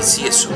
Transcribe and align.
El 0.00 0.06
Cieso. 0.06 0.48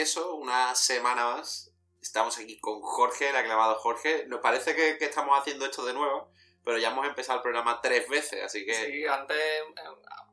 Eso, 0.00 0.34
una 0.34 0.74
semana 0.74 1.24
más. 1.24 1.72
Estamos 2.00 2.38
aquí 2.38 2.58
con 2.60 2.80
Jorge, 2.80 3.30
el 3.30 3.36
aclamado 3.36 3.74
Jorge. 3.76 4.26
Nos 4.26 4.40
parece 4.40 4.76
que, 4.76 4.96
que 4.96 5.06
estamos 5.06 5.36
haciendo 5.38 5.66
esto 5.66 5.84
de 5.84 5.92
nuevo, 5.92 6.32
pero 6.64 6.78
ya 6.78 6.90
hemos 6.90 7.06
empezado 7.06 7.38
el 7.38 7.42
programa 7.42 7.80
tres 7.80 8.08
veces, 8.08 8.44
así 8.44 8.64
que 8.64 8.74
Sí, 8.74 9.06
antes, 9.06 9.36
eh, 9.36 9.74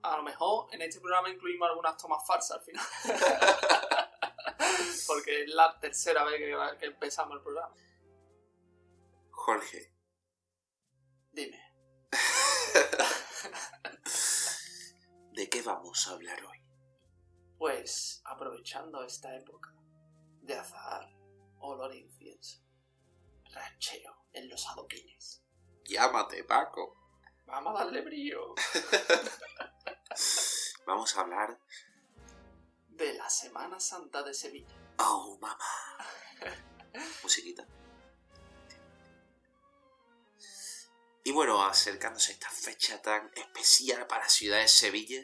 a, 0.04 0.14
a 0.14 0.18
lo 0.18 0.24
mejor 0.24 0.68
en 0.72 0.84
este 0.84 1.00
programa 1.00 1.30
incluimos 1.30 1.68
algunas 1.68 1.98
tomas 1.98 2.26
falsas 2.28 2.58
al 2.58 2.64
final. 2.64 2.86
Porque 5.08 5.44
es 5.44 5.50
la 5.50 5.80
tercera 5.80 6.24
vez 6.26 6.38
que, 6.38 6.56
que 6.80 6.86
empezamos 6.86 7.38
el 7.38 7.42
programa. 7.42 7.74
Jorge, 9.32 9.96
Dime, 11.36 11.60
¿de 15.34 15.50
qué 15.50 15.62
vamos 15.64 16.08
a 16.08 16.12
hablar 16.12 16.42
hoy? 16.46 16.55
Pues 17.58 18.22
aprovechando 18.26 19.04
esta 19.04 19.36
época 19.36 19.74
de 20.42 20.56
azahar, 20.56 21.10
olor 21.60 21.92
a 21.92 21.96
incienso, 21.96 22.62
rancheo 23.54 24.26
en 24.34 24.50
los 24.50 24.68
adoquines, 24.68 25.42
Llámate, 25.86 26.44
Paco. 26.44 26.98
vamos 27.46 27.80
a 27.80 27.86
darle 27.86 28.02
brillo 28.02 28.56
Vamos 30.86 31.16
a 31.16 31.22
hablar... 31.22 31.58
de 32.90 33.14
la 33.14 33.30
Semana 33.30 33.80
Santa 33.80 34.24
de 34.24 34.34
Sevilla. 34.34 34.76
¡Oh, 35.00 35.38
mamá! 35.42 35.58
Musiquita. 37.24 37.66
Y 41.24 41.32
bueno, 41.32 41.64
acercándose 41.66 42.32
a 42.32 42.36
esta 42.36 42.50
fecha 42.50 43.02
tan 43.02 43.32
especial 43.36 44.06
para 44.06 44.30
ciudad 44.30 44.60
de 44.60 44.68
Sevilla, 44.68 45.22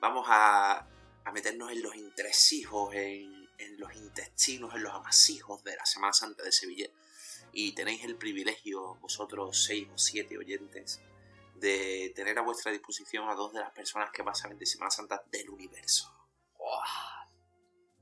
vamos 0.00 0.26
a, 0.28 0.88
a 1.24 1.32
meternos 1.32 1.70
en 1.70 1.82
los 1.82 1.94
entresijos, 1.94 2.94
en, 2.94 3.48
en 3.58 3.78
los 3.78 3.94
intestinos, 3.94 4.74
en 4.74 4.82
los 4.82 4.92
amasijos 4.92 5.62
de 5.64 5.76
la 5.76 5.86
Semana 5.86 6.12
Santa 6.12 6.42
de 6.42 6.52
Sevilla. 6.52 6.88
Y 7.52 7.72
tenéis 7.72 8.04
el 8.04 8.16
privilegio, 8.16 8.96
vosotros 8.96 9.64
seis 9.64 9.88
o 9.92 9.98
siete 9.98 10.36
oyentes, 10.36 11.00
de 11.54 12.12
tener 12.14 12.38
a 12.38 12.42
vuestra 12.42 12.72
disposición 12.72 13.28
a 13.28 13.34
dos 13.34 13.52
de 13.52 13.60
las 13.60 13.72
personas 13.72 14.10
que 14.10 14.22
más 14.22 14.38
saben 14.38 14.58
de 14.58 14.66
Semana 14.66 14.90
Santa 14.90 15.22
del 15.30 15.50
universo. 15.50 16.12
¡Guau! 16.58 17.28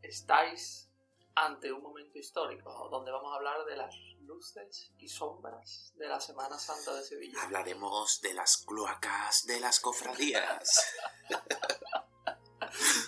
Estáis 0.02 0.88
ante 1.34 1.72
un 1.72 1.82
momento 1.82 2.18
histórico 2.18 2.88
donde 2.90 3.10
vamos 3.10 3.32
a 3.32 3.36
hablar 3.36 3.64
de 3.64 3.76
las 3.76 3.94
luces 4.20 4.92
y 4.98 5.08
sombras 5.08 5.92
de 5.96 6.08
la 6.08 6.20
Semana 6.20 6.58
Santa 6.58 6.94
de 6.94 7.04
Sevilla. 7.04 7.42
Hablaremos 7.42 8.20
de 8.20 8.34
las 8.34 8.58
cloacas 8.58 9.46
de 9.46 9.60
las 9.60 9.80
cofradías. 9.80 10.94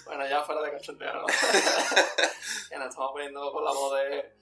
Bueno, 0.07 0.27
ya 0.29 0.43
fuera 0.45 0.63
de 0.63 0.71
cachondeo, 0.73 1.13
¿no? 1.15 1.27
que 2.69 2.77
nos 2.79 2.89
estamos 2.89 3.13
poniendo 3.13 3.53
con 3.53 3.65
la 3.65 3.71
voz 3.73 3.95
de, 4.01 4.33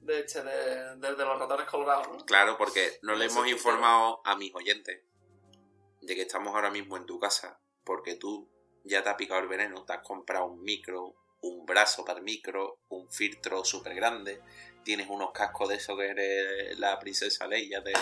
de, 0.00 0.20
este, 0.20 0.42
de, 0.42 0.96
de- 0.96 1.14
de 1.14 1.24
los 1.24 1.38
ratones 1.38 1.66
colgados, 1.68 2.08
¿no? 2.08 2.18
Claro, 2.26 2.56
porque 2.58 2.98
no 3.02 3.14
le 3.14 3.26
hemos 3.26 3.46
informado 3.48 4.20
a 4.24 4.36
mis 4.36 4.54
oyentes 4.54 5.00
de 6.00 6.14
que 6.14 6.22
estamos 6.22 6.54
ahora 6.54 6.70
mismo 6.70 6.96
en 6.96 7.06
tu 7.06 7.18
casa, 7.18 7.60
porque 7.84 8.16
tú 8.16 8.48
ya 8.84 9.02
te 9.02 9.08
has 9.10 9.16
picado 9.16 9.40
el 9.40 9.48
veneno, 9.48 9.84
te 9.84 9.92
has 9.92 10.02
comprado 10.02 10.46
un 10.46 10.62
micro, 10.62 11.14
un 11.42 11.64
brazo 11.66 12.04
para 12.04 12.18
el 12.18 12.24
micro, 12.24 12.78
un 12.88 13.08
filtro 13.10 13.64
súper 13.64 13.94
grande, 13.94 14.40
tienes 14.84 15.08
unos 15.08 15.30
cascos 15.32 15.68
de 15.68 15.76
eso 15.76 15.96
que 15.96 16.06
eres 16.08 16.78
la 16.78 16.98
princesa 16.98 17.46
Leia 17.46 17.80
de, 17.80 17.92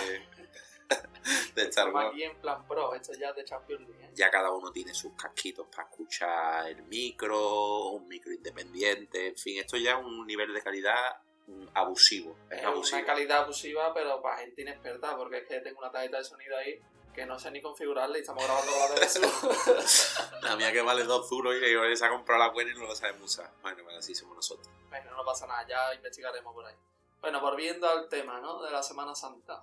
de 1.55 1.63
Star 1.65 1.93
Wars. 1.93 2.09
aquí 2.11 2.23
en 2.25 2.37
plan 2.41 2.67
pro, 2.67 2.95
esto 2.95 3.13
ya 3.15 3.31
es 3.31 3.37
de 3.37 3.45
Champions 3.45 3.83
League, 3.89 4.05
¿eh? 4.05 4.11
Ya 4.15 4.31
cada 4.31 4.51
uno 4.51 4.71
tiene 4.73 4.95
sus 4.95 5.13
casquitos 5.15 5.67
para 5.69 5.89
escuchar 5.89 6.69
el 6.69 6.83
micro, 6.85 7.89
un 7.91 8.09
micro 8.09 8.33
independiente, 8.33 9.29
en 9.29 9.37
fin, 9.37 9.59
esto 9.61 9.77
ya 9.77 9.99
es 9.99 10.05
un 10.05 10.27
nivel 10.27 10.53
de 10.53 10.63
calidad 10.63 11.21
mm, 11.47 11.67
abusivo. 11.75 12.37
Es 12.51 12.59
Es 12.59 12.65
abusivo. 12.65 12.99
una 12.99 13.07
calidad 13.07 13.39
abusiva, 13.45 13.95
pero 13.95 14.21
para 14.23 14.39
gente 14.39 14.63
inexperta, 14.63 15.17
porque 15.17 15.39
es 15.39 15.49
que 15.49 15.61
tengo 15.61 15.81
una 15.81 15.91
tarjeta 15.91 16.19
de 16.19 16.25
sonido 16.25 16.57
ahí 16.57 16.81
que 17.15 17.27
no 17.27 17.37
sé 17.41 17.51
ni 17.51 17.61
configurarla 17.61 18.17
y 18.17 18.21
estamos 18.21 18.45
grabando 18.45 18.71
con 18.71 18.81
la 18.81 18.95
de 18.95 19.01
Jesús. 19.01 20.31
La 20.43 20.55
mía 20.57 20.71
que 20.73 20.81
vale 20.81 21.03
dos 21.03 21.29
duros 21.29 21.57
y 21.57 21.61
que 21.61 21.97
se 21.97 22.07
ha 22.07 22.09
comprado 22.09 22.39
la 22.45 22.51
buena 22.51 22.71
y 22.71 22.75
no 22.75 22.87
la 22.87 22.95
sabemos 22.95 23.23
usar. 23.25 23.51
Bueno, 23.63 23.83
bueno, 23.83 23.99
así 23.99 24.15
somos 24.15 24.37
nosotros. 24.37 24.69
Bueno, 24.89 25.11
no 25.17 25.25
pasa 25.25 25.45
nada, 25.47 25.67
ya 25.67 25.93
investigaremos 25.95 26.55
por 26.55 26.65
ahí. 26.65 26.75
Bueno, 27.21 27.41
volviendo 27.41 27.89
al 27.89 28.09
tema, 28.09 28.41
¿no? 28.41 28.63
De 28.63 28.71
la 28.71 28.83
Semana 28.83 29.15
Santa. 29.17 29.63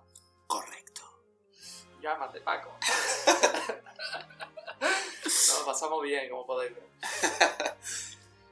Llámate, 2.02 2.42
Paco. 2.42 2.78
Nos 5.26 5.64
pasamos 5.66 6.04
bien, 6.04 6.30
como 6.30 6.46
podéis 6.46 6.74
ver. 6.76 6.84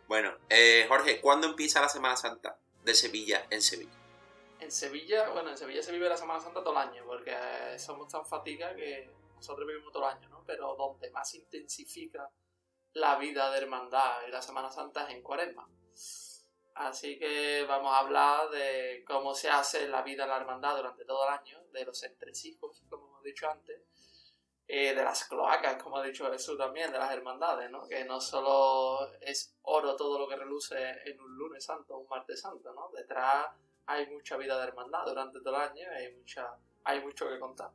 Bueno, 0.07 0.37
eh, 0.49 0.85
Jorge, 0.87 1.19
¿cuándo 1.19 1.47
empieza 1.47 1.81
la 1.81 1.89
Semana 1.89 2.15
Santa 2.15 2.59
de 2.83 2.93
Sevilla 2.93 3.47
en 3.49 3.61
Sevilla? 3.61 3.91
En 4.59 4.71
Sevilla, 4.71 5.29
bueno, 5.29 5.49
en 5.49 5.57
Sevilla 5.57 5.81
se 5.81 5.91
vive 5.91 6.07
la 6.07 6.17
Semana 6.17 6.39
Santa 6.39 6.63
todo 6.63 6.73
el 6.73 6.89
año, 6.89 7.03
porque 7.05 7.35
somos 7.79 8.07
tan 8.07 8.25
fatiga 8.25 8.75
que 8.75 9.09
nosotros 9.35 9.67
vivimos 9.67 9.91
todo 9.91 10.07
el 10.07 10.15
año, 10.15 10.29
¿no? 10.29 10.43
Pero 10.45 10.75
donde 10.75 11.09
más 11.09 11.29
se 11.29 11.37
intensifica 11.37 12.29
la 12.93 13.15
vida 13.17 13.49
de 13.51 13.57
hermandad 13.57 14.27
y 14.27 14.31
la 14.31 14.41
Semana 14.41 14.71
Santa 14.71 15.05
es 15.05 15.15
en 15.15 15.23
Cuaresma. 15.23 15.67
Así 16.75 17.17
que 17.17 17.65
vamos 17.67 17.91
a 17.91 17.99
hablar 17.99 18.49
de 18.49 19.03
cómo 19.07 19.33
se 19.33 19.49
hace 19.49 19.87
la 19.87 20.01
vida 20.01 20.23
en 20.23 20.29
la 20.29 20.37
hermandad 20.37 20.75
durante 20.75 21.05
todo 21.05 21.27
el 21.27 21.33
año, 21.33 21.63
de 21.71 21.85
los 21.85 22.03
entresijos, 22.03 22.83
como 22.89 23.04
dicho 23.25 23.49
antes, 23.49 23.81
eh, 24.67 24.95
de 24.95 25.03
las 25.03 25.25
cloacas, 25.25 25.81
como 25.81 25.97
ha 25.97 26.03
dicho 26.03 26.31
Jesús 26.31 26.57
también, 26.57 26.91
de 26.91 26.97
las 26.97 27.11
hermandades, 27.11 27.69
¿no? 27.69 27.87
Que 27.87 28.03
no 28.05 28.19
solo 28.19 29.13
es 29.21 29.53
oro 29.61 29.95
todo 29.95 30.17
lo 30.17 30.27
que 30.27 30.35
reluce 30.35 30.75
en 31.05 31.19
un 31.19 31.37
lunes 31.37 31.63
santo 31.63 31.97
un 31.97 32.07
martes 32.07 32.41
santo, 32.41 32.73
¿no? 32.73 32.89
Detrás 32.95 33.47
hay 33.85 34.07
mucha 34.07 34.37
vida 34.37 34.57
de 34.57 34.67
hermandad 34.67 35.05
durante 35.05 35.39
todo 35.41 35.55
el 35.55 35.61
año 35.61 35.83
y 35.83 36.03
hay, 36.03 36.15
mucha, 36.15 36.55
hay 36.83 37.01
mucho 37.01 37.29
que 37.29 37.39
contar. 37.39 37.69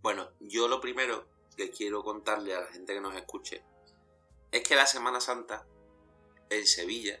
Bueno, 0.00 0.30
yo 0.38 0.68
lo 0.68 0.80
primero 0.80 1.26
que 1.56 1.70
quiero 1.70 2.04
contarle 2.04 2.54
a 2.54 2.60
la 2.60 2.66
gente 2.68 2.94
que 2.94 3.00
nos 3.00 3.16
escuche 3.16 3.64
es 4.52 4.62
que 4.62 4.76
la 4.76 4.86
Semana 4.86 5.20
Santa 5.20 5.66
en 6.50 6.66
Sevilla 6.66 7.18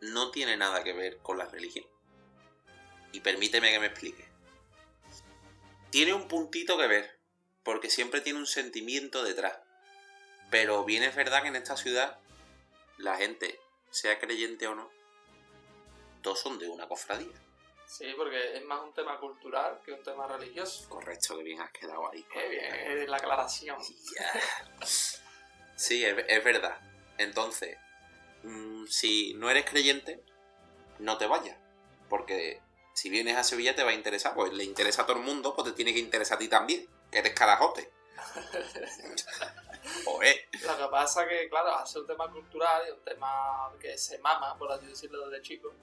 no 0.00 0.30
tiene 0.30 0.56
nada 0.56 0.82
que 0.82 0.94
ver 0.94 1.18
con 1.18 1.36
la 1.36 1.44
religión. 1.44 1.86
Y 3.12 3.20
permíteme 3.20 3.70
que 3.70 3.78
me 3.78 3.86
explique. 3.86 4.23
Tiene 5.94 6.12
un 6.12 6.26
puntito 6.26 6.76
que 6.76 6.88
ver, 6.88 7.20
porque 7.62 7.88
siempre 7.88 8.20
tiene 8.20 8.40
un 8.40 8.48
sentimiento 8.48 9.22
detrás. 9.22 9.60
Pero 10.50 10.84
bien 10.84 11.04
es 11.04 11.14
verdad 11.14 11.42
que 11.42 11.46
en 11.46 11.54
esta 11.54 11.76
ciudad 11.76 12.18
la 12.96 13.16
gente, 13.16 13.60
sea 13.90 14.18
creyente 14.18 14.66
o 14.66 14.74
no, 14.74 14.90
todos 16.20 16.40
son 16.40 16.58
de 16.58 16.66
una 16.66 16.88
cofradía. 16.88 17.40
Sí, 17.86 18.12
porque 18.16 18.56
es 18.56 18.64
más 18.64 18.82
un 18.82 18.92
tema 18.92 19.20
cultural 19.20 19.80
que 19.84 19.92
un 19.92 20.02
tema 20.02 20.26
religioso. 20.26 20.88
Correcto, 20.88 21.36
que 21.36 21.44
bien 21.44 21.60
has 21.60 21.70
quedado 21.70 22.10
ahí. 22.10 22.24
Qué 22.24 22.48
bien, 22.48 22.74
es 22.74 23.08
la 23.08 23.18
aclaración. 23.18 23.78
Sí, 25.76 26.04
es, 26.04 26.24
es 26.26 26.42
verdad. 26.42 26.76
Entonces, 27.18 27.78
mm, 28.42 28.86
si 28.86 29.34
no 29.34 29.48
eres 29.48 29.64
creyente, 29.64 30.24
no 30.98 31.18
te 31.18 31.28
vayas. 31.28 31.56
Porque 32.08 32.60
si 32.94 33.10
vienes 33.10 33.36
a 33.36 33.44
Sevilla 33.44 33.74
te 33.74 33.82
va 33.82 33.90
a 33.90 33.94
interesar. 33.94 34.34
Pues 34.34 34.52
le 34.52 34.64
interesa 34.64 35.02
a 35.02 35.06
todo 35.06 35.18
el 35.18 35.24
mundo, 35.24 35.54
pues 35.54 35.68
te 35.68 35.72
tiene 35.72 35.92
que 35.92 35.98
interesar 35.98 36.36
a 36.36 36.38
ti 36.38 36.48
también. 36.48 36.88
Que 37.10 37.18
eres 37.18 37.34
carajote. 37.34 37.92
Oye, 40.06 40.48
Lo 40.66 40.76
que 40.78 40.88
pasa 40.90 41.28
que, 41.28 41.48
claro, 41.50 41.74
hace 41.74 41.98
un 41.98 42.06
tema 42.06 42.30
cultural 42.30 42.82
y 42.88 42.92
un 42.92 43.04
tema 43.04 43.70
que 43.78 43.98
se 43.98 44.18
mama, 44.18 44.56
por 44.56 44.72
así 44.72 44.86
decirlo, 44.86 45.28
desde 45.28 45.42
chico. 45.42 45.74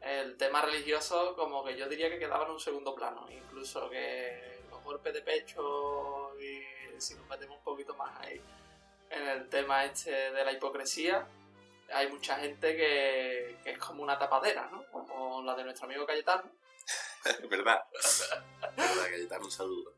El 0.00 0.36
tema 0.36 0.62
religioso, 0.62 1.36
como 1.36 1.64
que 1.64 1.76
yo 1.76 1.88
diría 1.88 2.10
que 2.10 2.18
quedaba 2.18 2.46
en 2.46 2.52
un 2.52 2.60
segundo 2.60 2.94
plano. 2.94 3.28
Incluso 3.30 3.88
que 3.90 4.62
los 4.70 4.82
golpes 4.82 5.14
de 5.14 5.22
pecho 5.22 6.32
y 6.40 7.00
si 7.00 7.14
nos 7.14 7.28
metemos 7.28 7.58
un 7.58 7.64
poquito 7.64 7.94
más 7.94 8.18
ahí 8.20 8.40
en 9.10 9.28
el 9.28 9.48
tema 9.48 9.84
este 9.84 10.10
de 10.10 10.44
la 10.44 10.52
hipocresía, 10.52 11.26
hay 11.92 12.08
mucha 12.10 12.36
gente 12.36 12.76
que, 12.76 13.58
que 13.62 13.70
es 13.70 13.78
como 13.78 14.02
una 14.02 14.18
tapadera, 14.18 14.68
¿no? 14.70 14.84
Como 14.90 15.42
la 15.42 15.54
de 15.54 15.64
nuestro 15.64 15.86
amigo 15.86 16.06
Cayetano. 16.06 16.50
es 17.24 17.48
verdad. 17.48 17.82
Verdad, 18.76 19.28
te 19.28 19.38
un 19.38 19.50
saludo. 19.50 19.94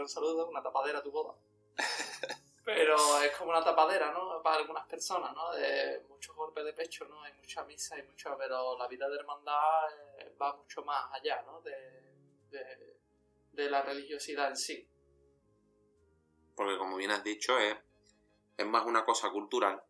un 0.00 0.08
saludo, 0.08 0.48
una 0.48 0.62
tapadera 0.62 0.98
a 0.98 1.02
tu 1.02 1.10
boda. 1.10 1.34
Pero 2.64 3.22
es 3.22 3.36
como 3.36 3.50
una 3.50 3.64
tapadera, 3.64 4.12
¿no? 4.12 4.42
Para 4.42 4.56
algunas 4.56 4.86
personas, 4.86 5.34
¿no? 5.34 5.50
De 5.52 6.04
muchos 6.08 6.36
golpes 6.36 6.64
de 6.64 6.72
pecho, 6.72 7.06
¿no? 7.06 7.22
Hay 7.22 7.32
mucha 7.32 7.64
misa 7.64 7.98
y 7.98 8.02
mucho... 8.02 8.36
Pero 8.38 8.78
la 8.78 8.86
vida 8.86 9.08
de 9.08 9.16
hermandad 9.16 9.88
eh, 10.18 10.36
va 10.40 10.54
mucho 10.54 10.84
más 10.84 11.10
allá, 11.12 11.42
¿no? 11.42 11.60
De, 11.62 12.10
de, 12.50 13.70
la 13.70 13.82
religiosidad 13.82 14.48
en 14.48 14.56
sí. 14.56 14.88
Porque 16.54 16.78
como 16.78 16.96
bien 16.96 17.10
has 17.10 17.22
dicho, 17.22 17.58
es, 17.58 17.76
es 18.56 18.66
más 18.66 18.86
una 18.86 19.04
cosa 19.04 19.30
cultural 19.30 19.82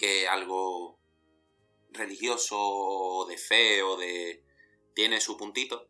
que 0.00 0.26
algo 0.26 0.98
religioso 1.90 2.56
o 2.58 3.26
de 3.26 3.36
fe 3.36 3.82
o 3.82 3.98
de... 3.98 4.42
Tiene 4.94 5.20
su 5.20 5.36
puntito, 5.36 5.88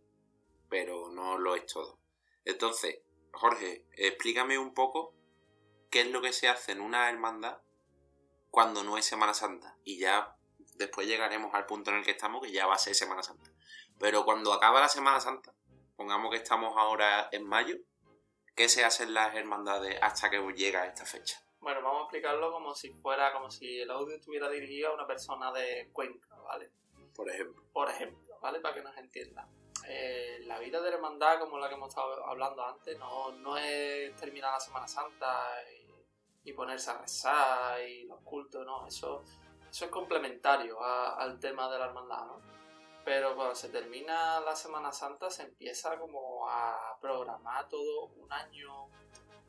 pero 0.69 1.11
no 1.11 1.39
lo 1.39 1.55
es 1.55 1.65
todo. 1.67 1.99
Entonces, 2.45 3.03
Jorge, 3.33 3.87
explícame 3.93 4.59
un 4.59 4.75
poco 4.75 5.15
qué 5.91 6.01
es 6.01 6.11
lo 6.11 6.21
que 6.21 6.33
se 6.33 6.49
hace 6.49 6.73
en 6.73 6.81
una 6.81 7.09
hermandad 7.09 7.59
cuando 8.51 8.83
no 8.83 8.99
es 8.99 9.05
Semana 9.05 9.33
Santa. 9.33 9.79
Y 9.85 9.99
ya 9.99 10.37
después 10.75 11.07
llegaremos 11.07 11.55
al 11.55 11.67
punto 11.67 11.93
en 11.93 11.99
el 11.99 12.05
que 12.05 12.11
estamos, 12.11 12.43
que 12.43 12.53
ya 12.53 12.67
va 12.67 12.75
a 12.75 12.79
ser 12.79 12.97
Semana 12.97 13.23
Santa. 13.23 13.53
Pero 14.01 14.25
cuando 14.25 14.53
acaba 14.53 14.81
la 14.81 14.89
Semana 14.89 15.21
Santa, 15.21 15.55
pongamos 15.97 16.31
que 16.33 16.39
estamos 16.39 16.77
ahora 16.77 17.29
en 17.31 17.47
mayo, 17.47 17.77
¿qué 18.57 18.69
se 18.69 18.85
hace 18.85 19.05
en 19.05 19.15
las 19.15 19.37
hermandades 19.37 19.99
hasta 20.03 20.31
que 20.31 20.41
llega 20.55 20.87
esta 20.87 21.07
fecha? 21.07 21.43
Bueno, 21.61 21.83
vamos 21.83 22.01
a 22.01 22.05
explicarlo 22.05 22.51
como 22.51 22.75
si 22.75 22.91
fuera, 22.91 23.33
como 23.33 23.51
si 23.51 23.81
el 23.81 23.91
audio 23.91 24.17
estuviera 24.17 24.49
dirigido 24.49 24.91
a 24.91 24.95
una 24.95 25.07
persona 25.07 25.53
de 25.53 25.91
Cuenca, 25.93 26.35
¿vale? 26.37 26.71
Por 27.15 27.29
ejemplo. 27.29 27.63
Por 27.71 27.91
ejemplo, 27.91 28.39
¿vale? 28.41 28.61
Para 28.61 28.75
que 28.75 28.83
nos 28.83 28.97
entiendan. 28.97 29.47
Eh, 29.87 30.41
la 30.47 30.59
vida 30.59 30.81
de 30.81 30.89
la 30.89 30.97
hermandad, 30.97 31.39
como 31.39 31.59
la 31.59 31.69
que 31.69 31.75
hemos 31.75 31.91
estado 31.91 32.27
hablando 32.27 32.65
antes, 32.65 32.99
no, 32.99 33.33
no 33.33 33.59
es 33.59 34.17
terminar 34.17 34.53
la 34.53 34.61
Semana 34.61 34.89
Santa 34.89 35.49
y, 36.45 36.53
ponerse 36.53 36.91
a 36.91 36.99
rezar 36.99 37.81
y 37.89 38.07
los 38.07 38.21
cultos, 38.23 38.67
no, 38.67 38.85
eso, 38.85 39.23
eso 39.71 39.85
es 39.85 39.91
complementario 39.91 40.83
al 40.83 41.39
tema 41.39 41.71
de 41.71 41.79
la 41.79 41.85
hermandad, 41.85 42.27
¿no? 42.27 42.41
Pero 43.05 43.37
cuando 43.37 43.55
se 43.55 43.69
termina 43.69 44.41
la 44.41 44.57
Semana 44.57 44.91
Santa 44.91 45.31
se 45.31 45.45
empieza 45.45 45.97
como 45.97 46.49
a 46.49 46.99
programar 47.01 47.69
todo 47.69 48.07
un 48.07 48.33
año 48.33 48.89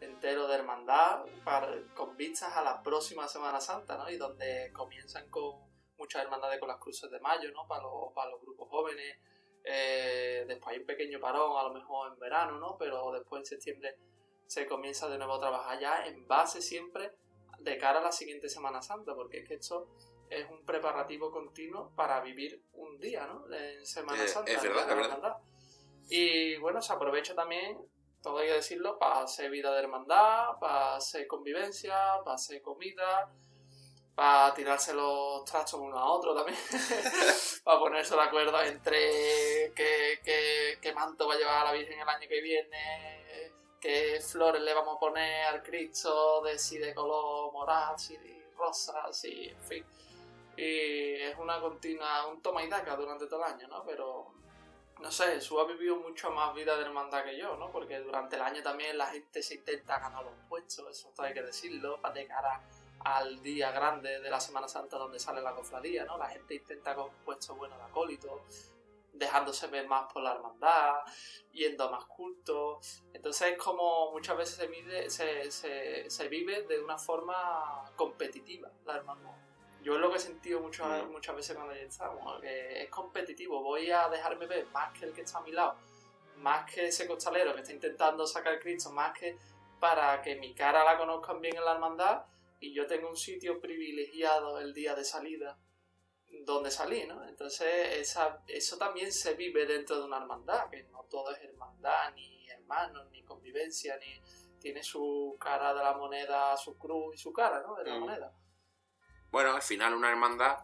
entero 0.02 0.48
de 0.48 0.56
hermandad 0.56 1.26
con 1.96 2.18
vistas 2.18 2.56
a 2.56 2.64
la 2.64 2.82
próxima 2.82 3.28
Semana 3.28 3.62
Santa, 3.62 3.98
¿no? 3.98 4.10
Y 4.10 4.18
donde 4.18 4.72
comienzan 4.74 5.30
con 5.30 5.72
muchas 5.98 6.24
hermandades 6.24 6.60
con 6.60 6.68
las 6.68 6.78
cruces 6.78 7.10
de 7.10 7.20
mayo, 7.20 7.52
¿no? 7.52 7.68
Para 7.68 7.84
los, 7.84 8.12
para 8.14 8.32
los 8.32 8.42
grupos 8.42 8.68
jóvenes, 8.70 9.18
eh, 9.64 10.44
después 10.48 10.74
hay 10.74 10.82
un 10.82 10.88
pequeño 10.88 11.20
parón, 11.20 11.58
a 11.58 11.64
lo 11.64 11.74
mejor 11.74 12.12
en 12.12 12.20
verano, 12.20 12.60
¿no? 12.60 12.78
Pero 12.78 13.12
después 13.12 13.42
en 13.42 13.46
septiembre 13.46 13.96
se 14.48 14.66
comienza 14.66 15.08
de 15.08 15.18
nuevo 15.18 15.36
a 15.36 15.40
trabajar 15.40 15.80
ya 15.80 16.06
en 16.08 16.28
base 16.28 16.62
siempre 16.62 17.14
de 17.60 17.78
cara 17.78 18.00
a 18.00 18.04
la 18.04 18.12
siguiente 18.12 18.50
Semana 18.50 18.82
Santa, 18.82 19.14
porque 19.14 19.40
es 19.40 19.48
que 19.48 19.54
esto 19.56 19.88
es 20.30 20.50
un 20.50 20.66
preparativo 20.66 21.32
continuo 21.32 21.92
para 21.96 22.20
vivir 22.22 22.64
un 22.74 23.00
día, 23.00 23.28
¿no? 23.28 23.46
En 23.54 23.86
Semana 23.86 24.24
eh, 24.24 24.28
Santa. 24.28 24.52
Es 24.52 24.64
verdad, 24.64 24.90
es 24.90 24.96
verdad. 24.96 25.38
Y 26.10 26.58
bueno, 26.58 26.82
se 26.82 26.92
aprovecha 26.92 27.36
también, 27.36 27.78
todo 28.22 28.38
hay 28.38 28.48
que 28.48 28.54
decirlo, 28.54 28.98
para 29.00 29.22
hacer 29.22 29.50
vida 29.50 29.72
de 29.72 29.80
hermandad, 29.80 30.58
para 30.60 30.96
hacer 30.96 31.28
convivencia, 31.28 31.96
para 32.24 32.36
hacer 32.36 32.62
comida, 32.62 33.30
para 34.16 34.54
tirarse 34.54 34.94
los 34.94 35.44
trastos 35.46 35.80
uno 35.80 35.98
a 35.98 36.06
otro 36.12 36.36
también, 36.36 36.58
para 37.64 37.80
ponerse 37.80 38.16
de 38.16 38.22
acuerdo 38.22 38.62
entre 38.62 39.74
qué, 39.74 40.94
manto 40.94 41.28
va 41.28 41.34
a 41.34 41.38
llevar 41.38 41.62
a 41.62 41.64
la 41.66 41.72
Virgen 41.72 42.00
el 42.00 42.08
año 42.08 42.28
que 42.28 42.42
viene, 42.42 43.52
qué 43.80 44.22
flores 44.22 44.62
le 44.62 44.74
vamos 44.74 44.98
a 44.98 45.00
poner 45.00 45.46
al 45.46 45.64
Cristo, 45.64 46.42
de 46.44 46.60
si 46.60 46.78
de 46.78 46.94
color 46.94 47.52
morado, 47.52 47.98
si 47.98 48.18
de 48.18 48.52
rosa, 48.56 49.12
si, 49.12 49.50
en 49.50 49.64
fin. 49.64 49.86
Y 50.56 51.14
es 51.16 51.38
una 51.40 51.60
continua, 51.60 52.28
un 52.28 52.42
toma 52.42 52.64
y 52.64 52.70
daca 52.70 52.96
durante 52.96 53.26
todo 53.26 53.44
el 53.46 53.54
año, 53.54 53.68
¿no? 53.68 53.84
Pero, 53.84 54.34
no 55.02 55.12
sé, 55.12 55.26
Jesús 55.34 55.58
ha 55.60 55.66
vivido 55.66 55.96
mucho 55.98 56.32
más 56.32 56.54
vida 56.54 56.76
de 56.76 56.84
hermandad 56.84 57.24
que 57.24 57.38
yo, 57.38 57.56
¿no? 57.58 57.72
Porque 57.72 58.00
durante 58.00 58.36
el 58.36 58.42
año 58.42 58.62
también 58.62 58.98
la 58.98 59.08
gente 59.08 59.42
se 59.42 59.56
intenta 59.56 60.00
ganar 60.00 60.24
los 60.24 60.34
puestos, 60.48 60.88
eso 60.90 61.12
hay 61.18 61.34
que 61.34 61.42
decirlo, 61.42 62.00
para 62.02 62.14
de 62.14 62.28
cara 62.28 62.62
al 63.00 63.42
día 63.42 63.72
grande 63.72 64.20
de 64.20 64.30
la 64.30 64.40
Semana 64.40 64.68
Santa 64.68 64.98
donde 64.98 65.20
sale 65.20 65.42
la 65.42 65.56
cofradía, 65.56 66.06
¿no? 66.06 66.18
La 66.18 66.30
gente 66.30 66.56
intenta 66.56 66.96
con 66.96 67.10
puestos 67.26 67.58
buenos 67.58 67.78
de 67.80 67.86
acólito, 67.86 68.46
dejándose 69.14 69.68
ver 69.68 69.88
más 69.88 70.12
por 70.12 70.22
la 70.22 70.34
hermandad, 70.34 70.96
yendo 71.52 71.86
a 71.86 71.92
más 71.92 72.06
cultos. 72.06 73.04
Entonces 73.14 73.54
es 73.54 73.58
como 73.58 74.12
muchas 74.12 74.38
veces 74.38 74.56
se, 74.56 74.68
mide, 74.68 75.10
se, 75.10 76.10
se, 76.10 76.28
vive 76.28 76.64
de 76.64 76.80
una 76.84 76.98
forma 76.98 77.92
competitiva 77.96 78.70
la 78.86 78.98
hermandad. 78.98 79.51
Yo 79.82 79.96
es 79.96 80.00
lo 80.00 80.12
que 80.12 80.18
he 80.18 80.20
sentido 80.20 80.60
muchas, 80.60 81.04
mm. 81.04 81.12
muchas 81.12 81.36
veces 81.36 81.56
cuando 81.56 81.74
estamos, 81.74 82.40
que 82.42 82.84
es 82.84 82.90
competitivo, 82.90 83.62
voy 83.62 83.90
a 83.92 84.10
dejarme 84.10 84.46
ver 84.46 84.68
más 84.68 84.98
que 84.98 85.06
el 85.06 85.14
que 85.14 85.22
está 85.22 85.40
a 85.40 85.42
mi 85.42 85.52
lado, 85.52 85.76
más 86.38 86.72
que 86.72 86.88
ese 86.88 87.08
costalero 87.08 87.54
que 87.54 87.62
está 87.62 87.74
intentando 87.74 88.26
sacar 88.28 88.60
Cristo, 88.60 88.92
más 88.92 89.18
que 89.18 89.38
para 89.80 90.22
que 90.22 90.36
mi 90.36 90.54
cara 90.54 90.84
la 90.84 90.98
conozcan 90.98 91.42
bien 91.42 91.58
en 91.58 91.66
la 91.66 91.74
hermandad, 91.74 92.26
y 92.60 92.74
yo 92.74 92.86
tengo 92.86 93.10
un 93.10 93.18
sitio 93.18 93.60
privilegiado 93.60 94.60
el 94.60 94.74
día 94.74 94.94
de 94.94 95.04
salida 95.04 95.58
donde 96.46 96.72
salí, 96.72 97.06
¿no? 97.06 97.28
Entonces 97.28 97.98
esa, 97.98 98.44
eso 98.48 98.78
también 98.78 99.12
se 99.12 99.34
vive 99.34 99.66
dentro 99.66 99.98
de 99.98 100.06
una 100.06 100.18
hermandad, 100.18 100.70
que 100.70 100.84
no 100.84 101.04
todo 101.10 101.32
es 101.32 101.42
hermandad, 101.42 102.14
ni 102.16 102.48
hermanos, 102.50 103.10
ni 103.12 103.24
convivencia, 103.24 103.98
ni 103.98 104.22
tiene 104.60 104.84
su 104.84 105.36
cara 105.40 105.74
de 105.74 105.84
la 105.84 105.94
moneda, 105.94 106.56
su 106.56 106.78
cruz 106.78 107.16
y 107.16 107.18
su 107.18 107.34
cara, 107.34 107.62
¿no? 107.62 107.76
De 107.76 107.84
la 107.84 107.98
mm. 107.98 108.00
moneda. 108.00 108.34
Bueno, 109.32 109.54
al 109.54 109.62
final 109.62 109.94
una 109.94 110.10
hermandad, 110.10 110.58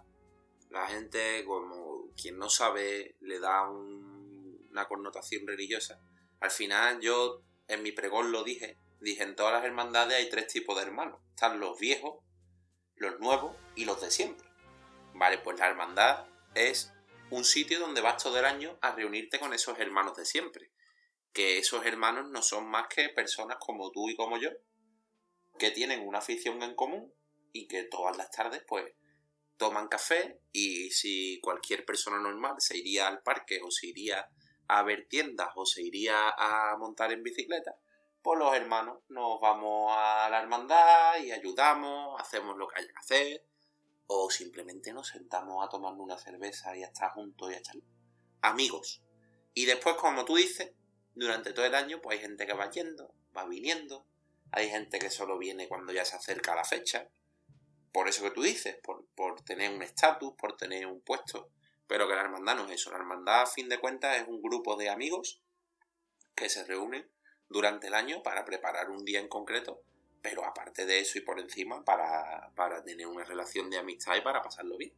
la 0.69 0.88
gente, 0.88 1.44
como 1.46 2.12
quien 2.16 2.38
no 2.38 2.50
sabe, 2.50 3.16
le 3.22 3.40
da 3.40 3.69
una 3.69 4.86
connotación 4.88 5.48
religiosa. 5.48 6.02
Al 6.40 6.52
final 6.52 7.00
yo 7.00 7.42
en 7.68 7.81
mi 7.81 7.92
pregón 7.92 8.31
lo 8.31 8.44
dije, 8.44 8.78
Dije, 9.00 9.24
en 9.24 9.36
todas 9.36 9.54
las 9.54 9.64
hermandades 9.64 10.18
hay 10.18 10.30
tres 10.30 10.48
tipos 10.48 10.75
de 10.75 10.84
hermanos. 10.84 11.19
Están 11.30 11.60
los 11.60 11.80
viejos, 11.80 12.24
los 12.96 13.19
nuevos 13.19 13.56
y 13.75 13.86
los 13.86 14.02
de 14.02 14.10
siempre. 14.10 14.48
Vale, 15.14 15.38
pues 15.38 15.60
la 15.60 15.68
hermandad 15.68 16.25
es 16.56 16.94
un 17.30 17.44
sitio 17.44 17.80
donde 17.80 18.02
vas 18.02 18.22
todo 18.22 18.40
el 18.40 18.46
año 18.46 18.78
a 18.81 18.94
reunirte 18.94 19.40
con 19.40 19.54
esos 19.54 19.78
hermanos 19.80 20.18
de 20.18 20.25
siempre. 20.25 20.72
Que 21.31 21.60
esos 21.60 21.86
hermanos 21.86 22.30
no 22.30 22.42
son 22.42 22.68
más 22.68 22.88
que 22.88 23.09
personas 23.09 23.57
como 23.59 23.92
tú 23.92 24.09
y 24.09 24.16
como 24.16 24.40
yo, 24.40 24.50
que 25.59 25.69
tienen 25.71 26.07
una 26.07 26.19
afición 26.19 26.62
en 26.64 26.76
común 26.76 27.14
y 27.57 27.68
que 27.68 27.83
todas 27.83 28.16
las 28.18 28.30
tardes 28.31 28.64
pues 28.68 28.85
toman 29.57 29.87
café 29.87 30.40
y 30.52 30.92
si 30.92 31.40
cualquier 31.42 31.85
persona 31.85 32.19
normal 32.19 32.56
se 32.59 32.78
iría 32.78 33.07
al 33.07 33.23
parque 33.23 33.59
o 33.64 33.71
se 33.71 33.87
iría 33.87 34.30
a 34.68 34.83
ver 34.83 35.07
tiendas 35.07 35.49
o 35.56 35.66
se 35.66 35.81
iría 35.81 36.30
a 36.30 36.78
montar 36.78 37.11
en 37.11 37.23
bicicleta, 37.23 37.76
pues 38.21 38.37
los 38.37 38.54
hermanos 38.54 38.99
nos 39.09 39.40
vamos 39.42 39.94
a 39.97 40.30
la 40.30 40.42
hermandad 40.42 41.18
y 41.23 41.31
ayudamos, 41.31 42.19
hacemos 42.21 42.57
lo 42.57 42.68
que 42.68 42.80
haya 42.80 42.87
que 42.87 42.99
hacer, 42.99 43.45
o 44.07 44.30
simplemente 44.30 44.94
nos 44.94 45.07
sentamos 45.07 45.66
a 45.66 45.69
tomarnos 45.69 46.02
una 46.02 46.18
cerveza 46.18 46.76
y 46.76 46.83
a 46.83 46.87
estar 46.87 47.11
juntos 47.11 47.52
y 47.52 47.56
a 47.56 47.57
echar 47.57 47.76
amigos. 48.42 49.02
Y 49.54 49.66
después, 49.66 49.95
como 49.95 50.26
tú 50.26 50.35
dices, 50.35 50.71
durante 51.16 51.54
todo 51.54 51.66
el 51.66 51.73
año, 51.73 52.02
pues 52.02 52.18
hay 52.18 52.23
gente 52.23 52.45
que 52.45 52.54
va 52.54 52.69
yendo, 52.69 53.14
va 53.35 53.47
viniendo, 53.47 54.06
hay 54.52 54.69
gente 54.69 54.99
que 54.99 55.09
solo 55.09 55.37
viene 55.37 55.68
cuando 55.68 55.94
ya 55.94 56.06
se 56.06 56.16
acerca 56.16 56.56
la 56.56 56.64
fecha, 56.64 57.09
por 57.97 58.07
eso 58.07 58.21
que 58.21 58.30
tú 58.30 58.44
dices, 58.44 58.77
por, 58.83 59.07
por 59.16 59.42
tener 59.42 59.73
un 59.73 59.81
estatus, 59.81 60.35
por 60.35 60.56
tener 60.56 60.85
un 60.85 61.01
puesto, 61.01 61.49
pero 61.87 62.07
que 62.07 62.13
la 62.13 62.21
hermandad 62.21 62.56
no 62.56 62.66
es 62.66 62.73
eso, 62.73 62.92
la 62.92 62.97
hermandad 62.97 63.42
a 63.42 63.45
fin 63.47 63.68
de 63.69 63.80
cuentas 63.80 64.21
es 64.21 64.27
un 64.27 64.39
grupo 64.39 64.75
de 64.75 64.87
amigos 64.87 65.42
que 66.35 66.47
se 66.47 66.63
reúnen 66.63 67.09
durante 67.49 67.87
el 67.87 67.95
año 67.95 68.21
para 68.21 68.45
preparar 68.45 68.92
un 68.92 69.04
día 69.04 69.19
en 69.19 69.27
concreto, 69.27 69.81
pero 70.21 70.45
aparte 70.45 70.85
de 70.85 70.99
eso 70.99 71.18
y 71.18 71.21
por 71.21 71.39
encima 71.39 71.83
para, 71.83 72.54
tener 72.85 73.07
una 73.07 73.23
relación 73.23 73.68
de 73.71 73.80
amistad 73.80 74.16
y 74.16 74.21
para 74.21 74.44
pasarlo 74.44 74.77
bien. 74.77 74.94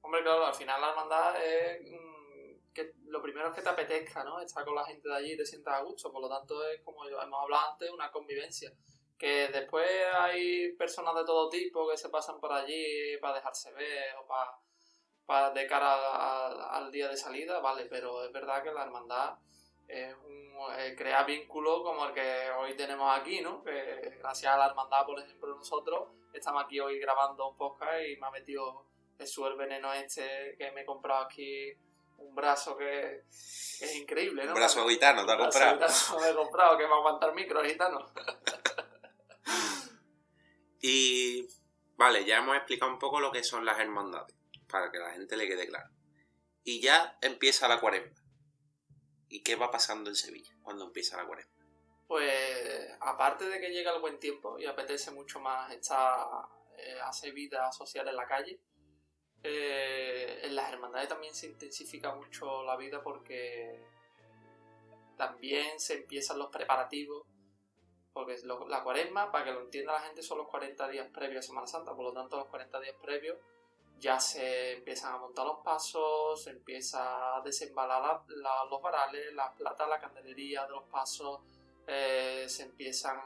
Hombre, 0.00 0.24
claro, 0.24 0.46
al 0.46 0.54
final 0.56 0.80
la 0.80 0.90
hermandad 0.90 1.44
es 1.44 1.80
mm, 1.80 2.72
que 2.74 2.92
lo 3.04 3.22
primero 3.22 3.50
es 3.50 3.54
que 3.54 3.62
te 3.62 3.68
apetezca, 3.68 4.24
¿no? 4.24 4.40
Estar 4.40 4.64
con 4.64 4.74
la 4.74 4.84
gente 4.84 5.08
de 5.08 5.14
allí 5.14 5.34
y 5.34 5.36
te 5.36 5.46
sientas 5.46 5.74
a 5.74 5.82
gusto, 5.82 6.10
por 6.10 6.22
lo 6.22 6.28
tanto 6.28 6.66
es 6.66 6.80
como 6.82 7.06
hemos 7.06 7.40
hablado 7.40 7.70
antes, 7.70 7.88
una 7.88 8.10
convivencia. 8.10 8.72
Que 9.18 9.48
después 9.48 9.88
hay 10.14 10.72
personas 10.72 11.14
de 11.14 11.24
todo 11.24 11.48
tipo 11.48 11.88
que 11.88 11.96
se 11.96 12.10
pasan 12.10 12.38
por 12.38 12.52
allí 12.52 13.16
para 13.18 13.34
dejarse 13.34 13.72
ver 13.72 14.14
o 14.22 14.26
para, 14.26 14.58
para 15.24 15.50
de 15.50 15.66
cara 15.66 16.76
al 16.76 16.90
día 16.90 17.08
de 17.08 17.16
salida, 17.16 17.60
vale, 17.60 17.86
pero 17.86 18.24
es 18.24 18.32
verdad 18.32 18.62
que 18.62 18.72
la 18.72 18.84
hermandad 18.84 19.38
es 19.88 20.14
un, 20.24 20.46
eh, 20.78 20.94
crea 20.96 21.22
vínculos 21.22 21.82
como 21.82 22.06
el 22.06 22.12
que 22.12 22.50
hoy 22.58 22.74
tenemos 22.76 23.18
aquí, 23.18 23.40
¿no? 23.40 23.62
Que 23.62 24.16
gracias 24.18 24.52
a 24.52 24.58
la 24.58 24.66
hermandad, 24.66 25.06
por 25.06 25.18
ejemplo, 25.18 25.54
nosotros 25.54 26.08
estamos 26.32 26.64
aquí 26.64 26.80
hoy 26.80 26.98
grabando 26.98 27.48
un 27.48 27.56
podcast 27.56 28.02
y 28.06 28.16
me 28.16 28.26
ha 28.26 28.30
metido 28.30 28.86
el 29.18 29.56
veneno 29.56 29.92
este 29.92 30.56
que 30.58 30.70
me 30.72 30.82
he 30.82 30.84
comprado 30.84 31.24
aquí 31.24 31.72
un 32.18 32.34
brazo 32.34 32.76
que, 32.76 33.22
es 33.28 33.96
increíble 33.96 34.44
¿no? 34.44 34.52
Un 34.52 34.56
brazo 34.56 34.86
gitano, 34.88 35.24
te 35.26 35.32
ha 35.32 35.36
Brazo 35.36 35.50
comprado. 35.50 35.88
gitano 35.88 36.20
me 36.20 36.30
he 36.30 36.34
comprado, 36.34 36.78
que 36.78 36.84
va 36.86 36.94
a 36.94 36.98
aguantar 36.98 37.34
micro 37.34 37.62
gitano. 37.62 38.06
Y 40.88 41.48
vale, 41.96 42.24
ya 42.24 42.38
hemos 42.38 42.56
explicado 42.56 42.92
un 42.92 43.00
poco 43.00 43.18
lo 43.18 43.32
que 43.32 43.42
son 43.42 43.64
las 43.64 43.80
hermandades, 43.80 44.36
para 44.68 44.92
que 44.92 44.98
la 44.98 45.10
gente 45.10 45.36
le 45.36 45.48
quede 45.48 45.66
claro. 45.66 45.90
Y 46.62 46.80
ya 46.80 47.18
empieza 47.22 47.66
la 47.66 47.80
cuaresma. 47.80 48.16
¿Y 49.28 49.42
qué 49.42 49.56
va 49.56 49.72
pasando 49.72 50.10
en 50.10 50.14
Sevilla 50.14 50.56
cuando 50.62 50.84
empieza 50.84 51.16
la 51.16 51.26
cuaresma? 51.26 51.52
Pues 52.06 52.88
aparte 53.00 53.48
de 53.48 53.58
que 53.58 53.70
llega 53.70 53.92
el 53.92 54.00
buen 54.00 54.20
tiempo 54.20 54.60
y 54.60 54.66
apetece 54.66 55.10
mucho 55.10 55.40
más 55.40 55.72
estar, 55.72 56.24
eh, 56.78 57.00
hacer 57.02 57.32
vida 57.32 57.72
social 57.72 58.06
en 58.06 58.14
la 58.14 58.28
calle, 58.28 58.60
eh, 59.42 60.38
en 60.44 60.54
las 60.54 60.72
hermandades 60.72 61.08
también 61.08 61.34
se 61.34 61.48
intensifica 61.48 62.14
mucho 62.14 62.62
la 62.62 62.76
vida 62.76 63.02
porque 63.02 63.84
también 65.16 65.80
se 65.80 65.94
empiezan 65.94 66.38
los 66.38 66.48
preparativos, 66.48 67.26
porque 68.16 68.38
lo- 68.44 68.66
la 68.66 68.82
cuaresma, 68.82 69.30
para 69.30 69.44
que 69.44 69.52
lo 69.52 69.60
entienda 69.60 69.92
la 69.92 70.00
gente, 70.00 70.22
son 70.22 70.38
los 70.38 70.48
40 70.48 70.88
días 70.88 71.06
previos 71.12 71.44
a 71.44 71.48
Semana 71.48 71.66
Santa, 71.66 71.94
por 71.94 72.02
lo 72.06 72.12
tanto 72.14 72.38
los 72.38 72.46
40 72.46 72.80
días 72.80 72.96
previos 73.02 73.36
ya 73.98 74.18
se 74.18 74.72
empiezan 74.72 75.12
a 75.14 75.18
montar 75.18 75.44
los 75.44 75.58
pasos, 75.58 76.42
se 76.42 76.48
empieza 76.50 77.36
a 77.36 77.42
desembalar 77.42 78.00
la- 78.00 78.24
la- 78.36 78.64
los 78.70 78.80
varales, 78.80 79.34
las 79.34 79.50
platas, 79.52 79.86
la 79.86 80.00
candelería 80.00 80.64
de 80.64 80.70
los 80.70 80.84
pasos, 80.84 81.40
eh, 81.86 82.46
se 82.48 82.62
empiezan 82.62 83.20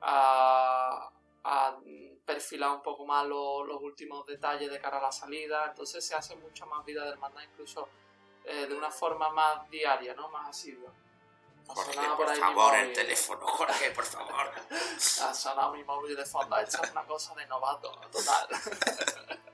a, 0.00 1.08
a 1.44 1.78
perfilar 2.24 2.70
un 2.72 2.82
poco 2.82 3.06
más 3.06 3.24
lo- 3.26 3.62
los 3.64 3.80
últimos 3.80 4.26
detalles 4.26 4.68
de 4.72 4.80
cara 4.80 4.98
a 4.98 5.02
la 5.02 5.12
salida, 5.12 5.66
entonces 5.68 6.04
se 6.04 6.16
hace 6.16 6.34
mucha 6.34 6.66
más 6.66 6.84
vida 6.84 7.04
de 7.04 7.10
hermandad, 7.12 7.42
incluso 7.44 7.88
eh, 8.44 8.66
de 8.66 8.74
una 8.76 8.90
forma 8.90 9.28
más 9.30 9.70
diaria, 9.70 10.14
¿no? 10.14 10.28
Más 10.30 10.48
asidua. 10.50 10.90
Ha 11.68 11.74
Jorge, 11.74 12.00
por 12.16 12.36
favor, 12.36 12.74
el 12.76 12.92
teléfono. 12.92 13.46
Jorge, 13.46 13.90
por 13.90 14.04
favor. 14.04 14.52
Ha 15.22 15.34
sonado 15.34 15.72
mi 15.72 15.84
móvil 15.84 16.16
de 16.16 16.24
fondo, 16.24 16.56
es 16.58 16.74
una 16.90 17.04
cosa 17.04 17.34
de 17.34 17.46
novato, 17.46 17.90
total. 18.10 18.48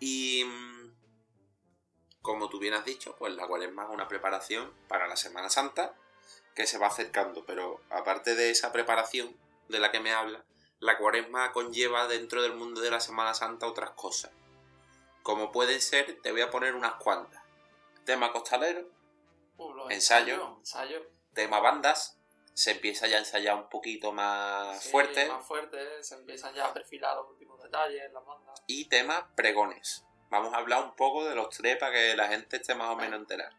Y 0.00 0.44
mm, 0.44 0.94
como 2.22 2.48
tú 2.48 2.58
bien 2.58 2.74
has 2.74 2.84
dicho, 2.84 3.16
pues 3.16 3.34
la 3.34 3.46
cuaresma 3.46 3.84
es 3.84 3.90
una 3.90 4.08
preparación 4.08 4.72
para 4.86 5.08
la 5.08 5.16
Semana 5.16 5.50
Santa 5.50 5.94
que 6.54 6.66
se 6.66 6.78
va 6.78 6.88
acercando. 6.88 7.44
Pero 7.44 7.80
aparte 7.90 8.34
de 8.34 8.50
esa 8.50 8.72
preparación 8.72 9.36
de 9.68 9.78
la 9.80 9.90
que 9.90 10.00
me 10.00 10.12
habla, 10.12 10.44
la 10.80 10.98
cuaresma 10.98 11.52
conlleva 11.52 12.06
dentro 12.06 12.42
del 12.42 12.54
mundo 12.54 12.80
de 12.80 12.90
la 12.90 13.00
Semana 13.00 13.34
Santa 13.34 13.66
otras 13.66 13.90
cosas. 13.90 14.30
Como 15.22 15.52
pueden 15.52 15.80
ser, 15.80 16.20
te 16.22 16.32
voy 16.32 16.40
a 16.40 16.50
poner 16.50 16.74
unas 16.74 16.94
cuantas. 16.94 17.42
Tema 18.04 18.32
costalero, 18.32 18.88
Uh, 19.58 19.72
los 19.74 19.90
ensayos. 19.90 20.40
tema 21.34 21.60
bandas, 21.60 22.18
se 22.54 22.70
empieza 22.72 23.06
ya 23.06 23.16
a 23.16 23.20
ensayar 23.20 23.54
un 23.56 23.68
poquito 23.68 24.10
más 24.12 24.82
Sí, 24.82 24.90
fuerte. 24.90 25.28
Más 25.28 25.46
fuerte, 25.46 26.02
se 26.02 26.14
empiezan 26.14 26.54
ya 26.54 26.66
a 26.66 26.72
perfilar 26.72 27.16
los 27.16 27.28
últimos 27.30 27.62
detalles, 27.62 28.10
las 28.12 28.24
bandas. 28.24 28.62
y 28.66 28.86
tema 28.86 29.30
pregones. 29.36 30.04
Vamos 30.30 30.52
a 30.54 30.58
hablar 30.58 30.82
un 30.84 30.94
poco 30.96 31.24
de 31.24 31.34
los 31.34 31.48
tres 31.50 31.76
para 31.78 31.92
que 31.92 32.16
la 32.16 32.28
gente 32.28 32.56
esté 32.56 32.74
más 32.74 32.90
o 32.90 32.96
menos 32.96 33.20
enterada. 33.20 33.50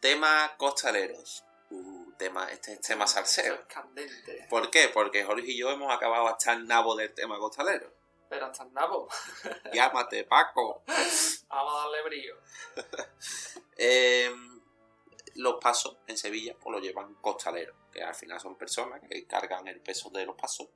Tema 0.00 0.54
costaleros. 0.56 1.44
Uh, 1.70 2.12
tema, 2.14 2.50
este 2.50 2.72
es 2.72 2.80
tema 2.80 3.04
Esto 3.04 3.16
salseo. 3.18 3.54
es 3.54 3.60
candente. 3.66 4.46
¿Por 4.48 4.70
qué? 4.70 4.88
Porque 4.88 5.22
Jorge 5.24 5.52
y 5.52 5.58
yo 5.58 5.70
hemos 5.70 5.92
acabado 5.94 6.26
hasta 6.28 6.52
el 6.54 6.66
nabo 6.66 6.96
del 6.96 7.12
tema 7.14 7.38
costalero. 7.38 7.92
Pero 8.28 8.46
hasta 8.46 8.64
el 8.64 8.72
nabo. 8.72 9.08
Llámate, 9.72 10.24
Paco. 10.24 10.82
Vamos 11.48 11.74
a 11.74 11.78
darle 11.78 12.02
brillo. 12.04 12.36
Eh, 13.82 14.30
los 15.34 15.56
pasos 15.60 15.98
en 16.06 16.16
Sevilla 16.16 16.56
pues 16.58 16.72
lo 16.74 16.80
llevan 16.80 17.14
costaleros, 17.16 17.76
que 17.92 18.02
al 18.02 18.14
final 18.14 18.40
son 18.40 18.56
personas 18.56 19.00
que 19.08 19.26
cargan 19.26 19.68
el 19.68 19.80
peso 19.80 20.10
de 20.10 20.26
los 20.26 20.36
pasos. 20.36 20.68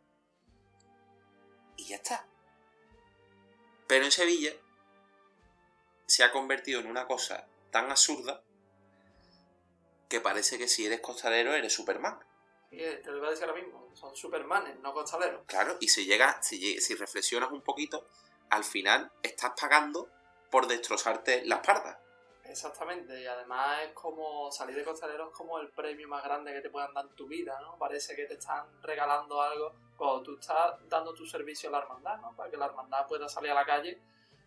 Y 1.77 1.87
ya 1.87 1.97
está. 1.97 2.27
Pero 3.87 4.05
en 4.05 4.13
Sevilla 4.13 4.53
se 6.07 6.25
ha 6.25 6.33
convertido 6.33 6.81
en 6.81 6.87
una 6.87 7.07
cosa 7.07 7.47
tan 7.71 7.91
absurda 7.91 8.43
que 10.09 10.21
parece 10.21 10.59
que 10.59 10.69
si 10.69 10.87
eres 10.87 11.01
costalero 11.01 11.55
eres 11.55 11.73
Superman. 11.73 12.19
Te 12.71 13.03
lo 13.05 13.19
iba 13.19 13.29
a 13.29 13.31
decir 13.31 13.47
ahora 13.47 13.61
mismo. 13.61 13.91
Son 13.95 14.15
supermanes, 14.17 14.79
no 14.81 14.93
costaleros. 14.93 15.45
Claro, 15.47 15.77
y 15.81 15.89
si 15.89 16.05
llega, 16.05 16.43
si, 16.43 16.81
si 16.81 16.95
reflexionas 16.95 17.53
un 17.53 17.63
poquito, 17.63 18.07
al 18.51 18.65
final 18.65 19.13
estás 19.23 19.53
pagando 19.61 20.11
por 20.51 20.67
destrozarte 20.67 21.45
la 21.45 21.57
espalda. 21.57 22.01
Exactamente, 22.55 23.21
y 23.21 23.27
además 23.27 23.81
es 23.83 23.93
como 23.95 24.49
salir 24.53 24.77
de 24.77 24.85
costalero 24.85 25.27
es 25.27 25.37
como 25.37 25.59
el 25.59 25.71
premio 25.71 26.07
más 26.07 26.23
grande 26.23 26.53
que 26.53 26.61
te 26.61 26.71
puedan 26.71 26.95
dar 26.95 27.05
en 27.05 27.17
tu 27.17 27.27
vida, 27.27 27.59
¿no? 27.61 27.77
Parece 27.77 28.15
que 28.15 28.27
te 28.27 28.35
están 28.35 28.81
regalando 28.81 29.43
algo 29.43 29.73
cuando 29.97 30.23
tú 30.23 30.35
estás 30.39 30.77
dando 30.89 31.13
tu 31.13 31.27
servicio 31.27 31.69
a 31.69 31.73
la 31.73 31.79
hermandad, 31.79 32.21
¿no? 32.21 32.33
Para 32.37 32.49
que 32.49 32.57
la 32.57 32.67
hermandad 32.67 33.09
pueda 33.09 33.29
salir 33.29 33.51
a 33.51 33.55
la 33.55 33.67
calle 33.67 34.01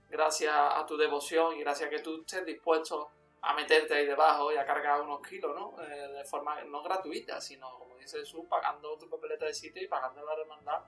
gracias 0.09 0.55
a 0.55 0.85
tu 0.85 0.95
devoción 0.95 1.57
y 1.57 1.59
gracias 1.59 1.87
a 1.87 1.89
que 1.89 1.99
tú 1.99 2.21
estés 2.21 2.45
dispuesto 2.45 3.09
a 3.41 3.53
meterte 3.53 3.93
ahí 3.93 4.05
debajo 4.05 4.53
y 4.53 4.55
a 4.55 4.65
cargar 4.65 5.01
unos 5.01 5.19
kilos, 5.27 5.53
¿no? 5.53 5.75
Eh, 5.83 6.07
de 6.07 6.23
forma 6.23 6.63
no 6.63 6.81
gratuita, 6.81 7.41
sino, 7.41 7.77
como 7.77 7.97
dice 7.97 8.19
Jesús, 8.19 8.45
pagando 8.49 8.97
tu 8.97 9.09
papeleta 9.09 9.47
de 9.47 9.53
sitio 9.53 9.83
y 9.83 9.87
pagando 9.89 10.21
a 10.21 10.33
la 10.33 10.41
hermandad 10.41 10.81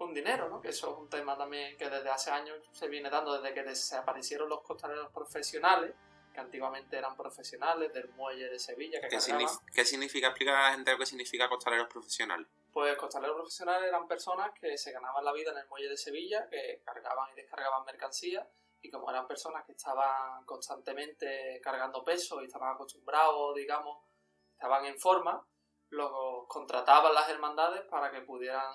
un 0.00 0.12
dinero, 0.12 0.48
¿no? 0.48 0.60
Que 0.60 0.70
eso 0.70 0.90
es 0.90 0.98
un 0.98 1.08
tema 1.08 1.36
también 1.38 1.76
que 1.76 1.88
desde 1.88 2.10
hace 2.10 2.32
años 2.32 2.58
se 2.72 2.88
viene 2.88 3.10
dando, 3.10 3.40
desde 3.40 3.54
que 3.54 3.62
desaparecieron 3.62 4.48
los 4.48 4.62
costaleros 4.62 5.12
profesionales, 5.12 5.94
que 6.38 6.44
antiguamente 6.44 6.96
eran 6.96 7.16
profesionales 7.16 7.92
del 7.92 8.08
muelle 8.10 8.48
de 8.48 8.58
Sevilla, 8.60 9.00
que 9.00 9.08
¿Qué, 9.08 9.16
signif- 9.18 9.60
qué 9.74 9.84
significa? 9.84 10.28
Explicar 10.28 10.54
a 10.54 10.62
la 10.68 10.74
gente 10.74 10.92
lo 10.92 10.98
que 10.98 11.06
significa 11.06 11.48
costaleros 11.48 11.88
profesionales. 11.88 12.46
Pues 12.72 12.96
costaleros 12.96 13.34
profesionales 13.36 13.88
eran 13.88 14.06
personas 14.06 14.52
que 14.60 14.78
se 14.78 14.92
ganaban 14.92 15.24
la 15.24 15.32
vida 15.32 15.50
en 15.50 15.58
el 15.58 15.66
muelle 15.66 15.88
de 15.88 15.96
Sevilla, 15.96 16.48
que 16.48 16.80
cargaban 16.84 17.30
y 17.32 17.34
descargaban 17.34 17.84
mercancías, 17.84 18.46
y 18.80 18.88
como 18.88 19.10
eran 19.10 19.26
personas 19.26 19.64
que 19.66 19.72
estaban 19.72 20.44
constantemente 20.44 21.60
cargando 21.60 22.04
peso 22.04 22.40
y 22.40 22.46
estaban 22.46 22.72
acostumbrados, 22.74 23.56
digamos, 23.56 24.04
estaban 24.52 24.84
en 24.86 24.96
forma, 24.98 25.44
los 25.90 26.46
contrataban 26.46 27.12
las 27.14 27.28
hermandades 27.30 27.82
para 27.90 28.12
que 28.12 28.20
pudieran 28.20 28.70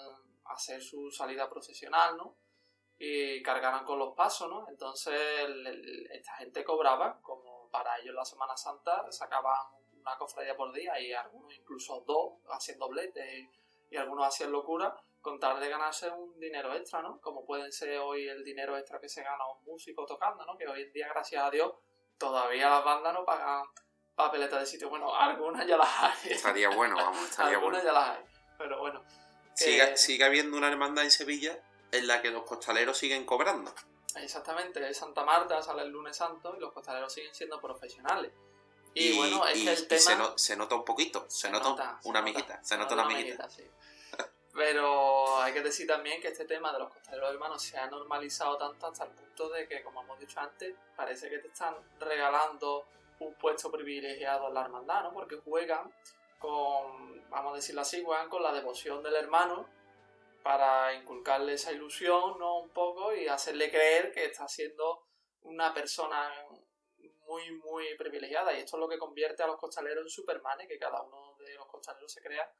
hacer 0.45 0.81
su 0.81 1.09
salida 1.11 1.47
procesional, 1.49 2.17
¿no? 2.17 2.35
Y 2.97 3.41
cargaran 3.41 3.85
con 3.85 3.97
los 3.99 4.13
pasos, 4.15 4.49
¿no? 4.49 4.67
Entonces 4.69 5.13
el- 5.45 5.65
el- 5.67 6.11
esta 6.11 6.35
gente 6.35 6.63
cobraba, 6.63 7.19
para 7.73 7.97
ellos 7.97 8.13
la 8.13 8.23
Semana 8.23 8.55
Santa 8.55 9.11
sacaban 9.11 9.57
una 9.99 10.15
cofradía 10.15 10.55
por 10.55 10.71
día 10.71 10.99
y 11.01 11.11
algunos 11.11 11.51
incluso 11.55 12.03
dos, 12.05 12.33
hacían 12.51 12.77
dobletes 12.77 13.25
y, 13.89 13.97
algunos 13.97 14.27
hacían 14.27 14.51
locura 14.51 14.95
con 15.21 15.39
tal 15.39 15.59
de 15.59 15.69
ganarse 15.69 16.09
un 16.09 16.39
dinero 16.39 16.73
extra, 16.73 17.01
¿no? 17.01 17.21
Como 17.21 17.45
pueden 17.45 17.71
ser 17.71 17.99
hoy 17.99 18.27
el 18.27 18.43
dinero 18.43 18.75
extra 18.75 18.99
que 18.99 19.07
se 19.07 19.21
gana 19.21 19.45
un 19.47 19.63
músico 19.65 20.05
tocando, 20.05 20.45
¿no? 20.45 20.57
Que 20.57 20.67
hoy 20.67 20.81
en 20.81 20.93
día, 20.93 21.07
gracias 21.09 21.43
a 21.43 21.51
Dios, 21.51 21.73
todavía 22.17 22.69
las 22.69 22.83
bandas 22.83 23.13
no 23.13 23.23
pagan 23.23 23.63
papeletas 24.15 24.61
de 24.61 24.65
sitio. 24.65 24.89
Bueno, 24.89 25.15
algunas 25.15 25.65
ya 25.67 25.77
las 25.77 25.89
hay. 25.99 26.31
Estaría 26.31 26.69
bueno, 26.69 26.95
vamos, 26.95 27.23
estaría 27.29 27.57
algunas 27.57 27.83
bueno. 27.83 27.95
ya 27.95 27.99
las 27.99 28.17
hay. 28.17 28.25
Pero 28.57 28.79
bueno. 28.79 29.03
Sigue, 29.53 29.95
sigue 29.95 30.23
habiendo 30.25 30.57
una 30.57 30.69
hermandad 30.69 31.03
en 31.03 31.11
Sevilla 31.11 31.59
en 31.91 32.07
la 32.07 32.21
que 32.21 32.31
los 32.31 32.43
costaleros 32.43 32.97
siguen 32.97 33.25
cobrando. 33.25 33.73
Exactamente, 34.15 34.87
es 34.87 34.97
Santa 34.97 35.23
Marta 35.23 35.61
sale 35.61 35.81
el 35.83 35.89
lunes 35.89 36.15
santo 36.15 36.53
y 36.55 36.59
los 36.59 36.71
costaleros 36.71 37.11
siguen 37.11 37.33
siendo 37.33 37.59
profesionales. 37.59 38.31
Y, 38.93 39.07
Y, 39.13 39.17
bueno, 39.17 39.45
es 39.47 39.57
y- 39.57 39.65
que 39.65 39.73
el 39.73 39.87
tema... 39.87 40.01
se, 40.01 40.15
no- 40.15 40.37
se 40.37 40.55
nota 40.55 40.75
un 40.75 40.85
poquito, 40.85 41.25
se, 41.27 41.49
nota, 41.49 41.99
una 42.03 42.19
amiguita, 42.19 42.63
se 42.63 42.77
nota 42.77 42.93
una 42.93 43.03
amiguita. 43.03 43.49
sí. 43.49 43.63
Pero 44.53 45.41
hay 45.41 45.51
que 45.51 45.61
decir 45.61 45.87
también 45.87 46.21
que 46.21 46.27
este 46.27 46.45
tema 46.45 46.71
de 46.71 46.77
los 46.77 46.93
costaleros 46.93 47.31
hermanos 47.33 47.61
se 47.63 47.75
ha 47.77 47.87
normalizado 47.87 48.55
tanto 48.57 48.85
hasta 48.85 49.05
el 49.05 49.09
punto 49.09 49.49
de 49.49 49.67
que, 49.67 49.81
como 49.81 50.03
hemos 50.03 50.19
dicho 50.19 50.39
antes, 50.39 50.75
parece 50.95 51.27
que 51.27 51.39
te 51.39 51.47
están 51.47 51.73
regalando 51.99 52.85
un 53.19 53.33
puesto 53.33 53.71
privilegiado 53.71 54.49
en 54.49 54.53
la 54.53 54.61
hermandad, 54.61 55.03
¿no? 55.03 55.11
Porque 55.13 55.37
juegan 55.37 55.91
con, 56.37 57.27
vamos 57.31 57.53
a 57.53 57.55
decirlo 57.55 57.81
así, 57.81 58.03
juegan 58.03 58.29
con 58.29 58.43
la 58.43 58.51
devoción 58.53 59.01
del 59.01 59.15
hermano 59.15 59.65
para 60.43 60.93
inculcarle 60.93 61.53
esa 61.53 61.71
ilusión, 61.71 62.37
¿no? 62.37 62.59
Un 62.59 62.69
poco 62.69 63.15
y 63.15 63.27
hacerle 63.27 63.71
creer 63.71 64.11
que 64.11 64.25
está 64.25 64.47
siendo 64.47 65.07
una 65.41 65.73
persona 65.73 66.29
muy, 67.25 67.51
muy 67.59 67.95
privilegiada. 67.97 68.53
Y 68.53 68.59
esto 68.59 68.77
es 68.77 68.81
lo 68.81 68.89
que 68.89 68.99
convierte 68.99 69.41
a 69.41 69.47
los 69.47 69.57
costaleros 69.57 70.03
en 70.03 70.09
supermanes, 70.09 70.67
que 70.67 70.77
cada 70.77 71.01
uno 71.01 71.35
de 71.39 71.55
los 71.55 71.67
costaleros 71.67 72.11
se 72.11 72.21
crea 72.21 72.53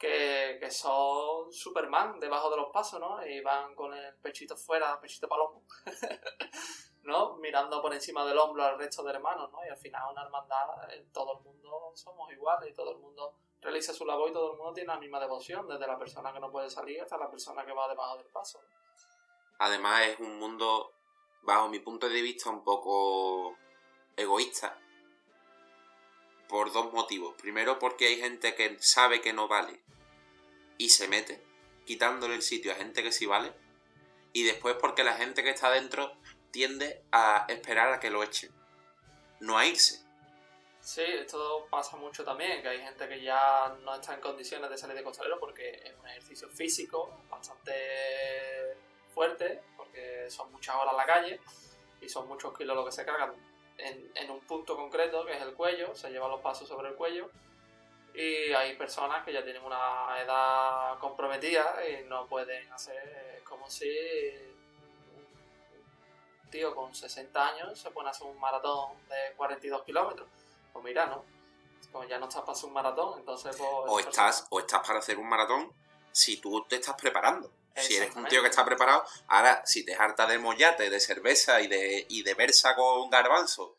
que, 0.00 0.56
que 0.58 0.70
son 0.70 1.52
Superman 1.52 2.18
debajo 2.18 2.50
de 2.50 2.56
los 2.56 2.70
pasos, 2.70 2.98
¿no? 2.98 3.24
Y 3.24 3.42
van 3.42 3.74
con 3.74 3.92
el 3.92 4.14
pechito 4.16 4.56
fuera, 4.56 4.98
pechito 4.98 5.28
palomo, 5.28 5.62
¿no? 7.02 7.36
Mirando 7.36 7.82
por 7.82 7.92
encima 7.92 8.24
del 8.24 8.38
hombro 8.38 8.64
al 8.64 8.78
resto 8.78 9.02
de 9.02 9.10
hermanos, 9.10 9.52
¿no? 9.52 9.62
Y 9.62 9.68
al 9.68 9.76
final 9.76 10.10
una 10.10 10.22
hermandad, 10.22 10.90
eh, 10.90 11.06
todo 11.12 11.36
el 11.38 11.44
mundo 11.44 11.92
somos 11.94 12.32
iguales 12.32 12.70
y 12.70 12.74
todo 12.74 12.92
el 12.92 12.96
mundo 12.96 13.36
realiza 13.60 13.92
su 13.92 14.04
labor 14.04 14.30
y 14.30 14.32
todo 14.32 14.52
el 14.52 14.58
mundo 14.58 14.72
tiene 14.72 14.92
la 14.92 14.98
misma 14.98 15.20
devoción, 15.20 15.66
desde 15.68 15.86
la 15.86 15.98
persona 15.98 16.32
que 16.32 16.40
no 16.40 16.50
puede 16.50 16.70
salir 16.70 17.00
hasta 17.00 17.18
la 17.18 17.30
persona 17.30 17.64
que 17.64 17.72
va 17.72 17.88
debajo 17.88 18.16
del 18.16 18.26
paso. 18.26 18.60
Además 19.58 20.06
es 20.06 20.20
un 20.20 20.38
mundo, 20.38 20.92
bajo 21.42 21.68
mi 21.68 21.80
punto 21.80 22.08
de 22.08 22.22
vista, 22.22 22.50
un 22.50 22.64
poco 22.64 23.56
egoísta. 24.16 24.78
por 26.48 26.72
dos 26.72 26.92
motivos. 26.92 27.34
Primero 27.40 27.78
porque 27.78 28.06
hay 28.08 28.16
gente 28.16 28.56
que 28.56 28.76
sabe 28.80 29.20
que 29.20 29.32
no 29.32 29.46
vale 29.46 29.84
y 30.78 30.88
se 30.88 31.06
mete, 31.06 31.40
quitándole 31.86 32.34
el 32.34 32.42
sitio 32.42 32.72
a 32.72 32.74
gente 32.74 33.04
que 33.04 33.12
sí 33.12 33.24
vale. 33.24 33.52
Y 34.32 34.42
después 34.44 34.76
porque 34.80 35.04
la 35.04 35.14
gente 35.14 35.44
que 35.44 35.50
está 35.50 35.70
dentro 35.70 36.12
tiende 36.50 37.04
a 37.12 37.46
esperar 37.48 37.92
a 37.92 38.00
que 38.00 38.10
lo 38.10 38.22
echen, 38.24 38.52
no 39.38 39.58
a 39.58 39.66
irse. 39.66 40.04
Sí, 40.92 41.02
esto 41.02 41.68
pasa 41.70 41.96
mucho 41.96 42.24
también, 42.24 42.62
que 42.62 42.68
hay 42.68 42.82
gente 42.82 43.08
que 43.08 43.22
ya 43.22 43.72
no 43.84 43.94
está 43.94 44.12
en 44.14 44.20
condiciones 44.20 44.68
de 44.68 44.76
salir 44.76 44.96
de 44.96 45.04
costalero 45.04 45.38
porque 45.38 45.70
es 45.84 45.94
un 45.96 46.08
ejercicio 46.08 46.48
físico 46.48 47.22
bastante 47.30 47.72
fuerte, 49.14 49.62
porque 49.76 50.28
son 50.28 50.50
muchas 50.50 50.74
horas 50.74 50.90
en 50.90 50.96
la 50.96 51.06
calle 51.06 51.40
y 52.00 52.08
son 52.08 52.26
muchos 52.26 52.58
kilos 52.58 52.74
lo 52.74 52.84
que 52.84 52.90
se 52.90 53.04
cargan 53.04 53.32
en, 53.78 54.10
en 54.16 54.30
un 54.32 54.40
punto 54.40 54.74
concreto, 54.74 55.24
que 55.24 55.36
es 55.36 55.42
el 55.42 55.54
cuello, 55.54 55.94
se 55.94 56.10
llevan 56.10 56.28
los 56.28 56.40
pasos 56.40 56.66
sobre 56.66 56.88
el 56.88 56.96
cuello. 56.96 57.30
Y 58.12 58.52
hay 58.52 58.74
personas 58.74 59.24
que 59.24 59.32
ya 59.32 59.44
tienen 59.44 59.62
una 59.62 60.20
edad 60.20 60.98
comprometida 60.98 61.88
y 61.88 62.02
no 62.08 62.26
pueden 62.26 62.68
hacer, 62.72 63.44
como 63.44 63.70
si 63.70 63.88
un 66.42 66.50
tío 66.50 66.74
con 66.74 66.92
60 66.92 67.46
años 67.46 67.78
se 67.78 67.92
pone 67.92 68.08
a 68.08 68.10
hacer 68.10 68.26
un 68.26 68.40
maratón 68.40 68.96
de 69.08 69.36
42 69.36 69.84
kilómetros. 69.84 70.26
Pues 70.72 70.84
mira, 70.84 71.06
¿no? 71.06 71.24
Como 71.92 72.04
ya 72.04 72.18
no 72.18 72.28
estás 72.28 72.42
para 72.42 72.52
hacer 72.52 72.66
un 72.66 72.74
maratón, 72.74 73.18
entonces 73.18 73.56
pues... 73.56 73.68
O 73.70 73.98
estás, 73.98 74.46
o 74.50 74.60
estás 74.60 74.86
para 74.86 75.00
hacer 75.00 75.18
un 75.18 75.28
maratón 75.28 75.72
si 76.12 76.36
tú 76.36 76.64
te 76.68 76.76
estás 76.76 76.94
preparando. 76.94 77.52
Si 77.76 77.96
eres 77.96 78.14
un 78.14 78.26
tío 78.26 78.42
que 78.42 78.48
está 78.48 78.64
preparado, 78.64 79.04
ahora 79.28 79.62
si 79.64 79.84
te 79.84 79.94
harta 79.94 80.26
de 80.26 80.38
mollate, 80.38 80.90
de 80.90 81.00
cerveza 81.00 81.60
y 81.60 81.68
de, 81.68 82.04
y 82.08 82.22
de 82.22 82.34
versa 82.34 82.74
con 82.74 83.08
garbanzo, 83.08 83.76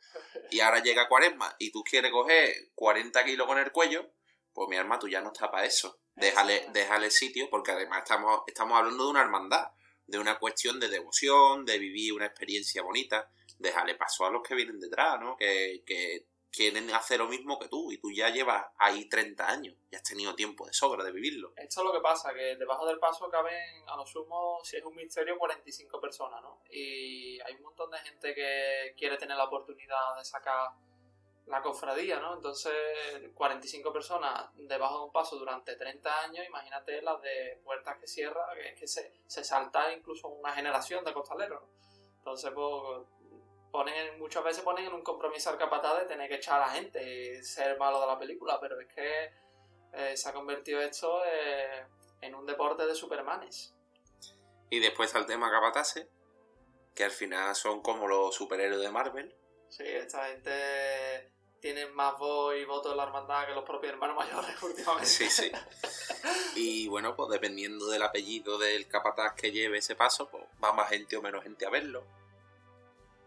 y 0.50 0.60
ahora 0.62 0.82
llega 0.82 1.08
cuaresma 1.08 1.56
y 1.60 1.72
tú 1.72 1.84
quieres 1.84 2.12
coger 2.12 2.72
40 2.74 3.24
kilos 3.26 3.48
con 3.48 3.60
el 3.60 3.72
cuello, 3.72 4.10
pues 4.54 4.70
mi 4.70 4.78
arma 4.78 4.98
tú 4.98 5.08
ya 5.08 5.22
no 5.22 5.32
estás 5.32 5.50
para 5.50 5.66
eso. 5.66 6.00
Déjale, 6.16 6.68
déjale 6.74 7.12
sitio, 7.12 7.50
porque 7.50 7.72
además 7.72 8.00
estamos, 8.00 8.42
estamos 8.48 8.78
hablando 8.78 9.06
de 9.06 9.10
una 9.12 9.22
hermandad, 9.22 9.72
de 10.08 10.20
una 10.20 10.40
cuestión 10.40 10.80
de 10.80 10.90
devoción, 10.90 11.66
de 11.66 11.78
vivir 11.78 12.14
una 12.14 12.26
experiencia 12.26 12.82
bonita. 12.82 13.30
Déjale 13.60 13.96
paso 13.96 14.26
a 14.26 14.32
los 14.32 14.42
que 14.42 14.56
vienen 14.56 14.80
detrás, 14.80 15.20
¿no? 15.20 15.38
Que, 15.38 15.84
que 15.86 16.28
quieren 16.51 16.93
hacer 16.93 17.20
lo 17.20 17.27
mismo 17.27 17.58
que 17.58 17.70
tú 17.70 17.91
y 17.91 17.98
tú 17.98 18.12
ya 18.12 18.29
llevas 18.29 18.65
ahí 18.77 19.08
30 19.08 19.50
años 19.50 19.75
y 19.89 19.96
has 19.96 20.03
tenido 20.03 20.36
tiempo 20.36 20.65
de 20.65 20.74
sobra 20.74 21.03
de 21.03 21.12
vivirlo. 21.12 21.53
Esto 21.55 21.81
es 21.81 21.86
lo 21.86 21.93
que 21.93 22.01
pasa, 22.01 22.34
que 22.34 22.55
debajo 22.58 22.86
del 22.86 23.00
paso 23.00 23.29
caben 23.29 23.88
a 23.88 23.96
lo 23.96 24.05
sumo, 24.05 24.60
si 24.63 24.77
es 24.77 24.84
un 24.84 24.96
misterio, 24.96 25.38
45 25.38 26.00
personas, 26.01 26.41
¿no? 26.41 26.62
Y 26.70 27.39
hay 27.41 27.55
un 27.55 27.63
montón 27.63 27.89
de 27.91 28.00
gente 28.00 28.36
que 28.36 28.93
quiere 28.98 29.17
tener 29.17 29.38
la 29.38 29.46
oportunidad 29.46 30.17
de 30.17 30.25
sacar 30.25 30.72
la 31.48 31.62
cofradía, 31.62 32.20
¿no? 32.20 32.36
Entonces, 32.36 32.74
45 33.34 33.91
personas 33.91 34.50
debajo 34.55 35.00
de 35.00 35.05
un 35.05 35.12
paso 35.12 35.38
durante 35.38 35.75
30 35.75 36.22
años, 36.24 36.46
imagínate 36.46 37.01
las 37.01 37.22
de 37.22 37.60
puertas 37.63 37.98
que 37.98 38.08
cierra, 38.08 38.46
que 38.53 38.70
es 38.70 38.79
que 38.79 38.88
se, 38.88 39.13
se 39.25 39.43
salta 39.43 39.91
incluso 39.93 40.27
una 40.27 40.53
generación 40.53 41.03
de 41.03 41.13
costaleros, 41.13 41.62
¿no? 41.62 41.81
Entonces, 42.17 42.51
pues 42.53 43.08
ponen 43.72 44.20
muchas 44.20 44.44
veces 44.44 44.63
ponen 44.63 44.86
en 44.86 44.94
un 44.94 45.01
compromiso 45.01 45.50
al 45.50 45.58
capataz 45.58 46.00
de 46.00 46.06
tener 46.06 46.30
que 46.30 46.36
echar 46.36 46.62
a 46.62 46.68
la 46.68 46.74
gente 46.74 47.01
y 47.01 47.44
ser 47.44 47.78
malo 47.78 48.01
de 48.01 48.08
la 48.08 48.20
película, 48.20 48.60
pero 48.60 48.80
es 48.80 48.88
que 48.94 49.34
eh, 49.94 50.16
se 50.16 50.30
ha 50.30 50.34
convertido 50.34 50.82
esto 50.82 51.24
eh, 51.25 51.86
en 52.22 52.36
un 52.36 52.46
deporte 52.46 52.86
de 52.86 52.96
supermanes. 52.96 53.74
Y 54.70 54.80
después 54.80 55.08
está 55.08 55.20
el 55.20 55.25
tema 55.25 55.50
capataces, 55.50 56.08
que 56.94 57.04
al 57.04 57.12
final 57.12 57.56
son 57.56 57.82
como 57.82 58.08
los 58.08 58.36
superhéroes 58.36 58.82
de 58.82 58.92
Marvel. 58.92 59.36
Sí, 59.70 59.84
esta 59.86 60.28
gente 60.28 61.32
tiene 61.60 61.86
más 61.88 62.18
voz 62.18 62.56
y 62.56 62.66
voto 62.66 62.92
en 62.92 62.98
la 62.98 63.04
hermandad 63.04 63.48
que 63.48 63.54
los 63.54 63.63
propios 63.63 63.94
hermanos 63.94 64.18
mayores 64.18 64.62
últimamente. 64.63 65.10
Sí, 65.10 65.30
sí. 65.30 65.51
Y 66.55 66.88
bueno, 66.88 67.16
pues 67.16 67.29
dependiendo 67.29 67.88
del 67.88 68.03
apellido 68.03 68.57
del 68.57 68.88
capataz 68.88 69.34
que 69.36 69.51
lleve 69.51 69.77
ese 69.77 69.96
paso, 69.96 70.29
pues 70.29 70.44
va 70.64 70.74
más 70.74 70.90
gente 70.90 71.18
o 71.18 71.22
menos 71.22 71.44
gente 71.44 71.66
a 71.66 71.70
verlo 71.70 72.21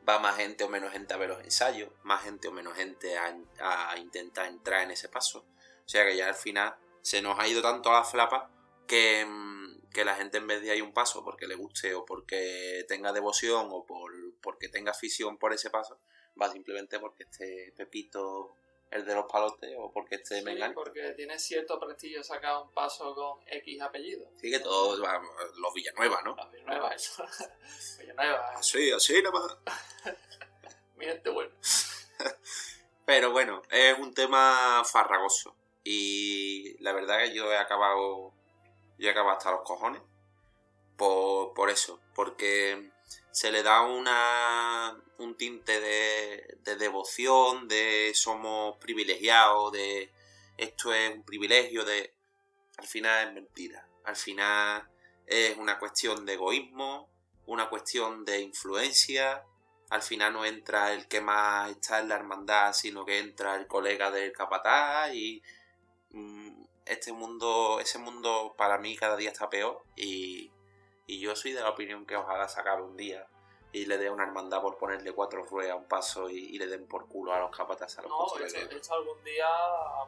va 0.09 0.19
más 0.19 0.37
gente 0.37 0.65
o 0.65 0.69
menos 0.69 0.93
gente 0.93 1.15
a 1.15 1.17
ver 1.17 1.29
los 1.29 1.41
ensayos, 1.43 1.91
más 2.03 2.23
gente 2.23 2.49
o 2.49 2.53
menos 2.53 2.75
gente 2.75 3.17
a, 3.17 3.97
intentar 3.99 4.47
entrar 4.47 4.83
en 4.83 4.91
ese 4.91 5.09
paso. 5.09 5.47
O 5.85 5.89
sea 5.89 6.05
que 6.05 6.17
ya 6.17 6.29
al 6.29 6.35
final 6.35 6.75
se 7.03 7.23
nos 7.23 7.39
ha 7.39 7.47
ido 7.47 7.63
tanto 7.63 7.91
a 7.91 7.95
la 8.01 8.05
flapa 8.05 8.51
que, 8.87 9.25
mm, 9.27 9.91
que 9.91 10.05
la 10.05 10.15
gente 10.15 10.39
en 10.39 10.47
vez 10.47 10.63
de 10.63 10.77
ir 10.77 10.83
un 10.83 10.93
paso 10.93 11.25
porque 11.25 11.47
le 11.47 11.55
guste 11.55 11.95
o 11.95 12.05
porque 12.05 12.85
tenga 12.89 13.13
devoción 13.13 13.69
o 13.71 13.85
por, 13.87 14.13
porque 14.41 14.69
tenga 14.69 14.93
afición 14.93 15.39
por 15.39 15.53
ese 15.53 15.71
paso, 15.71 16.01
va 16.41 16.51
simplemente 16.51 16.99
porque 16.99 17.25
este 17.25 17.73
Pepito 17.77 18.57
el 18.95 19.05
de 19.05 19.15
los 19.15 19.27
palotes 19.27 19.75
o 19.77 19.91
porque 19.93 20.15
este 20.15 20.41
sí, 20.41 20.45
porque 20.73 21.15
tiene 21.15 21.37
cierto 21.37 21.81
prestigio 21.81 22.23
sacar 22.23 22.63
un 22.63 22.71
paso 22.71 23.13
con 23.13 23.41
X 23.47 23.83
apellido. 23.83 24.31
Sí, 24.41 24.51
que 24.51 24.61
todos 24.61 25.01
los 25.57 25.75
Villanueva, 25.75 26.23
¿no? 26.23 26.37
Los 26.37 26.53
Villanueva, 26.53 26.95
eso. 26.95 27.25
Villanueva. 27.99 28.51
Así, 28.55 28.93
así 28.93 29.21
nomás. 29.21 29.57
Mi 30.97 31.07
gente 31.07 31.29
bueno. 31.29 31.53
Pero 33.05 33.33
bueno, 33.33 33.63
es 33.69 33.99
un 33.99 34.15
tema 34.15 34.85
farragoso. 34.85 35.57
Y 35.83 36.81
la 36.81 36.93
verdad 36.93 37.19
que 37.19 37.35
yo 37.35 37.53
he 37.53 37.59
acabado. 37.59 38.33
Yo 38.97 39.09
he 39.09 39.11
acabado 39.11 39.37
hasta 39.37 39.51
los 39.51 39.63
cojones. 39.63 40.03
Por, 40.97 41.53
por 41.53 41.69
eso. 41.69 42.01
Porque 42.15 42.93
se 43.33 43.51
le 43.51 43.65
da 43.65 43.83
una, 43.83 44.94
tinte 45.37 45.81
de, 45.81 46.59
de 46.63 46.77
devoción, 46.77 47.69
de 47.69 48.13
somos 48.15 48.77
privilegiados, 48.79 49.73
de 49.73 50.11
esto 50.57 50.93
es 50.93 51.15
un 51.15 51.23
privilegio, 51.25 51.85
de... 51.85 52.15
Al 52.77 52.87
final 52.87 53.29
es 53.29 53.35
mentira. 53.35 53.89
Al 54.05 54.17
final 54.17 54.89
es 55.27 55.57
una 55.57 55.79
cuestión 55.79 56.27
de 56.27 56.35
egoísmo, 56.35 57.09
una 57.47 57.69
cuestión 57.69 58.25
de 58.25 58.41
influencia. 58.41 59.45
Al 59.91 60.03
final 60.03 60.33
no 60.33 60.45
entra 60.45 60.93
el 60.93 61.07
que 61.07 61.21
más 61.21 61.71
está 61.71 62.01
en 62.01 62.09
la 62.09 62.17
hermandad, 62.17 62.73
sino 62.73 63.05
que 63.05 63.19
entra 63.19 63.55
el 63.57 63.67
colega 63.67 64.11
del 64.11 64.33
capataz 64.33 65.15
y 65.15 65.43
mm, 66.11 66.65
este 66.87 67.13
mundo, 67.13 67.79
ese 67.81 67.99
mundo 67.99 68.55
para 68.59 68.79
mí 68.79 68.97
cada 68.97 69.17
día 69.17 69.31
está 69.31 69.49
peor 69.49 69.85
y 69.97 70.51
y 71.07 71.21
yo 71.21 71.37
soy 71.37 71.53
de 71.53 71.61
la 71.61 71.71
opinión 71.71 72.07
que 72.07 72.17
ojalá 72.17 72.49
se 72.49 72.61
acabe 72.61 72.83
un 72.83 72.97
día 72.97 73.27
y 73.75 73.87
le 73.87 73.99
dé 73.99 74.09
una 74.09 74.23
hermandad 74.23 74.63
por 74.63 74.79
ponerle 74.79 75.13
cuatro 75.13 75.43
ruedas 75.43 75.73
a 75.73 75.75
un 75.75 75.89
paso 75.89 76.31
y, 76.31 76.57
le 76.57 76.69
den 76.69 76.87
por 76.87 77.09
culo 77.09 77.35
a 77.35 77.41
los 77.41 77.51
capatazes 77.51 77.99
a 77.99 78.03
los 78.03 78.11
No, 78.13 78.27
esto, 78.39 78.95
algún 78.95 79.23
día 79.25 79.49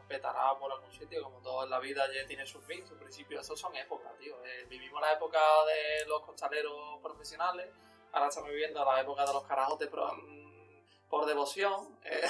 petará 0.07 0.57
por 0.57 0.71
algún 0.71 0.93
sitio, 0.93 1.25
como 1.25 1.41
todo 1.41 1.65
en 1.65 1.71
la 1.71 1.81
vida 1.81 2.07
ya 2.15 2.25
tiene 2.29 2.47
su 2.47 2.61
fin, 2.61 2.87
su 2.87 2.95
principio. 2.97 3.41
Eso 3.41 3.57
son 3.57 3.75
épocas, 3.75 4.17
tío. 4.19 4.37
Eh, 4.45 4.67
vivimos 4.71 5.01
la 5.01 5.15
época 5.15 5.41
de 5.67 6.07
los 6.07 6.23
costaleros 6.23 7.01
profesionales, 7.03 7.69
ahora 8.13 8.29
estamos 8.29 8.51
viviendo 8.51 8.85
la 8.85 9.01
época 9.01 9.27
de 9.27 9.33
los 9.33 9.43
carajos 9.43 9.81
de 9.81 9.89
mm, 9.89 11.09
por 11.09 11.27
devoción, 11.27 11.99
eh, 12.05 12.23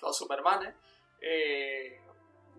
los 0.00 0.16
supermanes. 0.16 0.72
Eh, 1.20 2.00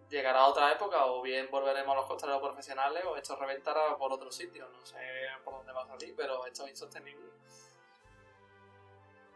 llegará 0.10 0.48
otra 0.48 0.74
época 0.74 1.06
o 1.06 1.22
bien 1.22 1.48
volveremos 1.50 1.94
a 1.94 2.00
los 2.00 2.08
costaleros 2.08 2.42
profesionales 2.42 3.06
o 3.06 3.16
esto 3.16 3.38
reventará 3.38 3.98
por 3.98 4.12
otro 4.12 4.30
sitio. 4.30 4.68
No 4.68 4.86
sé 4.86 4.98
por 5.46 5.54
dónde 5.54 5.72
va 5.72 5.84
a 5.84 5.88
salir, 5.88 6.14
pero 6.14 6.46
esto 6.46 6.66
es 6.66 6.72
insostenible. 6.72 7.31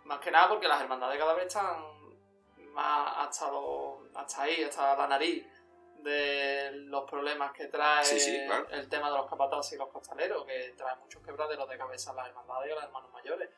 Más 0.06 0.20
que 0.20 0.32
nada 0.32 0.50
porque 0.50 0.68
las 0.68 0.82
hermandades 0.82 1.20
cada 1.20 1.34
vez 1.34 1.48
están 1.48 1.84
más 2.74 3.14
hasta, 3.18 3.52
hasta 4.16 4.42
ahí, 4.44 4.64
hasta 4.64 4.96
la 4.96 5.08
nariz 5.08 5.46
de 6.06 6.72
los 6.86 7.10
problemas 7.10 7.52
que 7.52 7.66
trae 7.66 8.06
el 8.72 8.88
tema 8.88 9.10
de 9.10 9.18
los 9.18 9.28
capataces 9.28 9.74
y 9.74 9.78
los 9.78 9.90
costaleros, 9.90 10.46
que 10.46 10.76
trae 10.78 10.96
muchos 10.98 11.24
quebraderos 11.24 11.68
de 11.68 11.78
cabeza 11.78 12.12
a 12.12 12.14
las 12.14 12.28
hermandades 12.28 12.70
y 12.70 12.72
a 12.72 12.76
los 12.76 12.84
hermanos 12.84 13.12
mayores. 13.12 13.50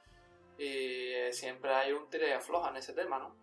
Y 0.57 1.11
eh, 1.13 1.33
siempre 1.33 1.73
hay 1.73 1.91
un 1.91 2.09
tire 2.09 2.33
afloja 2.33 2.69
en 2.69 2.77
ese 2.77 2.93
tema, 2.93 3.19
¿no? 3.19 3.35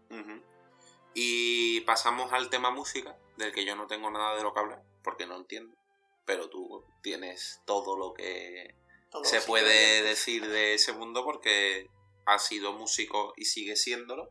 Y 1.13 1.83
pasamos 1.83 2.33
al 2.33 2.49
tema 2.49 2.71
música, 2.71 3.17
del 3.37 3.53
que 3.53 3.65
yo 3.65 3.77
no 3.77 3.87
tengo 3.87 4.11
nada 4.11 4.37
de 4.37 4.43
lo 4.43 4.53
que 4.55 4.61
hablar, 4.61 4.83
porque 5.03 5.27
no 5.27 5.37
entiendo. 5.37 5.77
Pero 6.25 6.49
tú 6.49 6.83
tienes 7.03 7.61
todo 7.67 7.97
lo 7.97 8.15
que 8.15 8.75
se 9.23 9.43
puede 9.43 10.03
decir 10.03 10.49
de 10.49 10.75
ese 10.75 10.93
mundo 10.95 11.25
porque 11.25 11.89
has 12.27 12.47
sido 12.47 12.73
músico 12.73 13.35
y 13.37 13.45
sigue 13.45 13.77
siéndolo. 13.77 14.31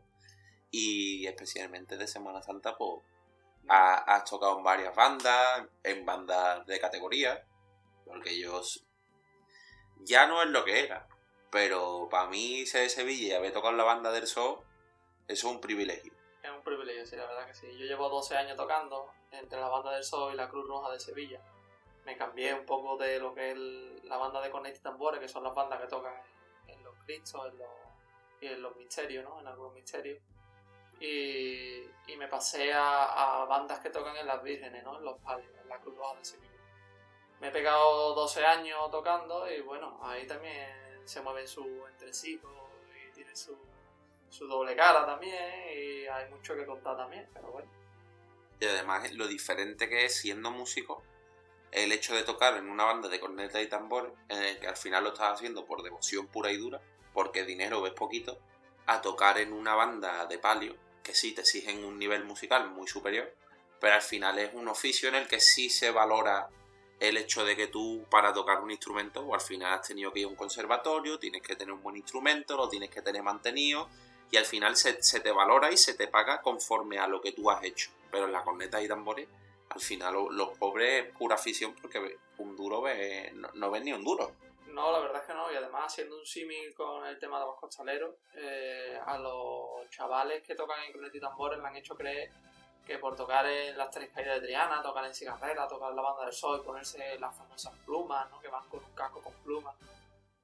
Y 0.70 1.26
especialmente 1.26 1.96
de 1.96 2.08
Semana 2.08 2.42
Santa, 2.42 2.76
pues 2.76 3.02
has, 3.68 4.24
tocado 4.24 4.58
en 4.58 4.64
varias 4.64 4.94
bandas, 4.94 5.66
en 5.82 6.04
bandas 6.04 6.66
de 6.66 6.80
categoría, 6.80 7.46
porque 8.04 8.30
ellos 8.30 8.84
ya 10.00 10.26
no 10.26 10.42
es 10.42 10.48
lo 10.48 10.64
que 10.64 10.84
era. 10.84 11.08
Pero 11.50 12.08
para 12.10 12.28
mí 12.28 12.66
ser 12.66 12.82
de 12.82 12.88
Sevilla 12.88 13.28
y 13.28 13.32
haber 13.32 13.52
tocado 13.52 13.72
en 13.72 13.78
la 13.78 13.84
banda 13.84 14.10
del 14.10 14.26
Sol, 14.26 14.58
eso 15.28 15.48
es 15.48 15.54
un 15.54 15.60
privilegio. 15.60 16.12
Es 16.42 16.50
un 16.50 16.62
privilegio, 16.62 17.06
sí, 17.06 17.16
la 17.16 17.26
verdad 17.26 17.46
que 17.46 17.54
sí. 17.54 17.66
Yo 17.78 17.86
llevo 17.86 18.08
12 18.08 18.36
años 18.36 18.56
tocando 18.56 19.10
entre 19.30 19.60
la 19.60 19.68
banda 19.68 19.92
del 19.92 20.04
Sol 20.04 20.34
y 20.34 20.36
la 20.36 20.48
Cruz 20.48 20.66
Roja 20.66 20.92
de 20.92 21.00
Sevilla. 21.00 21.40
Me 22.04 22.16
cambié 22.16 22.52
un 22.52 22.66
poco 22.66 22.96
de 22.98 23.18
lo 23.18 23.34
que 23.34 23.52
es 23.52 24.04
la 24.04 24.18
banda 24.18 24.40
de 24.40 24.50
Connect 24.50 24.82
Tambores, 24.82 25.20
que 25.20 25.28
son 25.28 25.44
las 25.44 25.54
bandas 25.54 25.80
que 25.80 25.86
tocan 25.86 26.12
en, 26.66 26.82
los 26.84 26.94
Cristos 27.06 27.46
en 27.46 27.58
los, 27.58 27.68
en 28.40 28.62
los 28.62 28.76
misterios, 28.76 29.24
¿no? 29.24 29.40
En 29.40 29.46
algunos 29.46 29.74
misterios. 29.74 30.20
y, 31.00 31.82
y 32.06 32.16
me 32.16 32.28
pasé 32.28 32.72
a, 32.74 33.44
bandas 33.48 33.80
que 33.80 33.90
tocan 33.90 34.16
en 34.16 34.26
las 34.26 34.42
vírgenes, 34.42 34.84
¿no? 34.84 34.98
En 34.98 35.04
los 35.04 35.18
palios, 35.20 35.50
en 35.62 35.68
la 35.68 35.78
Cruz 35.78 35.96
Roja 35.96 36.18
de 36.18 36.24
Sevilla. 36.24 36.50
Me 37.40 37.48
he 37.48 37.50
pegado 37.50 38.14
12 38.14 38.44
años 38.44 38.90
tocando 38.90 39.50
y 39.50 39.60
bueno, 39.60 39.98
ahí 40.02 40.26
también 40.26 40.68
se 41.04 41.20
mueven 41.20 41.46
su 41.46 41.86
entresijos 41.88 42.52
y 42.94 43.12
tiene 43.12 43.34
su, 43.34 43.56
su 44.30 44.46
doble 44.46 44.76
cara 44.76 45.04
también 45.04 45.52
y 45.74 46.06
hay 46.06 46.30
mucho 46.30 46.54
que 46.54 46.64
contar 46.64 46.96
también, 46.96 47.28
pero 47.32 47.50
bueno. 47.50 47.70
Y 48.60 48.66
además 48.66 49.12
lo 49.12 49.26
diferente 49.26 49.88
que 49.88 50.04
es 50.04 50.16
siendo 50.16 50.50
músico 50.50 51.02
el 51.72 51.90
hecho 51.90 52.14
de 52.14 52.22
tocar 52.22 52.56
en 52.56 52.70
una 52.70 52.84
banda 52.84 53.08
de 53.08 53.18
corneta 53.18 53.60
y 53.60 53.68
tambores, 53.68 54.12
en 54.28 54.42
el 54.42 54.60
que 54.60 54.68
al 54.68 54.76
final 54.76 55.02
lo 55.02 55.12
estás 55.12 55.32
haciendo 55.34 55.66
por 55.66 55.82
devoción 55.82 56.28
pura 56.28 56.52
y 56.52 56.56
dura, 56.56 56.80
porque 57.14 57.44
dinero 57.44 57.80
ves 57.80 57.94
poquito, 57.94 58.38
a 58.86 59.00
tocar 59.00 59.38
en 59.38 59.54
una 59.54 59.74
banda 59.74 60.26
de 60.26 60.38
palio, 60.38 60.76
que 61.02 61.14
sí 61.14 61.32
te 61.32 61.40
exigen 61.40 61.84
un 61.84 61.98
nivel 61.98 62.24
musical 62.24 62.70
muy 62.70 62.86
superior, 62.86 63.34
pero 63.80 63.94
al 63.94 64.02
final 64.02 64.38
es 64.38 64.52
un 64.52 64.68
oficio 64.68 65.08
en 65.08 65.14
el 65.14 65.26
que 65.26 65.40
sí 65.40 65.70
se 65.70 65.90
valora 65.90 66.48
el 67.00 67.16
hecho 67.16 67.44
de 67.44 67.56
que 67.56 67.66
tú 67.66 68.04
para 68.10 68.32
tocar 68.32 68.60
un 68.60 68.70
instrumento, 68.70 69.20
o 69.20 69.34
al 69.34 69.40
final 69.40 69.72
has 69.72 69.86
tenido 69.86 70.12
que 70.12 70.20
ir 70.20 70.26
a 70.26 70.28
un 70.28 70.36
conservatorio, 70.36 71.18
tienes 71.18 71.42
que 71.42 71.56
tener 71.56 71.72
un 71.72 71.82
buen 71.82 71.96
instrumento, 71.96 72.56
lo 72.56 72.68
tienes 72.68 72.90
que 72.90 73.02
tener 73.02 73.22
mantenido, 73.22 73.88
y 74.30 74.36
al 74.36 74.44
final 74.44 74.76
se, 74.76 74.94
te 74.94 75.30
valora 75.30 75.70
y 75.70 75.76
se 75.76 75.94
te 75.94 76.08
paga 76.08 76.40
conforme 76.40 76.98
a 76.98 77.06
lo 77.06 77.20
que 77.20 77.32
tú 77.32 77.50
has 77.50 77.62
hecho. 77.62 77.90
Pero 78.10 78.26
en 78.26 78.32
la 78.32 78.42
corneta 78.42 78.82
y 78.82 78.88
tambores 78.88 79.28
al 79.70 79.80
final 79.80 80.14
los 80.30 80.56
pobres 80.58 81.10
pura 81.16 81.34
afición 81.34 81.74
porque 81.80 82.18
un 82.38 82.56
duro 82.56 82.82
ve, 82.82 83.32
no, 83.54 83.70
ven 83.70 83.84
ni 83.84 83.92
un 83.92 84.04
duro. 84.04 84.32
No, 84.74 84.90
la 84.90 84.98
verdad 84.98 85.20
es 85.20 85.28
que 85.28 85.34
no, 85.34 85.52
y 85.52 85.54
además 85.54 85.92
haciendo 85.92 86.18
un 86.18 86.26
símil 86.26 86.74
con 86.74 87.06
el 87.06 87.16
tema 87.20 87.38
de 87.38 87.46
los 87.46 87.54
costaleros, 87.60 88.16
eh, 88.34 88.98
a 89.06 89.16
los 89.18 89.88
chavales 89.88 90.42
que 90.42 90.56
tocan 90.56 90.82
en 90.82 90.92
cornet 90.92 91.14
y 91.14 91.20
tambores 91.20 91.60
le 91.60 91.66
han 91.66 91.76
hecho 91.76 91.94
creer 91.94 92.32
que 92.84 92.98
por 92.98 93.14
tocar 93.14 93.46
en 93.46 93.78
las 93.78 93.88
tres 93.92 94.12
caídas 94.12 94.40
de 94.40 94.48
Triana, 94.48 94.82
tocar 94.82 95.04
en 95.04 95.14
cigarrera, 95.14 95.68
tocar 95.68 95.90
en 95.90 95.96
la 95.96 96.02
banda 96.02 96.24
del 96.24 96.34
sol, 96.34 96.60
ponerse 96.64 97.16
las 97.20 97.36
famosas 97.36 97.72
plumas, 97.84 98.28
¿no? 98.30 98.40
que 98.40 98.48
van 98.48 98.68
con 98.68 98.84
un 98.84 98.92
casco 98.96 99.22
con 99.22 99.32
plumas, 99.44 99.76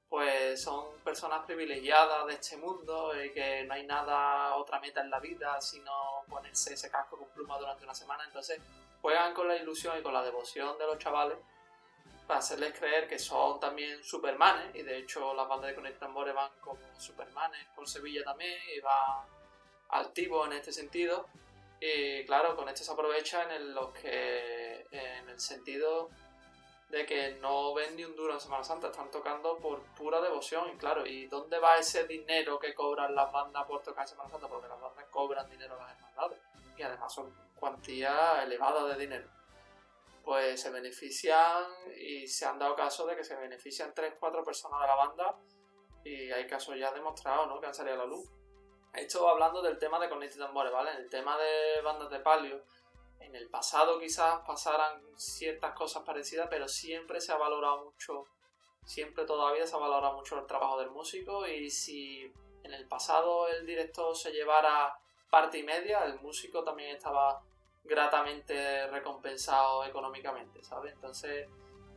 pues 0.07 0.63
son 0.63 0.97
personas 1.03 1.45
privilegiadas 1.45 2.25
de 2.25 2.33
este 2.35 2.55
mundo 2.55 3.11
y 3.21 3.33
que 3.33 3.65
no 3.65 3.73
hay 3.73 3.85
nada, 3.85 4.55
otra 4.55 4.79
meta 4.79 5.01
en 5.01 5.09
la 5.09 5.19
vida 5.19 5.59
sino 5.59 6.23
ponerse 6.29 6.75
ese 6.75 6.89
casco 6.89 7.17
con 7.17 7.27
plumas 7.31 7.59
durante 7.59 7.83
una 7.83 7.93
semana. 7.93 8.23
Entonces 8.25 8.61
juegan 9.01 9.33
con 9.33 9.49
la 9.49 9.57
ilusión 9.57 9.99
y 9.99 10.01
con 10.01 10.13
la 10.13 10.23
devoción 10.23 10.77
de 10.77 10.85
los 10.85 10.97
chavales 10.99 11.37
para 12.31 12.39
hacerles 12.39 12.79
creer 12.79 13.09
que 13.09 13.19
son 13.19 13.59
también 13.59 14.01
supermanes 14.05 14.73
y 14.73 14.83
de 14.83 14.99
hecho 14.99 15.33
las 15.33 15.49
bandas 15.49 15.67
de 15.67 15.75
Conect 15.75 15.99
Tambores 15.99 16.33
van 16.33 16.49
como 16.61 16.79
supermanes 16.97 17.67
por 17.75 17.89
Sevilla 17.89 18.23
también 18.23 18.57
y 18.73 18.79
van 18.79 19.27
activos 19.89 20.47
en 20.47 20.53
este 20.53 20.71
sentido 20.71 21.27
y 21.81 22.23
claro, 22.25 22.55
con 22.55 22.69
esto 22.69 22.85
se 22.85 22.91
aprovechan 22.93 23.51
en 23.51 23.75
los 23.75 23.89
que 23.89 24.87
en 24.91 25.27
el 25.27 25.41
sentido 25.41 26.09
de 26.87 27.05
que 27.05 27.33
no 27.41 27.73
ven 27.73 27.97
ni 27.97 28.05
un 28.05 28.15
duro 28.15 28.35
en 28.35 28.39
Semana 28.39 28.63
Santa, 28.63 28.87
están 28.87 29.11
tocando 29.11 29.57
por 29.57 29.81
pura 29.93 30.21
devoción 30.21 30.69
y 30.73 30.77
claro, 30.77 31.05
¿y 31.05 31.27
dónde 31.27 31.59
va 31.59 31.79
ese 31.79 32.07
dinero 32.07 32.57
que 32.59 32.73
cobran 32.73 33.13
las 33.13 33.29
bandas 33.29 33.65
por 33.65 33.83
tocar 33.83 34.03
en 34.03 34.07
Semana 34.07 34.29
Santa? 34.29 34.47
Porque 34.47 34.69
las 34.69 34.79
bandas 34.79 35.03
cobran 35.09 35.49
dinero 35.49 35.73
a 35.73 35.83
las 35.83 35.97
hermandades 35.97 36.39
y 36.77 36.81
además 36.81 37.13
son 37.13 37.35
cuantía 37.59 38.41
elevada 38.41 38.87
de 38.87 39.01
dinero. 39.01 39.40
Pues 40.23 40.61
se 40.61 40.69
benefician 40.69 41.65
y 41.97 42.27
se 42.27 42.45
han 42.45 42.59
dado 42.59 42.75
casos 42.75 43.07
de 43.07 43.15
que 43.15 43.23
se 43.23 43.35
benefician 43.35 43.93
3-4 43.93 44.43
personas 44.43 44.81
de 44.81 44.87
la 44.87 44.95
banda 44.95 45.35
y 46.03 46.31
hay 46.31 46.47
casos 46.47 46.75
ya 46.77 46.91
demostrados, 46.91 47.47
¿no? 47.47 47.59
Que 47.59 47.67
han 47.67 47.73
salido 47.73 47.95
a 47.95 47.99
la 47.99 48.05
luz. 48.05 48.29
Esto 48.93 49.27
hablando 49.27 49.61
del 49.61 49.77
tema 49.77 49.99
de 49.99 50.09
Cornetas 50.09 50.37
Tambores, 50.37 50.71
¿vale? 50.71 50.91
En 50.91 50.97
el 50.97 51.09
tema 51.09 51.37
de 51.37 51.81
bandas 51.81 52.09
de 52.09 52.19
palio, 52.19 52.63
en 53.19 53.35
el 53.35 53.49
pasado 53.49 53.99
quizás 53.99 54.41
pasaran 54.45 55.01
ciertas 55.17 55.73
cosas 55.73 56.03
parecidas, 56.03 56.47
pero 56.49 56.67
siempre 56.67 57.21
se 57.21 57.31
ha 57.31 57.37
valorado 57.37 57.85
mucho, 57.85 58.25
siempre 58.83 59.25
todavía 59.25 59.65
se 59.65 59.75
ha 59.75 59.79
valorado 59.79 60.17
mucho 60.17 60.37
el 60.37 60.45
trabajo 60.45 60.77
del 60.79 60.91
músico 60.91 61.47
y 61.47 61.69
si 61.69 62.31
en 62.63 62.73
el 62.73 62.87
pasado 62.87 63.47
el 63.47 63.65
director 63.65 64.15
se 64.15 64.31
llevara 64.31 64.97
parte 65.29 65.59
y 65.59 65.63
media, 65.63 66.03
el 66.03 66.19
músico 66.19 66.63
también 66.63 66.95
estaba 66.95 67.41
gratamente 67.83 68.87
recompensado 68.87 69.83
económicamente, 69.85 70.63
¿sabes? 70.63 70.93
Entonces, 70.93 71.47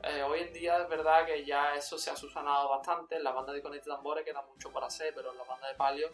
eh, 0.02 0.22
hoy 0.22 0.40
en 0.40 0.52
día 0.52 0.78
es 0.82 0.88
verdad 0.88 1.24
que 1.26 1.44
ya 1.44 1.74
eso 1.74 1.98
se 1.98 2.10
ha 2.10 2.16
susanado 2.16 2.68
bastante. 2.68 3.16
En 3.16 3.24
la 3.24 3.32
banda 3.32 3.52
de 3.52 3.62
Conecte 3.62 3.88
Tambores 3.88 4.24
queda 4.24 4.42
mucho 4.42 4.70
por 4.70 4.84
hacer, 4.84 5.12
pero 5.14 5.32
en 5.32 5.38
la 5.38 5.44
banda 5.44 5.68
de 5.68 5.74
Palio 5.74 6.10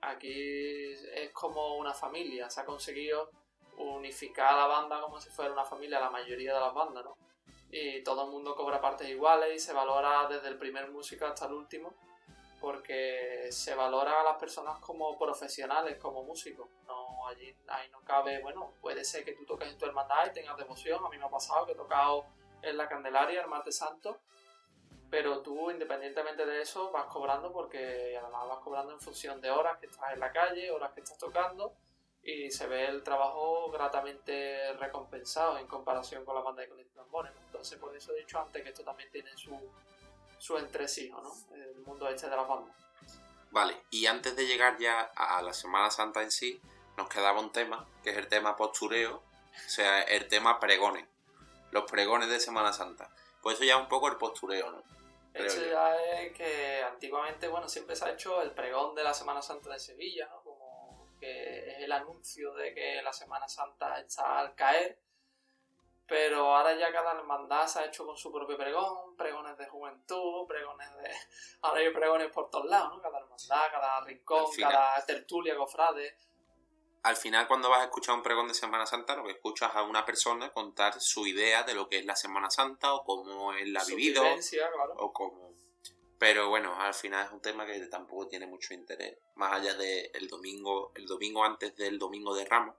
aquí 0.00 0.92
es 0.92 1.30
como 1.32 1.76
una 1.76 1.92
familia. 1.92 2.48
Se 2.50 2.60
ha 2.60 2.64
conseguido 2.64 3.30
unificar 3.78 4.54
la 4.54 4.66
banda 4.66 5.00
como 5.00 5.20
si 5.20 5.28
fuera 5.30 5.52
una 5.52 5.64
familia, 5.64 6.00
la 6.00 6.10
mayoría 6.10 6.54
de 6.54 6.60
las 6.60 6.72
bandas, 6.72 7.04
¿no? 7.04 7.16
Y 7.70 8.02
todo 8.02 8.24
el 8.24 8.30
mundo 8.30 8.54
cobra 8.54 8.80
partes 8.80 9.08
iguales 9.08 9.54
y 9.54 9.58
se 9.58 9.72
valora 9.72 10.28
desde 10.28 10.48
el 10.48 10.56
primer 10.56 10.90
músico 10.90 11.26
hasta 11.26 11.46
el 11.46 11.52
último 11.52 11.94
porque 12.60 13.48
se 13.50 13.74
valora 13.74 14.20
a 14.20 14.24
las 14.24 14.36
personas 14.38 14.78
como 14.80 15.18
profesionales, 15.18 15.98
como 15.98 16.22
músicos. 16.24 16.68
No, 16.86 16.95
allí 17.26 17.54
ahí 17.68 17.88
no 17.90 18.00
cabe, 18.00 18.40
bueno, 18.42 18.72
puede 18.80 19.04
ser 19.04 19.24
que 19.24 19.32
tú 19.32 19.44
toques 19.44 19.68
en 19.68 19.78
tu 19.78 19.86
hermandad 19.86 20.26
y 20.26 20.32
tengas 20.32 20.56
devoción. 20.56 21.04
A 21.04 21.08
mí 21.08 21.18
me 21.18 21.24
ha 21.24 21.30
pasado 21.30 21.66
que 21.66 21.72
he 21.72 21.76
tocado 21.76 22.26
en 22.62 22.76
la 22.76 22.88
Candelaria 22.88 23.42
el 23.42 23.48
martes 23.48 23.76
santo, 23.76 24.20
pero 25.10 25.40
tú 25.42 25.70
independientemente 25.70 26.44
de 26.46 26.62
eso 26.62 26.90
vas 26.90 27.06
cobrando 27.06 27.52
porque 27.52 28.16
además 28.20 28.48
vas 28.48 28.58
cobrando 28.60 28.92
en 28.92 29.00
función 29.00 29.40
de 29.40 29.50
horas 29.50 29.78
que 29.78 29.86
estás 29.86 30.12
en 30.12 30.20
la 30.20 30.30
calle, 30.30 30.70
horas 30.70 30.92
que 30.92 31.00
estás 31.00 31.18
tocando 31.18 31.74
y 32.22 32.50
se 32.50 32.66
ve 32.66 32.86
el 32.86 33.02
trabajo 33.04 33.70
gratamente 33.70 34.72
recompensado 34.74 35.58
en 35.58 35.66
comparación 35.66 36.24
con 36.24 36.34
la 36.34 36.40
banda 36.40 36.62
de 36.62 36.68
Conecta 36.68 37.02
Entonces 37.46 37.78
por 37.78 37.94
eso 37.94 38.12
he 38.12 38.18
dicho 38.18 38.40
antes 38.40 38.62
que 38.62 38.70
esto 38.70 38.82
también 38.82 39.10
tiene 39.10 39.36
su 39.36 39.56
su 40.38 40.56
entresijo, 40.58 41.20
¿no? 41.20 41.32
El 41.54 41.76
mundo 41.80 42.08
este 42.08 42.28
de 42.28 42.36
las 42.36 42.48
bandas. 42.48 42.74
Vale, 43.50 43.76
y 43.90 44.06
antes 44.06 44.36
de 44.36 44.46
llegar 44.46 44.76
ya 44.78 45.00
a 45.14 45.40
la 45.42 45.52
Semana 45.52 45.90
Santa 45.90 46.22
en 46.22 46.30
sí, 46.30 46.60
nos 46.96 47.08
quedaba 47.08 47.40
un 47.40 47.52
tema, 47.52 47.86
que 48.02 48.10
es 48.10 48.16
el 48.16 48.28
tema 48.28 48.56
postureo, 48.56 49.16
o 49.16 49.68
sea, 49.68 50.02
el 50.02 50.28
tema 50.28 50.60
pregones, 50.60 51.06
los 51.70 51.90
pregones 51.90 52.28
de 52.28 52.40
Semana 52.40 52.72
Santa. 52.72 53.10
Pues 53.42 53.56
eso 53.56 53.64
ya 53.64 53.74
es 53.74 53.80
un 53.80 53.88
poco 53.88 54.08
el 54.08 54.16
postureo, 54.16 54.70
¿no? 54.70 54.82
Eso 55.34 55.60
ya 55.66 55.94
es 55.96 56.32
que 56.32 56.82
antiguamente, 56.82 57.48
bueno, 57.48 57.68
siempre 57.68 57.94
se 57.94 58.06
ha 58.06 58.10
hecho 58.10 58.40
el 58.40 58.52
pregón 58.52 58.94
de 58.94 59.04
la 59.04 59.12
Semana 59.12 59.42
Santa 59.42 59.70
de 59.70 59.78
Sevilla, 59.78 60.26
¿no? 60.28 60.42
Como 60.42 61.14
que 61.20 61.72
es 61.72 61.78
el 61.80 61.92
anuncio 61.92 62.54
de 62.54 62.74
que 62.74 63.02
la 63.02 63.12
Semana 63.12 63.46
Santa 63.46 64.00
está 64.00 64.38
al 64.38 64.54
caer 64.54 64.98
pero 66.06 66.54
ahora 66.54 66.74
ya 66.76 66.92
cada 66.92 67.12
hermandad 67.12 67.66
se 67.66 67.80
ha 67.80 67.86
hecho 67.86 68.06
con 68.06 68.16
su 68.16 68.32
propio 68.32 68.56
pregón, 68.56 69.16
pregones 69.16 69.58
de 69.58 69.66
juventud, 69.66 70.46
pregones 70.46 70.88
de... 70.98 71.10
Ahora 71.62 71.80
hay 71.80 71.90
pregones 71.90 72.30
por 72.30 72.48
todos 72.48 72.66
lados, 72.66 72.94
¿no? 72.94 73.02
Cada 73.02 73.18
hermandad, 73.18 73.70
cada 73.72 74.00
rincón, 74.02 74.46
cada 74.58 75.04
tertulia, 75.04 75.56
cofrade. 75.56 76.16
Al 77.06 77.16
final 77.16 77.46
cuando 77.46 77.70
vas 77.70 77.82
a 77.82 77.84
escuchar 77.84 78.16
un 78.16 78.22
pregón 78.24 78.48
de 78.48 78.54
Semana 78.54 78.84
Santa, 78.84 79.14
lo 79.14 79.22
que 79.22 79.30
escuchas 79.30 79.70
a 79.76 79.84
una 79.84 80.04
persona 80.04 80.52
contar 80.52 81.00
su 81.00 81.24
idea 81.24 81.62
de 81.62 81.72
lo 81.72 81.88
que 81.88 82.00
es 82.00 82.04
la 82.04 82.16
Semana 82.16 82.50
Santa 82.50 82.92
o 82.94 83.04
cómo 83.04 83.52
él 83.52 83.72
la 83.72 83.82
ha 83.82 83.84
vivido. 83.84 84.24
claro. 84.50 84.94
O 84.96 85.12
cómo... 85.12 85.54
Pero 86.18 86.48
bueno, 86.48 86.74
al 86.80 86.94
final 86.94 87.26
es 87.26 87.30
un 87.30 87.40
tema 87.40 87.64
que 87.64 87.78
tampoco 87.86 88.26
tiene 88.26 88.48
mucho 88.48 88.74
interés. 88.74 89.18
Más 89.36 89.52
allá 89.52 89.74
del 89.74 90.26
domingo, 90.26 90.90
el 90.96 91.06
domingo 91.06 91.44
antes 91.44 91.76
del 91.76 91.96
domingo 91.96 92.34
de 92.34 92.44
Ramos, 92.44 92.74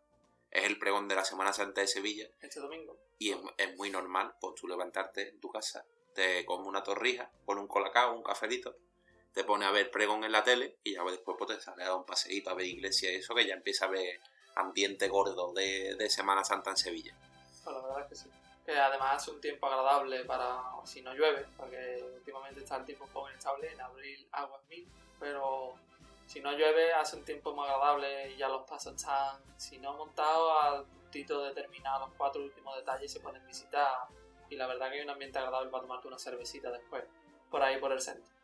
es 0.51 0.65
el 0.65 0.77
pregón 0.77 1.07
de 1.07 1.15
la 1.15 1.23
Semana 1.23 1.53
Santa 1.53 1.79
de 1.79 1.87
Sevilla. 1.87 2.29
Este 2.41 2.59
domingo. 2.59 2.99
Y 3.19 3.31
es, 3.31 3.77
muy 3.77 3.89
normal, 3.89 4.35
pues 4.41 4.55
tú 4.55 4.67
levantarte 4.67 5.29
en 5.29 5.39
tu 5.39 5.49
casa, 5.49 5.85
te 6.13 6.43
comes 6.45 6.67
una 6.67 6.83
torrija, 6.83 7.31
pones 7.45 7.61
un 7.61 7.69
colacao, 7.69 8.13
un 8.13 8.23
cafelito, 8.23 8.75
te 9.33 9.43
pones 9.43 9.67
a 9.67 9.71
ver 9.71 9.91
pregón 9.91 10.23
en 10.23 10.31
la 10.31 10.43
tele 10.43 10.77
y 10.83 10.93
ya 10.93 11.03
después 11.03 11.37
pues, 11.37 11.57
te 11.57 11.63
sales 11.63 11.85
a 11.85 11.89
dar 11.89 11.97
un 11.97 12.05
paseíto 12.05 12.49
a 12.49 12.53
ver 12.53 12.65
iglesia 12.65 13.11
y 13.11 13.15
eso, 13.15 13.35
que 13.35 13.45
ya 13.45 13.53
empieza 13.53 13.85
a 13.85 13.89
ver 13.89 14.19
ambiente 14.55 15.07
gordo 15.07 15.53
de, 15.53 16.09
Semana 16.09 16.43
Santa 16.43 16.71
en 16.71 16.77
Sevilla. 16.77 17.15
Pues 17.63 17.75
la 17.75 17.81
verdad 17.81 18.01
es 18.01 18.07
que 18.07 18.15
sí. 18.15 18.29
Que 18.65 18.77
además 18.77 19.21
es 19.21 19.29
un 19.29 19.39
tiempo 19.39 19.67
agradable 19.67 20.25
para 20.25 20.59
si 20.83 21.01
no 21.01 21.13
llueve, 21.13 21.45
porque 21.55 22.03
últimamente 22.15 22.61
está 22.61 22.77
el 22.77 22.85
tiempo 22.85 23.05
un 23.05 23.11
poco 23.11 23.29
inestable, 23.29 23.71
en 23.71 23.79
abril 23.79 24.27
aguas 24.31 24.61
mil, 24.69 24.87
pero 25.19 25.75
si 26.25 26.41
no 26.41 26.51
llueve 26.51 26.91
hace 26.93 27.15
un 27.15 27.23
tiempo 27.23 27.53
muy 27.53 27.65
agradable 27.65 28.31
y 28.31 28.37
ya 28.37 28.49
los 28.49 28.67
pasos 28.67 28.95
están, 28.95 29.39
si 29.57 29.79
no 29.79 29.93
montados, 29.93 30.53
al 30.61 30.85
puntito 30.85 31.43
de 31.43 31.53
terminar 31.53 32.01
los 32.01 32.09
cuatro 32.17 32.43
últimos 32.43 32.75
detalles 32.75 33.11
se 33.11 33.19
pueden 33.21 33.45
visitar. 33.47 34.07
Y 34.49 34.55
la 34.55 34.67
verdad 34.67 34.89
que 34.89 34.97
hay 34.97 35.03
un 35.03 35.09
ambiente 35.09 35.39
agradable 35.39 35.69
para 35.69 35.83
tomarte 35.83 36.07
una 36.07 36.19
cervecita 36.19 36.71
después, 36.71 37.03
por 37.49 37.61
ahí 37.61 37.79
por 37.79 37.91
el 37.91 38.01
centro. 38.01 38.36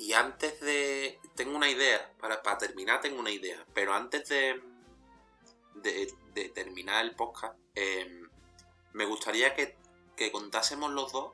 Y 0.00 0.14
antes 0.14 0.60
de... 0.60 1.20
Tengo 1.36 1.56
una 1.56 1.70
idea, 1.70 2.12
para, 2.18 2.42
para 2.42 2.58
terminar 2.58 3.00
tengo 3.00 3.20
una 3.20 3.30
idea, 3.30 3.64
pero 3.72 3.94
antes 3.94 4.28
de, 4.28 4.60
de, 5.74 6.48
terminar 6.50 7.04
el 7.04 7.14
podcast, 7.14 7.56
em, 7.74 8.28
me 8.92 9.04
gustaría 9.04 9.54
que, 9.54 9.76
que 10.16 10.32
contásemos 10.32 10.90
los 10.90 11.12
dos 11.12 11.32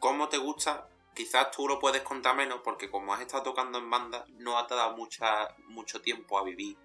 cómo 0.00 0.28
te 0.28 0.38
gusta 0.38 0.88
quizás 1.14 1.50
tú 1.50 1.68
lo 1.68 1.78
puedes 1.78 2.02
contar 2.02 2.34
menos 2.34 2.60
porque 2.64 2.90
como 2.90 3.12
has 3.12 3.20
estado 3.20 3.42
tocando 3.42 3.78
en 3.78 3.90
banda, 3.90 4.24
no 4.38 4.64
te 4.66 4.74
dado 4.74 4.96
mucha, 4.96 5.54
mucho 5.66 6.00
tiempo 6.00 6.38
a 6.38 6.44
vivir 6.44 6.76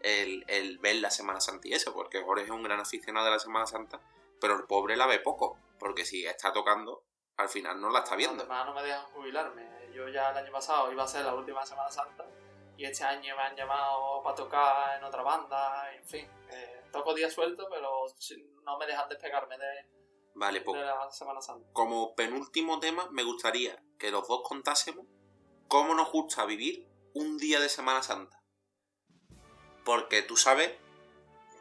el, 0.00 0.44
el 0.48 0.78
ver 0.78 0.96
la 0.96 1.10
Semana 1.10 1.40
Santa 1.40 1.68
y 1.68 1.72
eso, 1.72 1.92
porque 1.94 2.22
Jorge 2.22 2.44
es 2.44 2.50
un 2.50 2.62
gran 2.62 2.80
aficionado 2.80 3.26
de 3.26 3.32
la 3.32 3.38
Semana 3.38 3.66
Santa, 3.66 4.00
pero 4.40 4.56
el 4.56 4.64
pobre 4.64 4.96
la 4.96 5.06
ve 5.06 5.20
poco, 5.20 5.58
porque 5.78 6.04
si 6.04 6.26
está 6.26 6.52
tocando, 6.52 7.04
al 7.36 7.48
final 7.48 7.80
no 7.80 7.90
la 7.90 8.00
está 8.00 8.16
viendo. 8.16 8.42
Además 8.42 8.66
no 8.66 8.74
me 8.74 8.82
dejan 8.82 9.04
jubilarme. 9.06 9.75
Yo 9.96 10.06
ya 10.08 10.30
el 10.30 10.36
año 10.36 10.52
pasado 10.52 10.92
iba 10.92 11.04
a 11.04 11.08
ser 11.08 11.24
la 11.24 11.34
última 11.34 11.64
Semana 11.64 11.90
Santa 11.90 12.26
y 12.76 12.84
este 12.84 13.02
año 13.02 13.34
me 13.34 13.42
han 13.42 13.56
llamado 13.56 14.22
para 14.22 14.36
tocar 14.36 14.98
en 14.98 15.04
otra 15.04 15.22
banda, 15.22 15.90
en 15.94 16.04
fin. 16.04 16.28
Eh, 16.50 16.82
toco 16.92 17.14
días 17.14 17.32
sueltos, 17.32 17.66
pero 17.70 18.04
no 18.62 18.76
me 18.76 18.86
dejan 18.86 19.08
despegarme 19.08 19.56
de, 19.56 19.86
Vale, 20.34 20.60
pues 20.60 20.78
de 20.78 20.84
la 20.84 21.10
Semana 21.10 21.40
Santa. 21.40 21.66
como 21.72 22.14
penúltimo 22.14 22.78
tema, 22.78 23.08
me 23.10 23.22
gustaría 23.22 23.82
que 23.98 24.10
los 24.10 24.28
dos 24.28 24.42
contásemos 24.46 25.06
cómo 25.66 25.94
nos 25.94 26.12
gusta 26.12 26.44
vivir 26.44 26.86
un 27.14 27.38
día 27.38 27.58
de 27.58 27.70
Semana 27.70 28.02
Santa. 28.02 28.42
Porque 29.82 30.20
tú 30.20 30.36
sabes 30.36 30.72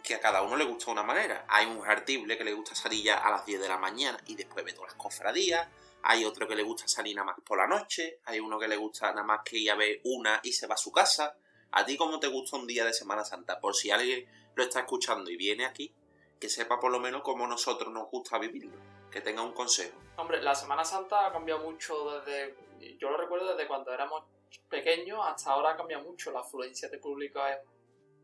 que 0.03 0.15
a 0.15 0.19
cada 0.19 0.41
uno 0.41 0.57
le 0.57 0.65
gusta 0.65 0.91
una 0.91 1.03
manera. 1.03 1.45
Hay 1.47 1.67
un 1.67 1.87
artible 1.87 2.37
que 2.37 2.43
le 2.43 2.51
gusta 2.51 2.75
salir 2.75 3.01
ya 3.01 3.17
a 3.17 3.31
las 3.31 3.45
10 3.45 3.61
de 3.61 3.69
la 3.69 3.77
mañana 3.77 4.19
y 4.25 4.35
después 4.35 4.65
ve 4.65 4.73
todas 4.73 4.91
las 4.91 5.01
cofradías. 5.01 5.69
Hay 6.07 6.23
otro 6.23 6.47
que 6.47 6.55
le 6.55 6.61
gusta 6.61 6.87
salir 6.87 7.15
nada 7.15 7.25
más 7.25 7.37
por 7.43 7.57
la 7.57 7.65
noche. 7.65 8.19
Hay 8.25 8.39
uno 8.39 8.59
que 8.59 8.67
le 8.67 8.77
gusta 8.77 9.09
nada 9.09 9.23
más 9.23 9.39
que 9.43 9.57
ir 9.57 9.71
a 9.71 9.75
ver 9.75 10.01
una 10.03 10.39
y 10.43 10.51
se 10.51 10.67
va 10.67 10.75
a 10.75 10.77
su 10.77 10.91
casa. 10.91 11.35
¿A 11.71 11.83
ti 11.83 11.97
cómo 11.97 12.19
te 12.19 12.27
gusta 12.27 12.57
un 12.57 12.67
día 12.67 12.85
de 12.85 12.93
Semana 12.93 13.25
Santa? 13.25 13.59
Por 13.59 13.73
si 13.73 13.89
alguien 13.89 14.23
lo 14.53 14.63
está 14.63 14.81
escuchando 14.81 15.31
y 15.31 15.35
viene 15.35 15.65
aquí, 15.65 15.91
que 16.39 16.47
sepa 16.47 16.79
por 16.79 16.91
lo 16.91 16.99
menos 16.99 17.23
cómo 17.23 17.47
nosotros 17.47 17.91
nos 17.91 18.07
gusta 18.11 18.37
vivirlo. 18.37 18.77
Que 19.09 19.21
tenga 19.21 19.41
un 19.41 19.53
consejo. 19.53 19.97
Hombre, 20.17 20.43
la 20.43 20.53
Semana 20.53 20.85
Santa 20.85 21.25
ha 21.25 21.31
cambiado 21.31 21.61
mucho 21.61 22.19
desde. 22.19 22.55
Yo 22.99 23.09
lo 23.09 23.17
recuerdo 23.17 23.55
desde 23.55 23.67
cuando 23.67 23.91
éramos 23.91 24.25
pequeños 24.69 25.19
hasta 25.25 25.53
ahora 25.53 25.71
ha 25.71 25.75
cambiado 25.75 26.03
mucho. 26.03 26.31
La 26.31 26.41
afluencia 26.41 26.87
de 26.87 26.99
público 26.99 27.41
es, 27.47 27.57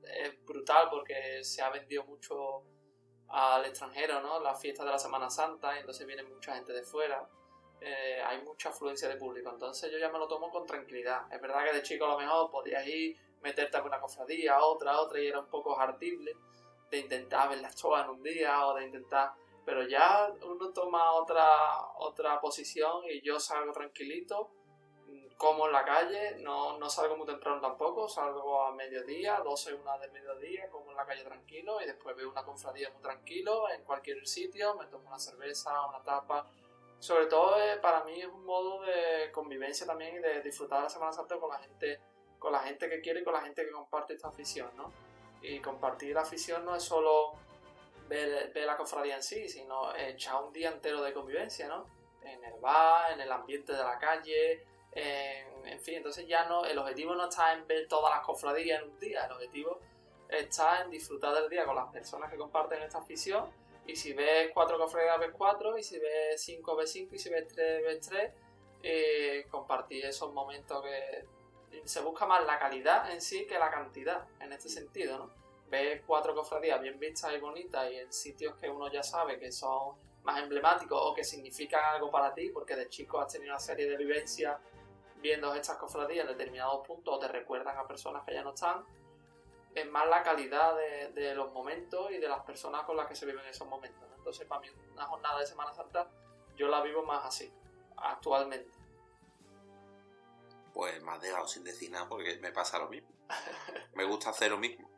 es 0.03 0.45
brutal 0.45 0.87
porque 0.91 1.43
se 1.43 1.63
ha 1.63 1.71
vendido 1.71 2.03
mucho 2.03 2.61
al 3.29 3.65
extranjero, 3.65 4.21
¿no? 4.21 4.39
Las 4.39 4.61
fiestas 4.61 4.85
de 4.85 4.91
la 4.91 4.99
Semana 4.99 5.31
Santa, 5.31 5.75
y 5.75 5.79
entonces 5.79 6.05
viene 6.05 6.21
mucha 6.21 6.53
gente 6.53 6.73
de 6.73 6.83
fuera. 6.83 7.27
Eh, 7.81 8.21
hay 8.23 8.41
mucha 8.43 8.69
afluencia 8.69 9.09
de 9.09 9.15
público, 9.15 9.49
entonces 9.49 9.91
yo 9.91 9.97
ya 9.97 10.09
me 10.09 10.19
lo 10.19 10.27
tomo 10.27 10.49
con 10.51 10.65
tranquilidad. 10.67 11.21
Es 11.33 11.41
verdad 11.41 11.65
que 11.65 11.73
de 11.73 11.81
chico 11.81 12.05
a 12.05 12.09
lo 12.09 12.19
mejor 12.19 12.49
podías 12.51 12.85
ir, 12.87 13.17
meterte 13.41 13.75
a 13.75 13.83
una 13.83 13.99
cofradía, 13.99 14.63
otra, 14.63 15.01
otra, 15.01 15.19
y 15.19 15.27
era 15.27 15.39
un 15.39 15.47
poco 15.47 15.77
hartible 15.79 16.35
de 16.91 16.99
intentar 16.99 17.49
verlas 17.49 17.75
todas 17.75 18.05
en 18.05 18.11
un 18.11 18.21
día 18.21 18.67
o 18.67 18.75
de 18.75 18.85
intentar 18.85 19.33
pero 19.65 19.87
ya 19.87 20.33
uno 20.43 20.69
toma 20.71 21.11
otra 21.13 21.47
otra 21.97 22.39
posición 22.41 23.03
y 23.09 23.21
yo 23.21 23.39
salgo 23.39 23.71
tranquilito 23.71 24.51
mm, 25.07 25.35
como 25.37 25.67
en 25.67 25.71
la 25.71 25.85
calle 25.85 26.37
no, 26.39 26.77
no 26.77 26.89
salgo 26.89 27.15
muy 27.15 27.25
temprano 27.25 27.61
tampoco 27.61 28.09
salgo 28.09 28.63
a 28.63 28.73
mediodía 28.73 29.39
12 29.39 29.73
una 29.75 29.97
de 29.99 30.09
mediodía 30.09 30.69
como 30.69 30.91
en 30.91 30.97
la 30.97 31.05
calle 31.05 31.23
tranquilo 31.23 31.81
y 31.81 31.85
después 31.85 32.15
veo 32.15 32.29
una 32.29 32.43
confradía 32.43 32.89
muy 32.89 33.01
tranquilo 33.01 33.69
en 33.69 33.83
cualquier 33.83 34.25
sitio 34.27 34.75
me 34.75 34.87
tomo 34.87 35.07
una 35.07 35.19
cerveza 35.19 35.85
una 35.87 36.01
tapa 36.03 36.47
sobre 37.01 37.25
todo 37.25 37.59
eh, 37.59 37.77
para 37.81 38.03
mí 38.03 38.21
es 38.21 38.27
un 38.27 38.45
modo 38.45 38.81
de 38.83 39.31
convivencia 39.31 39.87
también 39.87 40.17
y 40.17 40.19
de 40.19 40.41
disfrutar 40.41 40.83
la 40.83 40.89
Semana 40.89 41.11
Santa 41.11 41.37
con 41.37 41.49
la 41.49 41.57
gente 41.57 41.99
con 42.37 42.51
la 42.51 42.59
gente 42.59 42.87
que 42.89 43.01
quiere 43.01 43.21
y 43.21 43.23
con 43.23 43.33
la 43.33 43.41
gente 43.41 43.65
que 43.65 43.71
comparte 43.71 44.13
esta 44.13 44.27
afición 44.27 44.69
¿no? 44.75 44.91
y 45.41 45.59
compartir 45.59 46.13
la 46.13 46.21
afición 46.21 46.63
no 46.63 46.75
es 46.75 46.83
solo 46.83 47.33
ver, 48.07 48.51
la 48.53 48.77
cofradía 48.77 49.15
en 49.15 49.23
sí, 49.23 49.49
sino 49.49 49.95
echar 49.95 50.43
un 50.43 50.53
día 50.53 50.69
entero 50.69 51.01
de 51.01 51.13
convivencia, 51.13 51.67
¿no? 51.67 51.87
En 52.23 52.43
el 52.43 52.59
bar, 52.59 53.13
en 53.13 53.21
el 53.21 53.31
ambiente 53.31 53.71
de 53.71 53.83
la 53.83 53.97
calle, 53.97 54.65
en, 54.91 55.65
en 55.65 55.79
fin, 55.79 55.95
entonces 55.95 56.27
ya 56.27 56.45
no, 56.45 56.65
el 56.65 56.77
objetivo 56.77 57.15
no 57.15 57.29
está 57.29 57.53
en 57.53 57.65
ver 57.65 57.87
todas 57.87 58.13
las 58.13 58.25
cofradías 58.25 58.81
en 58.81 58.89
un 58.89 58.99
día, 58.99 59.25
el 59.25 59.31
objetivo 59.31 59.79
está 60.29 60.81
en 60.81 60.91
disfrutar 60.91 61.33
del 61.33 61.49
día 61.49 61.65
con 61.65 61.75
las 61.75 61.91
personas 61.91 62.29
que 62.29 62.37
comparten 62.37 62.83
esta 62.83 62.99
afición 62.99 63.49
y 63.85 63.95
si 63.95 64.13
ves 64.13 64.51
cuatro 64.53 64.77
cofradías 64.77 65.19
ves 65.19 65.31
cuatro 65.31 65.77
y 65.77 65.83
si 65.83 65.99
ves 65.99 66.41
cinco 66.41 66.75
ves 66.75 66.91
cinco 66.91 67.15
y 67.15 67.19
si 67.19 67.29
ves 67.29 67.47
tres 67.47 67.83
ves 67.83 67.99
tres 68.07 68.31
eh, 68.83 69.45
compartir 69.49 70.05
esos 70.05 70.33
momentos 70.33 70.83
que 70.83 71.25
se 71.85 72.01
busca 72.01 72.25
más 72.25 72.45
la 72.45 72.57
calidad 72.57 73.11
en 73.11 73.21
sí 73.21 73.45
que 73.45 73.57
la 73.57 73.69
cantidad 73.69 74.25
en 74.39 74.51
este 74.51 74.69
sentido, 74.69 75.17
¿no? 75.17 75.29
Ves 75.69 76.01
cuatro 76.05 76.35
cofradías 76.35 76.81
bien 76.81 76.99
vistas 76.99 77.33
y 77.33 77.39
bonitas 77.39 77.89
y 77.91 77.97
en 77.97 78.11
sitios 78.11 78.55
que 78.57 78.69
uno 78.69 78.91
ya 78.91 79.03
sabe 79.03 79.39
que 79.39 79.51
son 79.51 79.95
más 80.23 80.41
emblemáticos 80.41 80.99
o 81.01 81.13
que 81.13 81.23
significan 81.23 81.83
algo 81.85 82.11
para 82.11 82.33
ti 82.33 82.49
porque 82.49 82.75
de 82.75 82.89
chico 82.89 83.19
has 83.19 83.31
tenido 83.31 83.53
una 83.53 83.59
serie 83.59 83.89
de 83.89 83.95
vivencias 83.97 84.59
viendo 85.21 85.53
estas 85.55 85.77
cofradías 85.77 86.25
en 86.25 86.37
determinados 86.37 86.85
puntos 86.85 87.15
o 87.15 87.19
te 87.19 87.27
recuerdan 87.27 87.77
a 87.77 87.87
personas 87.87 88.23
que 88.25 88.33
ya 88.33 88.43
no 88.43 88.53
están 88.53 88.83
es 89.73 89.89
más 89.89 90.07
la 90.07 90.23
calidad 90.23 90.75
de, 90.75 91.11
de 91.13 91.35
los 91.35 91.51
momentos 91.53 92.11
y 92.11 92.17
de 92.17 92.27
las 92.27 92.41
personas 92.41 92.83
con 92.83 92.97
las 92.97 93.07
que 93.07 93.15
se 93.15 93.25
viven 93.25 93.45
esos 93.45 93.67
momentos. 93.67 94.01
¿no? 94.09 94.15
Entonces, 94.15 94.45
para 94.47 94.61
mí, 94.61 94.67
una 94.91 95.05
jornada 95.05 95.39
de 95.39 95.45
Semana 95.45 95.73
Santa, 95.73 96.09
yo 96.55 96.67
la 96.67 96.81
vivo 96.81 97.03
más 97.03 97.25
así, 97.25 97.51
actualmente. 97.97 98.71
Pues 100.73 101.01
me 101.01 101.11
has 101.11 101.21
dejado 101.21 101.47
sin 101.47 101.63
decir 101.63 101.91
nada 101.91 102.07
porque 102.07 102.37
me 102.39 102.51
pasa 102.51 102.79
lo 102.79 102.89
mismo. 102.89 103.09
Me 103.93 104.03
gusta 104.03 104.29
hacer 104.29 104.51
lo 104.51 104.57
mismo. 104.57 104.89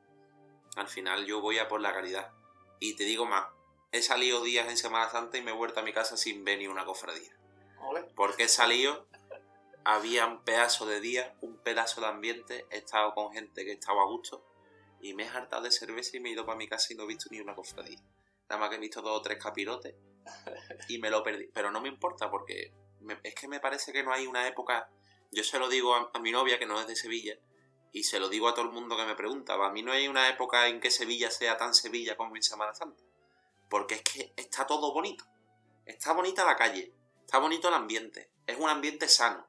Al 0.76 0.88
final 0.88 1.26
yo 1.26 1.42
voy 1.42 1.60
a 1.60 1.68
por 1.68 1.82
la 1.82 1.94
calidad. 1.94 2.32
Y 2.80 2.96
te 2.96 3.04
digo 3.04 3.26
más, 3.26 3.48
he 3.92 4.02
salido 4.02 4.44
días 4.44 4.68
en 4.68 4.78
Semana 4.78 5.10
Santa 5.10 5.38
y 5.38 5.42
me 5.42 5.52
he 5.52 5.56
vuelto 5.56 5.80
a 5.80 5.84
mi 5.84 5.94
casa 5.94 6.18
sin 6.18 6.44
ver 6.44 6.58
ni 6.60 6.68
una 6.68 6.86
cofradía. 6.86 7.36
¿Ole? 7.80 8.04
Porque 8.16 8.44
he 8.44 8.48
salido, 8.48 9.08
había 9.84 10.26
un 10.26 10.44
pedazo 10.44 10.86
de 10.86 11.00
día, 11.00 11.36
un 11.42 11.58
pedazo 11.58 12.02
de 12.02 12.08
ambiente, 12.08 12.66
he 12.72 12.78
estado 12.78 13.14
con 13.14 13.34
gente 13.34 13.66
que 13.66 13.74
estaba 13.74 14.02
a 14.02 14.06
gusto 14.06 14.44
y 15.04 15.14
me 15.14 15.24
he 15.24 15.28
hartado 15.28 15.64
de 15.64 15.72
cerveza 15.72 16.16
y 16.16 16.22
me 16.22 16.30
he 16.30 16.32
ido 16.32 16.46
para 16.46 16.58
mi 16.58 16.66
casa 16.66 16.94
y 16.94 16.96
no 16.96 17.04
he 17.04 17.08
visto 17.08 17.28
ni 17.30 17.42
una 17.42 17.54
cofradía. 17.54 18.00
Nada 18.50 18.58
más 18.58 18.70
que 18.70 18.78
he 18.78 18.80
visto 18.80 19.02
dos 19.02 19.20
o 19.20 19.22
tres 19.22 19.38
capirotes 19.38 19.94
y 20.88 20.98
me 20.98 21.10
lo 21.10 21.22
perdí. 21.22 21.50
Pero 21.54 21.72
no 21.72 21.82
me 21.82 21.90
importa 21.90 22.32
porque 22.32 22.72
es 23.22 23.36
que 23.36 23.50
me 23.50 23.60
parece 23.60 23.92
que 23.92 24.02
no 24.02 24.14
hay 24.14 24.26
una 24.26 24.48
época. 24.48 24.90
Yo 25.30 25.44
se 25.44 25.60
lo 25.60 25.68
digo 25.68 25.94
a, 25.94 26.20
mi 26.20 26.32
novia 26.32 26.58
que 26.58 26.66
no 26.66 26.80
es 26.80 26.88
de 26.88 26.96
Sevilla 26.96 27.38
y 27.92 28.04
se 28.06 28.18
lo 28.18 28.30
digo 28.30 28.48
a 28.48 28.54
todo 28.54 28.66
el 28.66 28.72
mundo 28.72 28.96
que 28.96 29.06
me 29.06 29.14
pregunta. 29.14 29.56
A 29.56 29.72
mí 29.72 29.84
no 29.84 29.92
hay 29.92 30.08
una 30.08 30.30
época 30.30 30.70
en 30.70 30.80
que 30.80 30.90
Sevilla 30.90 31.30
sea 31.30 31.58
tan 31.58 31.74
Sevilla 31.74 32.16
como 32.16 32.38
en 32.38 32.44
Semana 32.44 32.74
Santa. 32.74 33.04
Porque 33.70 33.96
es 33.96 34.02
que 34.04 34.34
está 34.38 34.66
todo 34.66 34.94
bonito. 34.94 35.26
Está 35.86 36.14
bonita 36.14 36.46
la 36.46 36.56
calle, 36.56 36.94
está 37.20 37.40
bonito 37.40 37.68
el 37.68 37.74
ambiente, 37.74 38.30
es 38.48 38.58
un 38.58 38.70
ambiente 38.70 39.10
sano. 39.10 39.46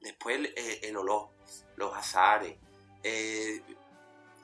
Después 0.00 0.34
el, 0.34 0.46
eh, 0.56 0.80
el 0.82 0.96
olor, 0.96 1.28
los 1.76 1.94
azares 1.94 2.58
eh, 3.02 3.62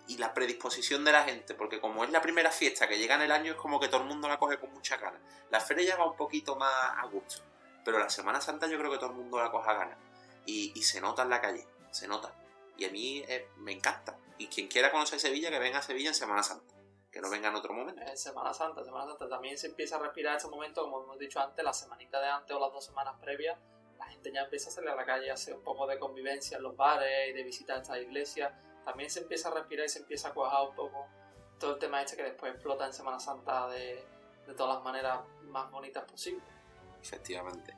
y 0.09 0.19
la 0.19 0.33
predisposición 0.33 1.05
de 1.05 1.12
la 1.12 1.25
gente, 1.25 1.55
porque 1.55 1.81
como 1.81 2.05
es 2.05 2.11
la 2.11 2.23
primera 2.23 2.51
fiesta 2.51 2.88
que 2.88 2.99
llega 2.99 3.16
en 3.16 3.23
el 3.23 3.33
año, 3.33 3.53
es 3.53 3.59
como 3.59 3.81
que 3.81 3.88
todo 3.88 4.03
el 4.03 4.07
mundo 4.07 4.29
la 4.29 4.38
coge 4.38 4.59
con 4.59 4.73
mucha 4.73 4.97
ganas. 4.97 5.21
La 5.51 5.61
feria 5.61 5.85
ya 5.85 5.97
va 5.97 6.11
un 6.11 6.16
poquito 6.16 6.57
más 6.57 6.73
a 6.97 7.07
gusto, 7.07 7.42
pero 7.85 7.99
la 7.99 8.09
Semana 8.09 8.40
Santa 8.40 8.66
yo 8.66 8.79
creo 8.79 8.90
que 8.90 8.99
todo 8.99 9.11
el 9.11 9.16
mundo 9.16 9.38
la 9.38 9.51
coge 9.51 9.71
a 9.71 9.75
ganas. 9.75 9.99
Y, 10.47 10.73
y 10.75 10.83
se 10.83 11.01
nota 11.01 11.23
en 11.23 11.31
la 11.31 11.40
calle, 11.40 11.66
se 11.90 12.07
nota. 12.07 12.33
Y 12.77 12.85
a 12.85 12.90
mí 12.90 13.25
eh, 13.27 13.49
me 13.57 13.73
encanta. 13.73 14.19
Y 14.38 14.49
quien 14.49 14.69
quiera 14.69 14.90
conocer 14.90 15.19
Sevilla, 15.19 15.51
que 15.51 15.59
venga 15.59 15.79
a 15.79 15.83
Sevilla 15.83 16.11
en 16.11 16.14
Semana 16.14 16.42
Santa. 16.42 16.75
Que 17.11 17.21
no 17.21 17.31
venga 17.31 17.49
en 17.49 17.55
otro 17.55 17.73
momento. 17.73 18.01
En 18.03 18.16
Semana 18.16 18.53
Santa, 18.53 18.85
Semana 18.85 19.07
Santa 19.07 19.29
también 19.29 19.57
se 19.57 19.69
empieza 19.69 19.97
a 19.97 20.01
respirar 20.01 20.37
este 20.37 20.49
momento, 20.49 20.83
como 20.83 21.03
hemos 21.03 21.19
dicho 21.19 21.40
antes, 21.40 21.64
la 21.64 21.73
semanita 21.73 22.21
de 22.21 22.29
antes 22.29 22.55
o 22.55 22.61
las 22.61 22.73
dos 22.73 22.85
semanas 22.85 23.14
previas, 23.21 23.59
la 23.99 24.07
gente 24.07 24.31
ya 24.31 24.42
empieza 24.42 24.69
a 24.69 24.73
salir 24.73 24.90
a 24.90 24.95
la 24.95 25.07
calle 25.07 25.31
a 25.31 25.35
hacer 25.35 25.55
un 25.55 25.62
poco 25.62 25.87
de 25.87 25.99
convivencia 25.99 26.59
en 26.59 26.62
los 26.62 26.77
bares 26.77 27.31
y 27.31 27.33
de 27.33 27.42
visitar 27.42 27.79
estas 27.79 27.99
iglesias. 27.99 28.53
También 28.87 29.11
se 29.11 29.20
empieza 29.20 29.49
a 29.49 29.55
respirar 29.55 29.85
y 29.85 29.88
se 29.88 29.99
empieza 29.99 30.29
a 30.29 30.33
cuajar 30.33 30.68
un 30.68 30.75
poco 30.77 31.09
todo 31.59 31.72
el 31.72 31.79
tema 31.79 32.01
este 32.01 32.16
que 32.16 32.22
después 32.22 32.53
explota 32.53 32.87
en 32.87 32.92
Semana 32.92 33.18
Santa 33.18 33.66
de, 33.68 34.03
de 34.46 34.55
todas 34.55 34.77
las 34.77 34.85
maneras 34.85 35.20
más 35.42 35.68
bonitas 35.72 36.05
posibles. 36.05 36.44
Efectivamente. 37.03 37.75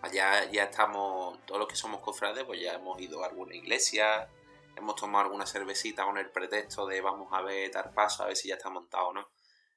Allá 0.00 0.50
ya 0.50 0.64
estamos, 0.64 1.44
todos 1.44 1.60
los 1.60 1.68
que 1.68 1.76
somos 1.76 2.00
cofrades, 2.00 2.44
pues 2.44 2.58
ya 2.58 2.72
hemos 2.72 2.98
ido 3.00 3.22
a 3.22 3.26
alguna 3.26 3.54
iglesia, 3.54 4.30
hemos 4.76 4.94
tomado 4.96 5.26
alguna 5.26 5.46
cervecita 5.46 6.04
con 6.04 6.16
el 6.16 6.30
pretexto 6.30 6.86
de 6.86 7.02
vamos 7.02 7.28
a 7.32 7.42
ver 7.42 7.70
dar 7.70 7.92
paso, 7.92 8.22
a 8.22 8.26
ver 8.26 8.36
si 8.36 8.48
ya 8.48 8.54
está 8.54 8.70
montado 8.70 9.08
o 9.08 9.12
no. 9.12 9.28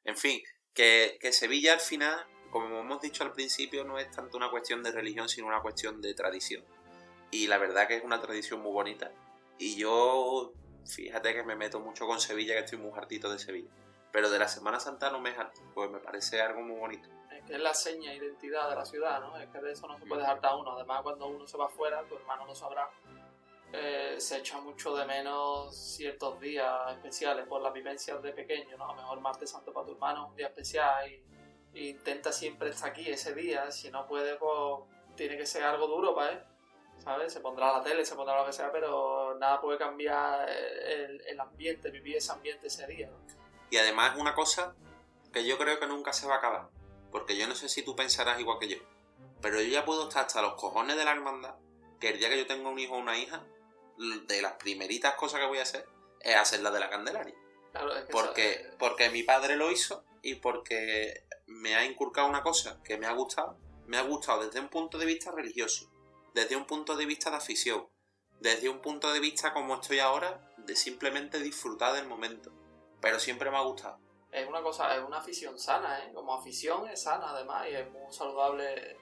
En 0.06 0.16
fin, 0.16 0.42
que, 0.74 1.18
que 1.20 1.34
Sevilla 1.34 1.74
al 1.74 1.82
final, 1.82 2.26
como 2.52 2.80
hemos 2.80 3.02
dicho 3.02 3.24
al 3.26 3.34
principio, 3.34 3.84
no 3.84 4.00
es 4.00 4.10
tanto 4.12 4.38
una 4.38 4.50
cuestión 4.50 4.82
de 4.82 4.92
religión, 4.94 5.28
sino 5.28 5.48
una 5.48 5.62
cuestión 5.62 6.02
de 6.02 6.14
tradición. 6.14 6.64
Y 7.32 7.48
la 7.48 7.58
verdad 7.58 7.86
que 7.88 7.98
es 7.98 8.04
una 8.04 8.22
tradición 8.22 8.62
muy 8.62 8.72
bonita. 8.72 9.12
Y 9.58 9.76
yo, 9.76 10.54
fíjate 10.90 11.34
que 11.34 11.44
me 11.44 11.56
meto 11.56 11.80
mucho 11.80 12.06
con 12.08 12.20
Sevilla, 12.20 12.54
que 12.56 12.60
estoy 12.62 12.80
muy 12.80 12.92
hartito 12.98 13.32
de 13.32 13.40
Sevilla. 13.40 13.70
Pero 14.12 14.30
de 14.30 14.40
la 14.40 14.48
Semana 14.48 14.80
Santa 14.80 15.12
no 15.12 15.20
me 15.20 15.30
harto, 15.30 15.62
pues 15.74 15.90
me 15.90 16.00
parece 16.00 16.42
algo 16.42 16.62
muy 16.62 16.80
bonito. 16.80 17.08
Es 17.32 17.44
que 17.46 17.54
es 17.54 17.60
la 17.60 17.74
seña, 17.74 18.14
identidad 18.14 18.70
de 18.70 18.76
la 18.76 18.86
ciudad, 18.86 19.22
¿no? 19.22 19.38
Es 19.38 19.48
que 19.50 19.60
de 19.60 19.72
eso 19.72 19.88
no 19.88 20.00
se 20.00 20.06
puede 20.06 20.26
hartar 20.26 20.56
uno. 20.56 20.72
Además, 20.72 21.02
cuando 21.04 21.28
uno 21.28 21.48
se 21.48 21.58
va 21.58 21.68
afuera, 21.68 22.04
tu 22.10 22.16
hermano 22.16 22.46
lo 22.46 22.56
sabrá, 22.56 22.90
eh, 23.72 24.16
se 24.18 24.38
echa 24.38 24.60
mucho 24.60 24.96
de 24.96 25.06
menos 25.06 25.76
ciertos 25.78 26.40
días 26.40 26.92
especiales 26.92 27.46
por 27.48 27.62
las 27.62 27.72
vivencias 27.72 28.22
de 28.24 28.34
pequeño, 28.34 28.78
¿no? 28.78 28.86
A 28.86 28.96
lo 28.96 29.02
mejor 29.02 29.22
martes 29.22 29.52
santo 29.52 29.72
para 29.72 29.86
tu 29.86 29.94
hermano 29.94 30.24
es 30.24 30.30
un 30.32 30.36
día 30.36 30.48
especial 30.48 31.08
y, 31.08 31.22
y 31.80 31.90
intenta 31.90 32.32
siempre 32.32 32.70
estar 32.70 32.90
aquí 32.90 33.08
ese 33.10 33.36
día. 33.36 33.70
Si 33.70 33.92
no 33.92 34.08
puede, 34.08 34.38
pues 34.38 34.84
tiene 35.16 35.38
que 35.38 35.46
ser 35.46 35.64
algo 35.64 35.86
duro 35.86 36.16
para 36.16 36.32
él. 36.32 36.40
¿Sabes? 37.10 37.34
Se 37.34 37.40
pondrá 37.42 37.72
la 37.74 37.82
tele, 37.84 38.06
se 38.06 38.16
pondrá 38.16 38.38
lo 38.40 38.46
que 38.46 38.54
sea, 38.54 38.72
pero 38.72 39.36
nada 39.40 39.60
puede 39.60 39.78
cambiar 39.78 40.48
el, 40.50 41.22
el 41.28 41.40
ambiente, 41.40 41.90
vivir 41.90 42.18
ese 42.18 42.32
ambiente 42.32 42.68
ese 42.68 42.86
día, 42.88 43.08
¿no? 43.10 43.18
Y 43.72 43.78
además 43.78 44.14
es 44.16 44.22
una 44.22 44.34
cosa 44.36 44.76
que 45.34 45.46
yo 45.46 45.58
creo 45.58 45.80
que 45.80 45.88
nunca 45.88 46.14
se 46.14 46.28
va 46.28 46.36
a 46.36 46.38
acabar. 46.38 46.70
Porque 47.12 47.36
yo 47.38 47.48
no 47.48 47.56
sé 47.56 47.70
si 47.70 47.84
tú 47.84 47.96
pensarás 47.96 48.40
igual 48.40 48.58
que 48.60 48.68
yo. 48.68 48.78
Pero 49.42 49.62
yo 49.62 49.68
ya 49.70 49.86
puedo 49.86 50.08
estar 50.08 50.26
hasta 50.26 50.42
los 50.42 50.54
cojones 50.56 50.96
de 50.98 51.06
la 51.06 51.12
hermandad. 51.12 51.56
Que 52.00 52.10
el 52.10 52.20
día 52.20 52.30
que 52.30 52.38
yo 52.38 52.48
tenga 52.48 52.70
un 52.70 52.78
hijo 52.80 52.96
o 52.96 53.00
una 53.00 53.18
hija, 53.18 53.44
de 54.28 54.42
las 54.42 54.54
primeritas 54.54 55.16
cosas 55.16 55.40
que 55.42 55.48
voy 55.48 55.58
a 55.60 55.64
hacer 55.64 55.86
es 56.22 56.36
hacer 56.36 56.62
la 56.62 56.72
de 56.72 56.80
la 56.80 56.90
Candelaria. 56.90 57.36
Claro, 57.72 57.96
es 57.96 58.06
que 58.06 58.12
Porque, 58.12 58.52
eso- 58.54 58.76
porque 58.80 59.10
mi 59.10 59.24
padre 59.24 59.56
lo 59.56 59.72
hizo 59.72 60.04
y 60.22 60.36
porque 60.36 61.24
me 61.48 61.76
ha 61.76 61.86
inculcado 61.86 62.28
una 62.28 62.42
cosa 62.42 62.80
que 62.84 62.98
me 62.98 63.06
ha 63.08 63.14
gustado. 63.14 63.58
Me 63.88 63.98
ha 63.98 64.02
gustado 64.04 64.46
desde 64.46 64.60
un 64.60 64.70
punto 64.70 64.98
de 64.98 65.06
vista 65.06 65.32
religioso, 65.32 65.90
desde 66.34 66.56
un 66.56 66.66
punto 66.66 66.96
de 66.96 67.06
vista 67.06 67.30
de 67.30 67.38
afición, 67.38 67.88
desde 68.40 68.70
un 68.70 68.80
punto 68.80 69.12
de 69.12 69.20
vista 69.20 69.54
como 69.54 69.76
estoy 69.76 70.00
ahora, 70.00 70.52
de 70.58 70.76
simplemente 70.76 71.40
disfrutar 71.40 71.94
del 71.94 72.08
momento. 72.08 72.52
Pero 73.02 73.20
siempre 73.20 73.50
me 73.50 73.58
ha 73.58 73.62
gustado. 73.62 74.00
es 74.32 74.48
una 74.48 74.62
cosa, 74.62 74.96
es 74.96 75.02
una 75.02 75.18
afición 75.18 75.58
sana, 75.58 76.00
¿eh? 76.04 76.12
Como 76.14 76.34
afición 76.34 76.88
es 76.88 77.04
sana 77.04 77.32
además 77.32 77.68
y 77.70 77.76
es 77.76 77.90
muy 77.92 78.12
saludable 78.12 78.98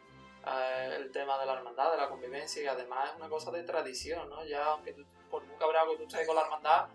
eh, 0.46 0.96
el 0.96 1.12
tema 1.12 1.38
de 1.40 1.46
la 1.46 1.54
hermandad, 1.54 1.92
de 1.92 1.98
la 1.98 2.10
convivencia 2.10 2.64
y 2.64 2.68
además 2.68 3.10
es 3.10 3.18
una 3.18 3.30
cosa 3.30 3.52
de 3.52 3.64
tradición, 3.64 4.30
¿no? 4.30 4.46
Ya 4.46 4.66
aunque 4.66 4.94
tú, 4.94 5.04
por 5.30 5.44
muy 5.46 5.58
cabreado 5.58 5.92
que 5.92 5.98
tú 5.98 6.04
estés 6.04 6.26
con 6.26 6.36
la 6.36 6.44
hermandad, 6.44 6.88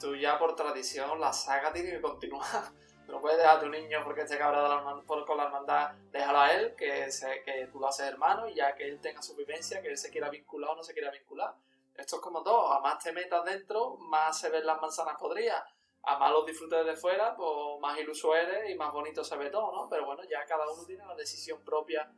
tú 0.00 0.16
ya 0.16 0.38
por 0.38 0.56
tradición 0.56 1.20
la 1.20 1.32
saga 1.32 1.72
tiene 1.72 1.90
que 1.90 2.00
continuar. 2.00 2.72
No 3.08 3.20
puedes 3.20 3.38
dejar 3.38 3.56
a 3.56 3.60
tu 3.60 3.68
niño 3.68 4.00
porque 4.04 4.20
esté 4.22 4.36
cabreado 4.38 5.02
por- 5.04 5.24
con 5.26 5.36
la 5.38 5.44
hermandad, 5.44 5.92
déjalo 6.12 6.38
a 6.40 6.52
él, 6.52 6.74
que, 6.76 7.10
se- 7.10 7.42
que 7.42 7.66
tú 7.72 7.80
lo 7.80 7.88
haces 7.88 8.06
hermano 8.06 8.48
y 8.48 8.54
ya 8.54 8.74
que 8.74 8.86
él 8.86 9.00
tenga 9.00 9.22
su 9.22 9.34
vivencia, 9.34 9.80
que 9.82 9.88
él 9.88 9.96
se 9.98 10.10
quiera 10.10 10.28
vincular 10.28 10.70
o 10.70 10.76
no 10.76 10.82
se 10.82 10.92
quiera 10.92 11.10
vincular. 11.10 11.54
Esto 11.96 12.16
es 12.16 12.22
como 12.22 12.42
todo, 12.42 12.72
a 12.72 12.80
más 12.80 13.02
te 13.02 13.10
metas 13.12 13.44
dentro, 13.44 13.96
más 13.96 14.38
se 14.38 14.50
ven 14.50 14.64
las 14.66 14.80
manzanas 14.80 15.16
podridas 15.18 15.64
a 16.04 16.16
más 16.16 16.30
los 16.30 16.46
disfrutes 16.46 16.86
de 16.86 16.94
fuera, 16.96 17.34
pues 17.34 17.80
más 17.80 17.98
iluso 17.98 18.34
eres 18.34 18.70
y 18.70 18.74
más 18.76 18.92
bonito 18.92 19.24
se 19.24 19.36
ve 19.36 19.50
todo, 19.50 19.72
¿no? 19.72 19.88
Pero 19.90 20.06
bueno, 20.06 20.22
ya 20.24 20.44
cada 20.46 20.64
uno 20.70 20.84
tiene 20.86 21.04
la 21.04 21.14
decisión 21.16 21.60
propia 21.62 22.10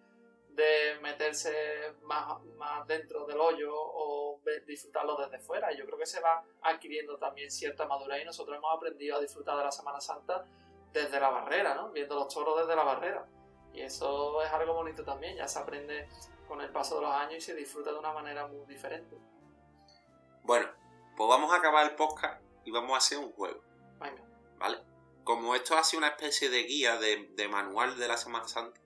de 0.50 0.98
meterse 1.00 1.94
más, 2.02 2.40
más 2.58 2.86
dentro 2.86 3.24
del 3.26 3.40
hoyo 3.40 3.72
o 3.74 4.38
disfrutarlo 4.66 5.16
desde 5.16 5.38
fuera. 5.38 5.72
Yo 5.72 5.86
creo 5.86 5.98
que 5.98 6.06
se 6.06 6.20
va 6.20 6.44
adquiriendo 6.62 7.16
también 7.16 7.50
cierta 7.50 7.86
madurez 7.86 8.22
y 8.22 8.26
nosotros 8.26 8.56
hemos 8.58 8.76
aprendido 8.76 9.16
a 9.16 9.20
disfrutar 9.20 9.56
de 9.56 9.64
la 9.64 9.72
Semana 9.72 10.00
Santa 10.00 10.44
desde 10.92 11.20
la 11.20 11.30
barrera, 11.30 11.74
¿no? 11.74 11.90
Viendo 11.90 12.14
los 12.14 12.32
toros 12.32 12.58
desde 12.58 12.76
la 12.76 12.84
barrera. 12.84 13.26
Y 13.72 13.82
eso 13.82 14.42
es 14.42 14.50
algo 14.50 14.74
bonito 14.74 15.04
también, 15.04 15.36
ya 15.36 15.46
se 15.46 15.58
aprende 15.58 16.08
con 16.48 16.60
el 16.60 16.70
paso 16.70 16.96
de 16.96 17.02
los 17.02 17.12
años 17.12 17.36
y 17.36 17.40
se 17.40 17.54
disfruta 17.54 17.92
de 17.92 17.98
una 17.98 18.12
manera 18.12 18.46
muy 18.46 18.66
diferente. 18.66 19.16
Bueno, 20.42 20.68
pues 21.16 21.28
vamos 21.28 21.52
a 21.52 21.56
acabar 21.56 21.88
el 21.88 21.94
podcast 21.94 22.42
y 22.64 22.70
vamos 22.70 22.92
a 22.92 22.96
hacer 22.96 23.18
un 23.18 23.32
juego, 23.32 23.60
Venga, 24.00 24.22
¿vale? 24.58 24.78
Como 25.22 25.54
esto 25.54 25.76
ha 25.76 25.84
sido 25.84 25.98
una 25.98 26.08
especie 26.08 26.50
de 26.50 26.64
guía 26.64 26.96
de, 26.98 27.30
de 27.34 27.48
manual 27.48 27.96
de 27.98 28.08
la 28.08 28.16
Semana 28.16 28.48
Santa, 28.48 28.80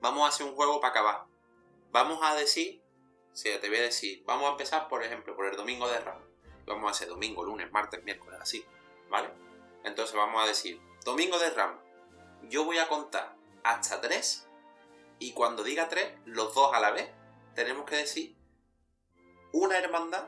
vamos 0.00 0.24
a 0.24 0.28
hacer 0.28 0.46
un 0.46 0.56
juego 0.56 0.80
para 0.80 0.90
acabar. 0.90 1.24
Vamos 1.92 2.18
a 2.22 2.34
decir, 2.34 2.82
si 3.32 3.56
te 3.58 3.68
voy 3.68 3.78
a 3.78 3.82
decir, 3.82 4.24
vamos 4.26 4.48
a 4.48 4.52
empezar, 4.52 4.88
por 4.88 5.04
ejemplo, 5.04 5.36
por 5.36 5.46
el 5.46 5.56
domingo 5.56 5.86
de 5.88 6.00
Ramos. 6.00 6.26
Vamos 6.66 6.88
a 6.88 6.90
hacer 6.90 7.08
domingo, 7.08 7.44
lunes, 7.44 7.70
martes, 7.70 8.02
miércoles, 8.02 8.40
así, 8.40 8.64
¿vale? 9.08 9.28
Entonces 9.84 10.16
vamos 10.16 10.42
a 10.42 10.46
decir, 10.46 10.80
domingo 11.04 11.38
de 11.38 11.50
Ramos, 11.50 11.82
yo 12.48 12.64
voy 12.64 12.78
a 12.78 12.88
contar 12.88 13.34
hasta 13.62 14.00
tres 14.00 14.46
y 15.18 15.32
cuando 15.32 15.62
diga 15.62 15.88
tres, 15.88 16.12
los 16.24 16.54
dos 16.54 16.74
a 16.74 16.80
la 16.80 16.90
vez, 16.90 17.08
tenemos 17.54 17.84
que 17.84 17.96
decir 17.96 18.34
una 19.52 19.78
hermandad 19.78 20.24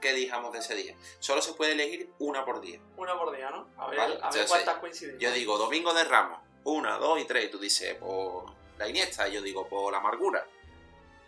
que 0.00 0.10
elijamos 0.10 0.52
de 0.52 0.58
ese 0.58 0.74
día. 0.74 0.96
Solo 1.20 1.40
se 1.40 1.54
puede 1.54 1.72
elegir 1.72 2.12
una 2.18 2.44
por 2.44 2.60
día. 2.60 2.80
una 2.96 3.16
por 3.16 3.34
día, 3.34 3.50
¿no? 3.50 3.68
A 3.78 3.88
ver, 3.88 3.98
Vale, 3.98 4.18
a 4.20 4.30
ver 4.30 4.46
cuántas 4.46 4.76
coinciden. 4.78 5.18
Yo 5.18 5.30
digo 5.32 5.56
domingo 5.56 5.94
de 5.94 6.04
Ramos, 6.04 6.40
una, 6.64 6.98
dos 6.98 7.20
y 7.20 7.24
tres, 7.24 7.46
y 7.46 7.48
tú 7.48 7.58
dices 7.58 7.94
por 7.94 8.52
la 8.78 8.88
Iniesta, 8.88 9.28
y 9.28 9.34
yo 9.34 9.42
digo 9.42 9.68
por 9.68 9.92
la 9.92 9.98
amargura. 9.98 10.44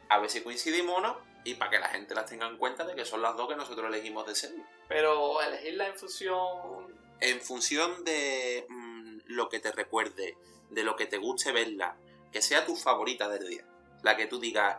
A 0.08 0.18
ver 0.18 0.28
si 0.28 0.42
coincidimos 0.42 0.98
o 0.98 1.00
no, 1.00 1.18
y 1.44 1.54
para 1.54 1.70
que 1.70 1.78
la 1.78 1.88
gente 1.88 2.14
las 2.14 2.26
tenga 2.26 2.46
en 2.48 2.58
cuenta 2.58 2.84
de 2.84 2.94
que 2.94 3.04
son 3.04 3.22
las 3.22 3.36
dos 3.36 3.48
que 3.48 3.56
nosotros 3.56 3.86
elegimos 3.86 4.26
de 4.26 4.32
ese 4.32 4.52
día. 4.52 4.68
Pero 4.88 5.40
elegirla 5.40 5.86
en 5.86 5.94
función. 5.96 7.03
En 7.20 7.40
función 7.40 8.04
de 8.04 8.66
mm, 8.68 9.18
lo 9.26 9.48
que 9.48 9.60
te 9.60 9.72
recuerde, 9.72 10.36
de 10.70 10.82
lo 10.82 10.96
que 10.96 11.06
te 11.06 11.18
guste 11.18 11.52
verla, 11.52 11.96
que 12.32 12.42
sea 12.42 12.66
tu 12.66 12.76
favorita 12.76 13.28
del 13.28 13.48
día. 13.48 13.64
La 14.02 14.16
que 14.16 14.26
tú 14.26 14.38
digas, 14.38 14.78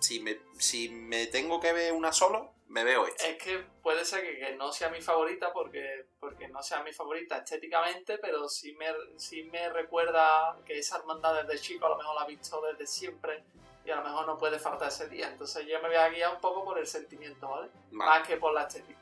si 0.00 0.20
me, 0.20 0.40
si 0.58 0.88
me 0.88 1.26
tengo 1.26 1.60
que 1.60 1.72
ver 1.72 1.92
una 1.92 2.12
solo, 2.12 2.52
me 2.68 2.84
veo 2.84 3.06
esta. 3.06 3.26
Es 3.26 3.42
que 3.42 3.58
puede 3.82 4.04
ser 4.04 4.22
que, 4.22 4.38
que 4.38 4.56
no 4.56 4.72
sea 4.72 4.90
mi 4.90 5.00
favorita 5.00 5.52
porque, 5.52 6.06
porque 6.18 6.48
no 6.48 6.62
sea 6.62 6.82
mi 6.82 6.92
favorita 6.92 7.38
estéticamente, 7.38 8.18
pero 8.18 8.48
sí 8.48 8.72
me, 8.72 8.86
sí 9.16 9.44
me 9.44 9.68
recuerda 9.70 10.58
que 10.64 10.78
esa 10.78 10.98
hermandad 10.98 11.42
desde 11.44 11.60
chico 11.60 11.86
a 11.86 11.90
lo 11.90 11.96
mejor 11.96 12.16
la 12.16 12.24
he 12.24 12.28
visto 12.28 12.60
desde 12.62 12.86
siempre 12.86 13.44
y 13.84 13.90
a 13.90 13.96
lo 13.96 14.02
mejor 14.02 14.26
no 14.26 14.36
puede 14.36 14.58
faltar 14.58 14.88
ese 14.88 15.08
día. 15.08 15.28
Entonces 15.28 15.64
yo 15.66 15.80
me 15.80 15.88
voy 15.88 15.96
a 15.96 16.08
guiar 16.08 16.34
un 16.34 16.40
poco 16.40 16.64
por 16.64 16.78
el 16.78 16.86
sentimiento, 16.86 17.48
¿vale? 17.48 17.70
Vale. 17.92 18.10
Más 18.10 18.28
que 18.28 18.36
por 18.36 18.52
la 18.52 18.62
estética. 18.62 18.98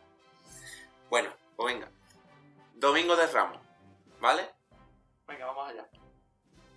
Bueno, 1.08 1.32
pues 1.56 1.74
venga. 1.74 1.90
Domingo 2.74 3.16
de 3.16 3.26
Ramos, 3.28 3.58
¿vale? 4.20 4.50
Venga, 5.26 5.46
vamos 5.46 5.68
allá. 5.70 5.88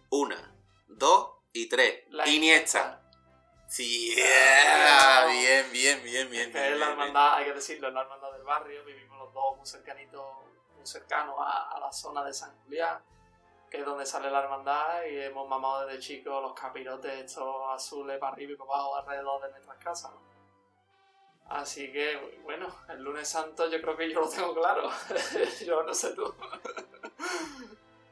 Una, 0.10 0.56
dos 0.88 1.32
y 1.54 1.68
tres. 1.68 2.04
La 2.10 2.28
Iniesta. 2.28 3.02
Sí, 3.68 4.16
Ah. 4.26 5.26
bien, 5.30 5.70
bien, 5.72 6.02
bien, 6.04 6.30
bien. 6.32 6.50
es 6.50 6.56
la 6.56 6.62
bien, 6.70 6.82
hermandad, 6.90 7.34
hay 7.36 7.46
que 7.46 7.54
decirlo, 7.54 7.90
es 7.90 7.94
la 7.94 8.02
hermandad 8.02 8.32
del 8.32 8.44
barrio, 8.44 8.86
vivimos 8.86 9.18
los 9.20 9.34
dos 9.34 9.58
muy 9.58 9.66
cercanitos, 9.66 10.26
muy 10.76 10.86
cercanos 10.86 11.36
a, 11.40 11.72
a 11.72 11.80
la 11.80 11.92
zona 11.92 12.24
de 12.24 12.34
San 12.34 12.56
Julián, 12.64 13.04
que 13.70 13.80
es 13.80 13.86
donde 13.86 14.06
sale 14.06 14.32
la 14.32 14.40
hermandad 14.44 15.04
y 15.12 15.18
hemos 15.20 15.50
mamado 15.50 15.86
desde 15.86 16.00
chicos 16.00 16.42
los 16.42 16.54
capirotes 16.54 17.26
estos 17.26 17.56
azules 17.74 18.18
para 18.20 18.32
arriba 18.34 18.54
y 18.54 18.56
para 18.56 18.72
abajo 18.72 18.96
alrededor 18.96 19.42
de 19.44 19.50
nuestras 19.52 19.78
casas, 19.80 20.12
¿no? 20.14 20.37
Así 21.50 21.92
que, 21.94 22.40
bueno, 22.44 22.68
el 22.90 23.02
lunes 23.02 23.28
santo 23.30 23.70
yo 23.70 23.82
creo 23.82 23.96
que 23.96 24.12
yo 24.12 24.20
lo 24.20 24.30
tengo 24.30 24.54
claro. 24.54 24.90
yo 25.66 25.84
no 25.84 25.94
sé 25.94 26.14
tú. 26.14 26.34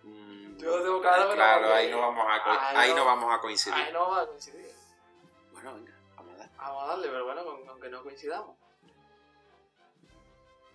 Mm, 0.03 0.57
Yo 0.57 0.77
lo 0.77 0.83
tengo 0.83 1.01
claro, 1.01 1.23
pero 1.23 1.35
Claro, 1.35 1.73
ahí 1.73 1.91
no 1.91 1.99
vamos 1.99 2.25
a, 2.27 2.69
Ahí 2.69 2.75
ahí 2.77 2.89
no- 2.91 2.97
no 2.97 3.05
vamos 3.05 3.33
a 3.33 3.39
coincidir. 3.41 3.77
Ahí 3.77 3.91
no 3.93 3.99
vamos 4.01 4.17
a 4.19 4.27
coincidir. 4.27 4.71
Bueno, 5.51 5.73
venga, 5.75 5.93
vamos 6.15 6.33
a 6.33 6.37
dar. 6.37 6.49
Vamos 6.57 6.83
a 6.83 6.87
darle, 6.87 7.07
pero 7.09 7.25
bueno, 7.25 7.41
aunque 7.69 7.89
no 7.89 8.03
coincidamos. 8.03 8.55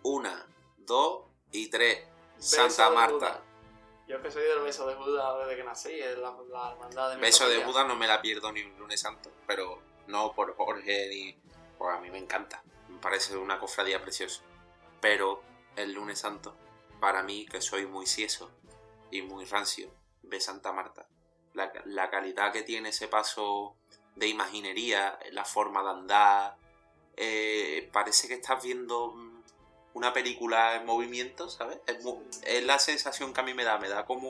Una, 0.03 0.47
dos 0.79 1.25
y 1.53 1.69
tres. 1.71 2.07
Beso 2.37 2.71
Santa 2.71 2.91
Marta. 2.91 3.41
Yo 4.07 4.21
que 4.23 4.31
soy 4.31 4.43
del 4.43 4.61
beso 4.61 4.87
de 4.87 4.95
Buda 4.97 5.39
desde 5.39 5.57
que 5.57 5.65
nací, 5.65 5.93
es 6.01 6.19
la, 6.19 6.35
la 6.51 6.73
hermandad 6.73 7.11
de 7.11 7.17
mi 7.17 7.21
Beso 7.23 7.49
de. 7.49 7.65
Buda 7.65 7.85
no 7.85 7.95
me 7.97 8.07
la 8.09 8.21
pierdo 8.21 8.51
ni 8.51 8.63
un 8.63 8.77
lunes 8.79 9.01
santo, 9.01 9.31
pero 9.47 9.79
no 10.09 10.33
por 10.33 10.55
Jorge 10.57 11.09
ni. 11.09 11.39
Pues 11.81 11.97
a 11.97 12.01
mí 12.03 12.11
me 12.11 12.19
encanta. 12.19 12.63
Me 12.91 12.99
parece 12.99 13.39
una 13.39 13.59
cofradía 13.59 14.03
preciosa. 14.03 14.43
Pero 15.01 15.43
el 15.77 15.93
lunes 15.95 16.19
santo, 16.19 16.55
para 17.01 17.23
mí, 17.23 17.47
que 17.47 17.63
soy 17.63 17.87
muy 17.87 18.07
cieso 18.07 18.51
y 19.11 19.23
muy 19.23 19.47
rancio, 19.47 19.91
ve 20.21 20.43
Santa 20.43 20.73
Marta. 20.75 21.09
La, 21.55 21.73
la 21.87 22.11
calidad 22.11 22.53
que 22.53 22.65
tiene 22.65 22.91
ese 22.91 23.09
paso 23.09 23.77
de 24.15 24.29
imaginería, 24.29 25.19
la 25.33 25.47
forma 25.47 25.83
de 25.83 25.89
andar. 25.89 26.57
eh, 27.17 27.89
parece 27.95 28.29
que 28.29 28.35
estás 28.35 28.63
viendo 28.63 29.13
mm, 29.15 29.43
una 29.95 30.13
película 30.13 30.77
en 30.77 30.85
movimiento, 30.85 31.49
¿sabes? 31.49 31.79
Es, 31.87 32.05
es 32.43 32.63
la 32.63 32.79
sensación 32.79 33.33
que 33.33 33.41
a 33.41 33.45
mí 33.45 33.55
me 33.55 33.65
da. 33.65 33.79
Me 33.79 33.89
da 33.89 34.05
como. 34.05 34.29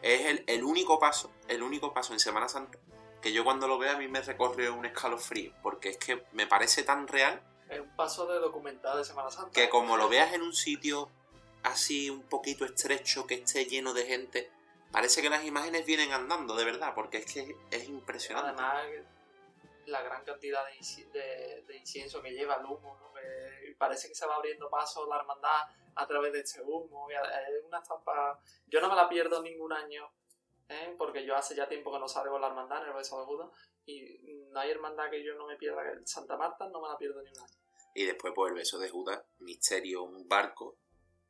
Es 0.00 0.22
el, 0.24 0.44
el 0.46 0.64
único 0.64 0.98
paso, 0.98 1.30
el 1.48 1.62
único 1.62 1.92
paso 1.92 2.14
en 2.14 2.18
Semana 2.20 2.48
Santa 2.48 2.78
que 3.22 3.32
yo 3.32 3.44
cuando 3.44 3.68
lo 3.68 3.78
veo 3.78 3.92
a 3.92 3.96
mí 3.98 4.08
me 4.08 4.20
recorre 4.20 4.68
un 4.68 4.84
escalofrío, 4.84 5.52
porque 5.62 5.90
es 5.90 5.98
que 5.98 6.24
me 6.32 6.46
parece 6.46 6.82
tan 6.82 7.06
real 7.08 7.40
Es 7.70 7.80
un 7.80 7.94
paso 7.96 8.26
de 8.26 8.38
documental 8.38 8.98
de 8.98 9.04
Semana 9.04 9.30
Santa. 9.30 9.52
que 9.52 9.68
como 9.70 9.96
lo 9.96 10.08
veas 10.08 10.32
en 10.34 10.42
un 10.42 10.52
sitio 10.54 11.08
así 11.62 12.10
un 12.10 12.22
poquito 12.24 12.64
estrecho, 12.64 13.26
que 13.26 13.34
esté 13.34 13.64
lleno 13.66 13.94
de 13.94 14.04
gente, 14.04 14.50
parece 14.90 15.22
que 15.22 15.30
las 15.30 15.44
imágenes 15.44 15.86
vienen 15.86 16.12
andando, 16.12 16.54
de 16.56 16.64
verdad, 16.64 16.92
porque 16.94 17.18
es 17.18 17.32
que 17.32 17.56
es 17.70 17.84
impresionante. 17.88 18.48
Además, 18.60 18.84
la 19.86 20.02
gran 20.02 20.24
cantidad 20.24 20.64
de, 20.66 20.72
inci- 20.78 21.10
de- 21.12 21.62
de 21.66 21.76
incienso 21.76 22.20
que 22.22 22.30
lleva 22.32 22.56
el 22.56 22.64
humo, 22.66 22.98
¿no? 23.00 23.12
Que 23.14 23.74
parece 23.78 24.08
que 24.08 24.14
se 24.14 24.26
va 24.26 24.36
abriendo 24.36 24.68
paso 24.70 25.06
la 25.08 25.16
hermandad 25.16 25.68
a 25.94 26.06
través 26.06 26.32
de 26.32 26.40
este 26.40 26.60
humo. 26.62 27.08
Es 27.10 27.64
una 27.66 27.78
estampa. 27.78 28.38
Yo 28.66 28.80
no 28.80 28.88
me 28.88 28.94
la 28.96 29.08
pierdo 29.08 29.42
ningún 29.42 29.72
año, 29.72 30.10
¿eh? 30.68 30.94
porque 30.98 31.24
yo 31.24 31.36
hace 31.36 31.54
ya 31.54 31.68
tiempo 31.68 31.92
que 31.92 31.98
no 31.98 32.08
salgo 32.08 32.32
con 32.32 32.40
la 32.40 32.48
hermandad 32.48 32.82
en 32.82 32.88
el 32.88 32.94
beso 32.94 33.18
de 33.18 33.26
Buda. 33.26 33.50
Y 33.84 34.46
no 34.50 34.60
hay 34.60 34.70
hermandad 34.70 35.10
que 35.10 35.24
yo 35.24 35.34
no 35.34 35.46
me 35.46 35.56
pierda. 35.56 35.82
que 35.82 36.06
Santa 36.06 36.36
Marta 36.36 36.68
no 36.68 36.80
me 36.80 36.88
la 36.88 36.96
pierdo 36.96 37.22
ni 37.22 37.30
un 37.30 37.40
año. 37.40 37.58
Y 37.94 38.04
después, 38.04 38.32
pues 38.34 38.50
el 38.50 38.56
beso 38.56 38.78
de 38.78 38.88
Judas, 38.88 39.22
misterio, 39.40 40.04
un 40.04 40.26
barco, 40.26 40.78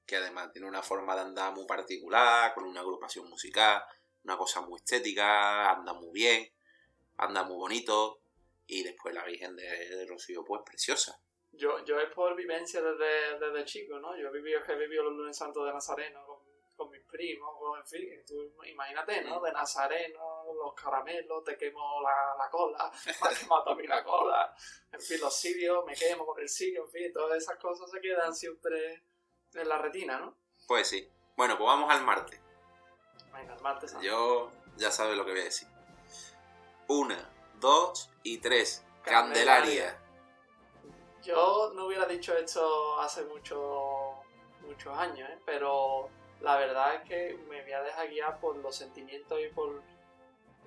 que 0.06 0.16
además 0.16 0.52
tiene 0.52 0.68
una 0.68 0.82
forma 0.82 1.14
de 1.14 1.22
andar 1.22 1.52
muy 1.54 1.66
particular, 1.66 2.54
con 2.54 2.64
una 2.64 2.80
agrupación 2.80 3.28
musical, 3.28 3.82
una 4.24 4.36
cosa 4.36 4.60
muy 4.60 4.76
estética, 4.76 5.72
anda 5.72 5.92
muy 5.92 6.12
bien, 6.12 6.52
anda 7.16 7.42
muy 7.42 7.56
bonito. 7.56 8.20
Y 8.66 8.84
después 8.84 9.14
la 9.14 9.24
Virgen 9.24 9.56
de, 9.56 10.06
Rocío, 10.06 10.44
pues 10.44 10.62
preciosa. 10.64 11.20
Yo, 11.50 11.84
yo 11.84 12.00
es 12.00 12.08
por 12.14 12.34
vivencia 12.36 12.80
desde, 12.80 13.38
desde 13.38 13.64
chico, 13.64 13.98
¿no? 13.98 14.16
Yo 14.16 14.28
he 14.28 14.32
vivido, 14.32 14.60
he 14.66 14.76
vivido 14.76 15.02
los 15.02 15.14
lunes 15.14 15.36
santos 15.36 15.66
de 15.66 15.72
Nazareno 15.72 16.41
con, 16.82 16.90
mis 16.90 17.02
primos, 17.02 17.50
en 17.78 17.86
fin, 17.86 18.24
tú 18.26 18.64
imagínate, 18.64 19.22
¿no? 19.22 19.40
De 19.40 19.52
Nazareno, 19.52 20.44
los 20.54 20.74
caramelos, 20.74 21.44
te 21.44 21.56
quemo 21.56 22.00
la, 22.02 22.34
la 22.36 22.50
cola, 22.50 22.90
me 23.06 23.36
quemado 23.36 23.70
a 23.70 23.74
mí 23.74 23.86
la 23.86 24.02
cola, 24.02 24.54
en 24.90 25.00
fin, 25.00 25.20
los 25.20 25.34
sirios, 25.34 25.84
me 25.84 25.94
quemo 25.94 26.26
con 26.26 26.40
el 26.40 26.48
sirio, 26.48 26.84
en 26.84 26.90
fin, 26.90 27.12
todas 27.12 27.38
esas 27.38 27.58
cosas 27.58 27.90
se 27.90 28.00
quedan 28.00 28.34
siempre 28.34 29.04
en 29.54 29.68
la 29.68 29.78
retina, 29.78 30.18
¿no? 30.18 30.36
Pues 30.66 30.88
sí. 30.88 31.08
Bueno, 31.36 31.56
pues 31.56 31.66
vamos 31.66 31.90
al 31.90 32.04
martes. 32.04 32.40
Venga, 33.32 33.54
el 33.54 33.62
martes. 33.62 33.94
Yo 34.02 34.50
ya 34.76 34.90
sabes 34.90 35.16
lo 35.16 35.24
que 35.24 35.32
voy 35.32 35.40
a 35.40 35.44
decir. 35.44 35.68
Una, 36.88 37.30
dos 37.58 38.10
y 38.22 38.38
tres. 38.38 38.84
Candelaria. 39.02 39.98
Yo 41.22 41.72
no 41.74 41.86
hubiera 41.86 42.06
dicho 42.06 42.36
esto 42.36 43.00
hace 43.00 43.24
mucho, 43.24 44.22
muchos 44.60 44.96
años, 44.96 45.28
¿eh? 45.30 45.38
pero 45.44 46.10
la 46.42 46.56
verdad 46.56 46.96
es 46.96 47.08
que 47.08 47.38
me 47.48 47.62
voy 47.62 47.72
a 47.72 47.82
dejar 47.82 48.08
guiar 48.08 48.40
por 48.40 48.56
los 48.56 48.74
sentimientos 48.76 49.40
y 49.40 49.48
por 49.48 49.82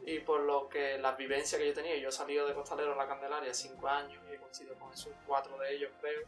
y 0.07 0.19
por 0.19 0.41
lo 0.41 0.69
que 0.69 0.99
las 0.99 1.17
vivencias 1.17 1.59
que 1.59 1.67
yo 1.67 1.73
tenía. 1.73 1.97
Yo 1.97 2.09
he 2.09 2.11
salido 2.11 2.47
de 2.47 2.53
Costalero 2.53 2.93
a 2.93 2.95
la 2.95 3.07
Candelaria 3.07 3.53
cinco 3.53 3.87
años 3.87 4.23
y 4.29 4.35
he 4.35 4.37
coincidido 4.37 4.75
con 4.75 4.93
esos 4.93 5.11
cuatro 5.25 5.57
de 5.57 5.75
ellos, 5.75 5.91
creo. 5.99 6.21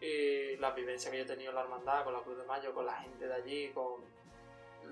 Y 0.00 0.56
las 0.58 0.74
vivencias 0.74 1.10
que 1.10 1.18
yo 1.18 1.24
he 1.24 1.26
tenido 1.26 1.50
en 1.50 1.56
la 1.56 1.62
hermandad, 1.62 2.04
con 2.04 2.12
la 2.12 2.20
Cruz 2.20 2.38
de 2.38 2.44
Mayo, 2.44 2.72
con 2.72 2.86
la 2.86 2.94
gente 2.94 3.26
de 3.26 3.34
allí, 3.34 3.70
con 3.70 4.04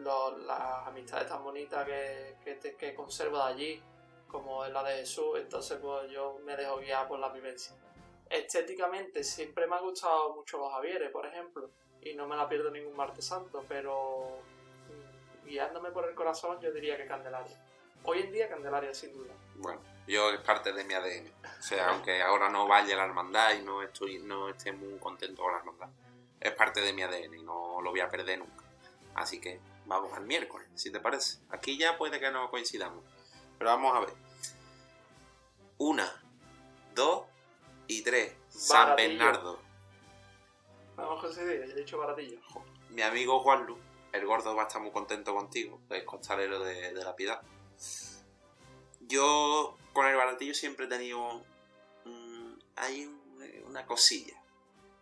las 0.03 0.89
amistades 0.89 1.29
tan 1.29 1.45
bonitas 1.45 1.87
que, 1.87 2.77
que, 2.77 2.95
conservo 2.95 3.37
de 3.39 3.45
allí, 3.45 3.83
como 4.27 4.65
es 4.65 4.73
la 4.73 4.83
de 4.83 4.97
Jesús. 4.97 5.39
Entonces, 5.39 5.79
pues 5.81 6.11
yo 6.11 6.41
me 6.45 6.57
dejo 6.57 6.79
guiar 6.79 7.07
por 7.07 7.21
las 7.21 7.33
vivencias. 7.33 7.77
Estéticamente, 8.29 9.23
siempre 9.23 9.69
me 9.69 9.77
ha 9.77 9.81
gustado 9.81 10.35
mucho 10.35 10.59
los 10.59 10.73
Javieres, 10.73 11.13
por 11.13 11.27
ejemplo 11.27 11.71
y 12.11 12.15
no 12.15 12.27
me 12.27 12.37
la 12.37 12.49
pierdo 12.49 12.71
ningún 12.71 12.97
martes 12.97 13.25
santo, 13.25 13.65
pero 13.69 14.39
guiándome 15.45 15.91
por 15.91 16.09
el 16.09 16.15
corazón 16.15 16.61
yo 16.61 16.73
diría 16.73 16.97
que 16.97 17.07
Candelaria. 17.07 17.57
Hoy 18.05 18.21
en 18.21 18.33
día 18.33 18.49
Candelaria 18.49 18.95
sin 18.95 19.13
duda. 19.13 19.33
Bueno, 19.57 19.81
yo 20.07 20.31
es 20.31 20.41
parte 20.41 20.73
de 20.73 20.85
mi 20.85 20.95
ADN. 20.95 21.33
O 21.59 21.63
sea, 21.63 21.91
aunque 21.91 22.23
ahora 22.23 22.49
no 22.49 22.69
vaya 22.69 22.97
la 22.97 23.05
hermandad 23.05 23.55
y 23.55 23.63
no 23.63 23.83
estoy 23.83 24.19
no 24.19 24.49
esté 24.49 24.73
muy 24.73 24.99
contento 24.99 25.43
con 25.43 25.53
la 25.53 25.59
hermandad, 25.59 25.89
es 26.41 26.53
parte 26.53 26.81
de 26.81 26.93
mi 26.93 27.03
ADN 27.03 27.35
y 27.35 27.43
no 27.43 27.81
lo 27.83 27.91
voy 27.91 28.01
a 28.01 28.09
perder 28.09 28.39
nunca. 28.39 28.65
Así 29.15 29.41
que 29.41 29.61
vamos 29.87 30.13
al 30.13 30.25
miércoles, 30.25 30.69
si 30.75 30.93
te 30.93 31.01
parece. 31.01 31.39
Aquí 31.51 31.79
ya 31.79 31.97
puede 31.97 32.21
que 32.21 32.31
no 32.31 32.51
coincidamos. 32.51 33.03
Pero 33.59 33.71
vamos 33.71 33.97
a 33.97 34.01
ver. 34.01 34.15
Una, 35.79 36.23
dos 36.95 37.25
y 37.89 38.03
tres. 38.03 38.35
San 38.49 38.95
Bernardo. 38.95 39.66
Vamos 40.97 41.19
a 41.19 41.21
coincidir, 41.21 41.63
he 41.63 41.75
dicho 41.75 41.99
baratillo. 41.99 42.39
Mi 42.91 43.03
amigo 43.03 43.41
Juanlu, 43.41 43.79
el 44.13 44.27
gordo 44.27 44.55
va 44.57 44.65
a 44.65 44.67
estar 44.67 44.81
muy 44.81 44.91
contento 44.91 45.35
contigo, 45.35 45.81
es 45.91 46.05
costalero 46.05 46.61
de, 46.61 46.93
la 46.93 47.15
piedad. 47.15 47.43
Yo 49.01 49.77
con 49.93 50.07
el 50.07 50.17
baratillo 50.17 50.55
siempre 50.55 50.87
he 50.87 50.89
tenido 50.89 51.45
hay 52.77 53.11
una 53.67 53.85
cosilla. 53.87 54.35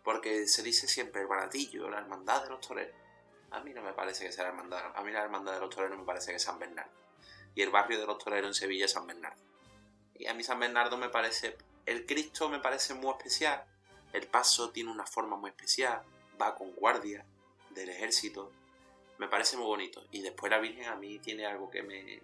Porque 0.03 0.47
se 0.47 0.63
dice 0.63 0.87
siempre 0.87 1.21
el 1.21 1.27
baratillo, 1.27 1.89
la 1.89 1.99
hermandad 1.99 2.43
de 2.43 2.49
los 2.49 2.65
toreros. 2.65 2.95
A 3.51 3.61
mí 3.61 3.73
no 3.73 3.81
me 3.81 3.93
parece 3.93 4.25
que 4.25 4.31
sea 4.31 4.43
la 4.43 4.49
hermandad. 4.51 4.91
A 4.95 5.01
mí 5.03 5.11
la 5.11 5.23
hermandad 5.23 5.53
de 5.53 5.59
los 5.59 5.73
toreros 5.73 5.97
me 5.97 6.05
parece 6.05 6.31
que 6.31 6.37
es 6.37 6.43
San 6.43 6.59
Bernardo. 6.59 6.91
Y 7.53 7.61
el 7.61 7.69
barrio 7.69 7.99
de 7.99 8.05
los 8.05 8.17
toreros 8.17 8.47
en 8.47 8.53
Sevilla 8.53 8.85
es 8.85 8.91
San 8.91 9.07
Bernardo. 9.07 9.41
Y 10.15 10.27
a 10.27 10.33
mí 10.33 10.43
San 10.43 10.59
Bernardo 10.59 10.97
me 10.97 11.09
parece. 11.09 11.57
El 11.85 12.05
Cristo 12.05 12.49
me 12.49 12.59
parece 12.59 12.93
muy 12.93 13.11
especial. 13.11 13.63
El 14.15 14.27
paso 14.27 14.69
tiene 14.69 14.89
una 14.89 15.05
forma 15.05 15.35
muy 15.35 15.49
especial, 15.49 16.01
va 16.41 16.55
con 16.55 16.71
guardia 16.71 17.25
del 17.71 17.89
ejército. 17.89 18.49
Me 19.17 19.27
parece 19.27 19.57
muy 19.57 19.65
bonito. 19.65 20.05
Y 20.11 20.21
después 20.21 20.49
la 20.49 20.59
Virgen 20.59 20.85
a 20.85 20.95
mí 20.95 21.19
tiene 21.19 21.45
algo 21.45 21.69
que 21.69 21.83
me, 21.83 22.21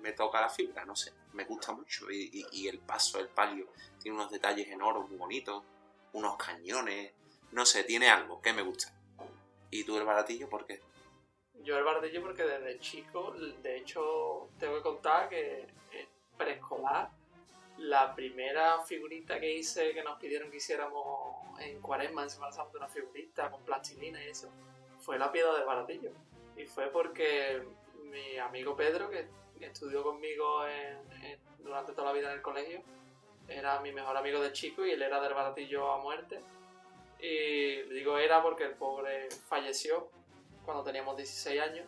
me 0.00 0.12
toca 0.12 0.40
la 0.40 0.48
fibra, 0.48 0.84
no 0.84 0.94
sé, 0.94 1.12
me 1.32 1.42
gusta 1.42 1.72
mucho. 1.72 2.08
Y, 2.08 2.68
el 2.68 2.78
paso, 2.78 3.18
el 3.18 3.26
palio, 3.26 3.66
tiene 4.00 4.16
unos 4.16 4.30
detalles 4.30 4.68
en 4.68 4.80
oro 4.80 5.08
muy 5.08 5.16
bonitos, 5.16 5.64
unos 6.12 6.36
cañones, 6.36 7.12
no 7.50 7.66
sé, 7.66 7.82
tiene 7.82 8.08
algo 8.08 8.40
que 8.40 8.52
me 8.52 8.62
gusta. 8.62 8.94
¿Y 9.72 9.82
tú 9.82 9.98
el 9.98 10.04
baratillo 10.04 10.48
por 10.48 10.66
qué? 10.66 10.80
Yo 11.64 11.76
el 11.78 11.82
baratillo 11.82 12.22
porque 12.22 12.44
desde 12.44 12.78
chico, 12.78 13.32
de 13.32 13.76
hecho, 13.76 14.50
tengo 14.60 14.76
que 14.76 14.82
contar 14.82 15.28
que 15.28 15.66
preescolar 16.36 17.10
la 17.78 18.14
primera 18.14 18.82
figurita 18.84 19.38
que 19.38 19.54
hice, 19.54 19.92
que 19.92 20.02
nos 20.02 20.18
pidieron 20.18 20.50
que 20.50 20.56
hiciéramos 20.58 21.36
en 21.60 21.80
Cuaresma, 21.80 22.24
en 22.24 22.30
Semana 22.30 22.52
Santa, 22.52 22.76
una 22.76 22.88
figurita 22.88 23.50
con 23.50 23.62
plastilina 23.64 24.22
y 24.22 24.28
eso, 24.28 24.50
fue 25.00 25.18
la 25.18 25.30
piedra 25.30 25.54
del 25.54 25.64
baratillo. 25.64 26.10
Y 26.56 26.66
fue 26.66 26.90
porque 26.90 27.62
mi 28.04 28.36
amigo 28.38 28.76
Pedro, 28.76 29.08
que 29.08 29.28
estudió 29.60 30.02
conmigo 30.02 30.62
durante 31.58 31.92
toda 31.92 32.08
la 32.08 32.12
vida 32.12 32.30
en 32.30 32.36
el 32.36 32.42
colegio, 32.42 32.82
era 33.46 33.80
mi 33.80 33.92
mejor 33.92 34.16
amigo 34.16 34.40
de 34.40 34.52
chico 34.52 34.84
y 34.84 34.90
él 34.90 35.02
era 35.02 35.20
del 35.20 35.34
baratillo 35.34 35.90
a 35.90 35.98
muerte. 35.98 36.40
Y 37.20 37.82
digo 37.94 38.18
era 38.18 38.42
porque 38.42 38.64
el 38.64 38.74
pobre 38.74 39.28
falleció 39.48 40.10
cuando 40.64 40.82
teníamos 40.82 41.16
16 41.16 41.60
años. 41.60 41.86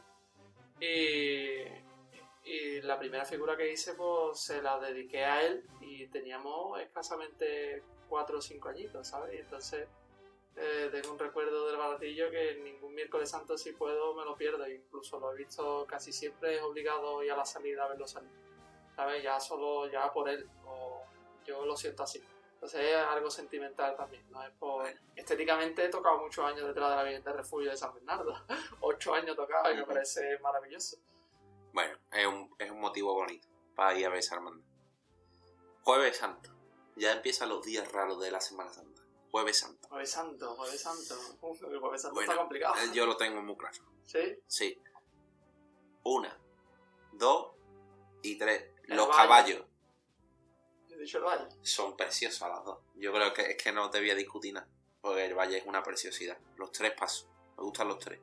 Y 2.44 2.80
la 2.80 2.98
primera 2.98 3.24
figura 3.24 3.56
que 3.56 3.70
hice, 3.70 3.94
pues 3.94 4.40
se 4.40 4.62
la 4.62 4.78
dediqué 4.78 5.24
a 5.24 5.42
él 5.42 5.64
y 5.80 6.06
teníamos 6.08 6.80
escasamente 6.80 7.82
4 8.08 8.38
o 8.38 8.40
5 8.40 8.68
añitos, 8.68 9.06
¿sabes? 9.06 9.34
Y 9.34 9.38
entonces 9.38 9.86
eh, 10.56 10.88
tengo 10.90 11.12
un 11.12 11.18
recuerdo 11.18 11.66
del 11.66 11.76
baratillo 11.76 12.30
que 12.30 12.56
ningún 12.56 12.94
miércoles 12.94 13.30
santo, 13.30 13.56
si 13.56 13.72
puedo, 13.72 14.14
me 14.14 14.24
lo 14.24 14.36
pierdo. 14.36 14.68
Incluso 14.68 15.20
lo 15.20 15.32
he 15.32 15.36
visto 15.36 15.86
casi 15.86 16.12
siempre, 16.12 16.56
es 16.56 16.62
obligado 16.62 17.22
ir 17.22 17.32
a 17.32 17.36
la 17.36 17.44
salida 17.44 17.84
a 17.84 17.88
verlo 17.88 18.06
salir, 18.06 18.30
¿sabes? 18.96 19.22
Ya 19.22 19.38
solo, 19.38 19.90
ya 19.90 20.10
por 20.12 20.28
él, 20.28 20.48
o 20.64 21.02
yo 21.44 21.64
lo 21.64 21.76
siento 21.76 22.02
así. 22.02 22.22
Entonces 22.54 22.80
es 22.80 22.96
algo 22.96 23.30
sentimental 23.30 23.96
también, 23.96 24.30
¿no? 24.30 24.42
Es 24.42 24.50
por... 24.58 24.86
Estéticamente 25.16 25.84
he 25.84 25.88
tocado 25.88 26.18
muchos 26.18 26.44
años 26.44 26.66
detrás 26.66 26.90
de 26.90 26.96
la 26.96 27.02
Virgen 27.04 27.24
de 27.24 27.32
Refugio 27.32 27.70
de 27.70 27.76
San 27.76 27.94
Bernardo. 27.94 28.34
Ocho 28.80 29.14
años 29.14 29.34
tocado 29.36 29.72
y 29.72 29.76
me 29.76 29.84
parece 29.86 30.38
maravilloso. 30.40 30.98
Bueno, 31.72 31.98
es 32.12 32.26
un, 32.26 32.54
es 32.58 32.70
un 32.70 32.80
motivo 32.80 33.14
bonito 33.14 33.48
para 33.74 33.98
ir 33.98 34.06
a 34.06 34.10
ver 34.10 34.18
esa 34.18 34.36
hermandad. 34.36 34.64
Jueves 35.82 36.16
Santo. 36.16 36.50
Ya 36.96 37.12
empiezan 37.12 37.48
los 37.48 37.64
días 37.64 37.90
raros 37.92 38.20
de 38.20 38.30
la 38.30 38.40
Semana 38.40 38.72
Santa. 38.72 39.02
Jueves 39.30 39.58
Santo. 39.58 39.88
Jueves 39.88 40.10
Santo, 40.10 40.54
Jueves 40.56 40.82
Santo. 40.82 41.16
Uf, 41.40 41.62
el 41.62 41.78
Jueves 41.78 42.02
Santo 42.02 42.20
está 42.20 42.36
complicado. 42.36 42.74
Eh, 42.76 42.90
yo 42.92 43.06
lo 43.06 43.16
tengo 43.16 43.40
muy 43.42 43.56
claro. 43.56 43.78
¿Sí? 44.04 44.38
Sí. 44.46 44.82
Una, 46.02 46.36
dos 47.12 47.52
y 48.22 48.36
tres. 48.36 48.72
los 48.84 49.08
caballos. 49.08 49.64
¿He 50.90 50.96
dicho 50.96 51.18
el 51.18 51.24
valle? 51.24 51.48
Son 51.62 51.96
preciosos 51.96 52.48
las 52.48 52.64
dos. 52.64 52.80
Yo 52.96 53.12
creo 53.12 53.32
que 53.32 53.42
es 53.42 53.62
que 53.62 53.72
no 53.72 53.88
te 53.88 54.00
voy 54.00 54.10
a 54.10 54.14
discutir 54.14 54.54
nada. 54.54 54.68
Porque 55.00 55.24
el 55.24 55.34
valle 55.34 55.58
es 55.58 55.66
una 55.66 55.82
preciosidad. 55.82 56.36
Los 56.56 56.72
tres 56.72 56.92
pasos. 56.92 57.28
Me 57.56 57.62
gustan 57.62 57.88
los 57.88 57.98
tres. 57.98 58.20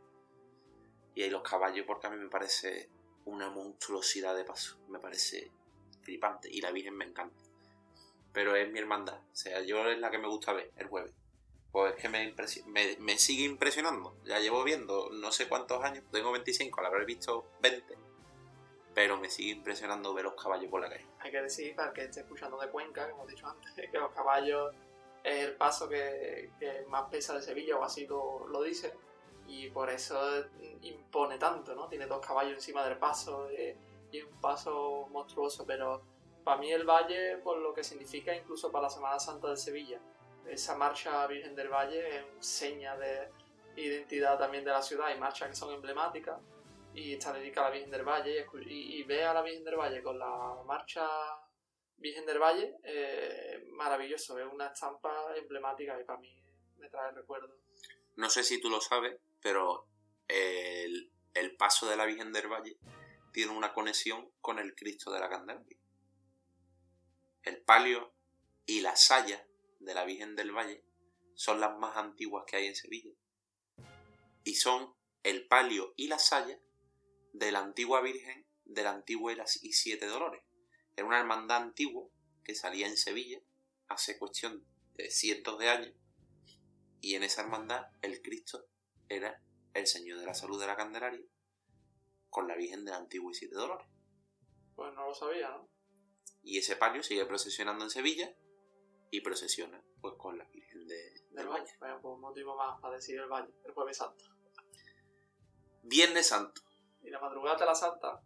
Y 1.15 1.23
ahí 1.23 1.29
los 1.29 1.41
caballos 1.41 1.85
porque 1.87 2.07
a 2.07 2.09
mí 2.09 2.17
me 2.17 2.29
parece 2.29 2.89
una 3.27 3.49
monstruosidad 3.49 4.35
de 4.35 4.43
paso. 4.43 4.77
Me 4.87 4.99
parece 4.99 5.51
flipante. 6.01 6.49
Y 6.51 6.61
la 6.61 6.71
Virgen 6.71 6.95
me 6.95 7.05
encanta. 7.05 7.43
Pero 8.33 8.55
es 8.55 8.71
mi 8.71 8.79
hermandad. 8.79 9.19
O 9.19 9.35
sea, 9.35 9.61
yo 9.61 9.85
es 9.87 9.99
la 9.99 10.09
que 10.09 10.17
me 10.17 10.27
gusta 10.27 10.53
ver 10.53 10.71
el 10.77 10.87
jueves. 10.87 11.13
Pues 11.71 11.95
es 11.95 12.01
que 12.01 12.09
me, 12.09 12.33
me, 12.99 13.17
sigue 13.17 13.43
impresionando. 13.43 14.17
Ya 14.25 14.39
llevo 14.39 14.63
viendo 14.63 15.09
no 15.11 15.31
sé 15.31 15.47
cuántos 15.47 15.83
años. 15.83 16.03
Tengo 16.11 16.31
25, 16.31 16.79
al 16.79 16.85
haber 16.87 17.05
visto 17.05 17.51
20. 17.61 17.97
Pero 18.95 19.17
me 19.17 19.29
sigue 19.29 19.51
impresionando 19.51 20.13
ver 20.13 20.25
los 20.25 20.41
caballos 20.41 20.71
por 20.71 20.81
la 20.81 20.89
calle. 20.89 21.05
Hay 21.19 21.31
que 21.31 21.41
decir, 21.41 21.75
para 21.75 21.89
el 21.89 21.93
que 21.93 22.05
esté 22.05 22.21
escuchando 22.21 22.57
de 22.57 22.69
Cuenca, 22.69 23.11
como 23.11 23.27
he 23.27 23.31
dicho 23.31 23.47
antes, 23.47 23.71
que 23.91 23.97
los 23.99 24.13
caballos 24.13 24.73
es 25.23 25.43
el 25.43 25.55
paso 25.55 25.89
que, 25.89 26.49
más 26.87 27.09
pesa 27.11 27.35
de 27.35 27.41
Sevilla, 27.41 27.77
o 27.77 27.83
así 27.83 28.07
lo, 28.07 28.47
lo 28.47 28.63
dice 28.63 28.93
y 29.47 29.69
por 29.69 29.89
eso 29.89 30.19
impone 30.81 31.37
tanto, 31.37 31.73
¿no? 31.73 31.87
Tiene 31.87 32.05
dos 32.05 32.25
caballos 32.25 32.53
encima 32.53 32.85
del 32.85 32.97
paso 32.97 33.49
eh, 33.49 33.77
y 34.11 34.21
un 34.21 34.39
paso 34.41 35.07
monstruoso, 35.09 35.65
pero 35.65 36.03
para 36.43 36.59
mí 36.59 36.71
el 36.71 36.85
Valle, 36.85 37.37
por 37.37 37.57
lo 37.57 37.73
que 37.73 37.83
significa 37.83 38.35
incluso 38.35 38.71
para 38.71 38.83
la 38.83 38.89
Semana 38.89 39.19
Santa 39.19 39.49
de 39.49 39.57
Sevilla, 39.57 39.99
esa 40.45 40.75
marcha 40.77 41.25
Virgen 41.27 41.55
del 41.55 41.69
Valle 41.69 42.19
es 42.19 42.25
seña 42.39 42.95
de 42.97 43.29
identidad 43.75 44.37
también 44.37 44.63
de 44.63 44.71
la 44.71 44.81
ciudad, 44.81 45.07
hay 45.07 45.19
marchas 45.19 45.49
que 45.49 45.55
son 45.55 45.73
emblemáticas 45.73 46.39
y 46.93 47.13
está 47.13 47.33
dedicada 47.33 47.67
a 47.67 47.69
la 47.69 47.75
Virgen 47.75 47.91
del 47.91 48.03
Valle 48.03 48.45
y, 48.65 49.03
ve 49.03 49.23
a 49.23 49.33
la 49.33 49.41
Virgen 49.41 49.63
del 49.63 49.75
Valle 49.75 50.01
con 50.01 50.17
la 50.17 50.55
marcha 50.65 51.07
Virgen 51.97 52.25
del 52.25 52.39
Valle, 52.39 52.75
eh, 52.83 53.67
maravilloso, 53.71 54.37
es 54.39 54.45
una 54.51 54.67
estampa 54.67 55.35
emblemática 55.35 55.99
y 55.99 56.03
para 56.03 56.19
mí 56.19 56.43
me 56.77 56.89
trae 56.89 57.11
recuerdos. 57.11 57.51
No 58.15 58.29
sé 58.29 58.43
si 58.43 58.59
tú 58.59 58.69
lo 58.69 58.81
sabes, 58.81 59.19
pero 59.41 59.87
el, 60.27 61.11
paso 61.57 61.87
de 61.87 61.95
la 61.95 62.05
Virgen 62.05 62.31
del 62.31 62.47
Valle 62.47 62.77
tiene 63.31 63.51
una 63.51 63.73
conexión 63.73 64.31
con 64.41 64.59
el 64.59 64.75
Cristo 64.75 65.11
de 65.11 65.19
la 65.19 65.29
Candelaria. 65.29 65.77
el 67.43 67.61
palio 67.63 68.13
y 68.65 68.81
la 68.81 68.95
saya 68.95 69.47
de 69.79 69.93
la 69.93 70.05
Virgen 70.05 70.35
del 70.35 70.51
Valle 70.51 70.83
son 71.35 71.59
las 71.59 71.77
más 71.77 71.95
antiguas 71.97 72.43
que 72.45 72.57
hay 72.57 72.67
en 72.67 72.75
Sevilla. 72.75 73.11
Y 74.43 74.55
son 74.55 74.93
el 75.23 75.47
palio 75.47 75.93
y 75.95 76.07
la 76.07 76.19
saya 76.19 76.59
de 77.33 77.51
la 77.51 77.59
antigua 77.59 78.01
Virgen 78.01 78.45
de 78.65 78.83
la 78.83 78.91
antigua 78.91 79.33
y 79.61 79.73
siete 79.73 80.07
dolores. 80.07 80.41
Era 80.95 81.07
una 81.07 81.19
hermandad 81.19 81.57
antigua 81.57 82.09
que 82.43 82.55
salía 82.55 82.87
en 82.87 82.97
Sevilla 82.97 83.39
hace 83.87 84.17
cuestión 84.17 84.65
de 84.95 85.09
cientos 85.11 85.59
de 85.59 85.69
años. 85.69 85.93
Y 87.01 87.15
en 87.15 87.23
esa 87.23 87.41
hermandad 87.41 87.87
el 88.01 88.21
Cristo 88.21 88.67
era 89.09 89.41
el 89.73 89.87
Señor 89.87 90.19
de 90.19 90.25
la 90.25 90.33
Salud 90.33 90.59
de 90.59 90.67
la 90.67 90.75
Candelaria 90.75 91.25
con 92.29 92.47
la 92.47 92.55
Virgen 92.55 92.85
de 92.85 92.91
la 92.91 92.97
Antigua 92.97 93.31
y 93.31 93.35
Siete 93.35 93.55
Dolores. 93.55 93.87
Pues 94.75 94.93
no 94.93 95.07
lo 95.07 95.13
sabía, 95.13 95.49
¿no? 95.49 95.69
Y 96.43 96.57
ese 96.57 96.75
palio 96.75 97.03
sigue 97.03 97.25
procesionando 97.25 97.83
en 97.83 97.89
Sevilla 97.89 98.33
y 99.11 99.21
procesiona 99.21 99.81
pues 100.01 100.15
con 100.17 100.37
la 100.37 100.45
Virgen 100.45 100.87
de, 100.87 100.95
del, 100.95 101.29
Del 101.31 101.47
Valle. 101.47 101.63
Valle. 101.63 101.77
Bueno, 101.79 102.01
pues 102.01 102.13
un 102.13 102.21
motivo 102.21 102.55
más 102.55 102.79
para 102.81 102.95
decir 102.95 103.19
el 103.19 103.27
Valle, 103.27 103.53
el 103.65 103.73
Jueves 103.73 103.97
Santo. 103.97 104.23
Viernes 105.83 106.27
Santo. 106.27 106.61
Y 107.01 107.09
la 107.09 107.19
madrugada 107.19 107.57
de 107.57 107.65
la 107.65 107.75
Santa, 107.75 108.21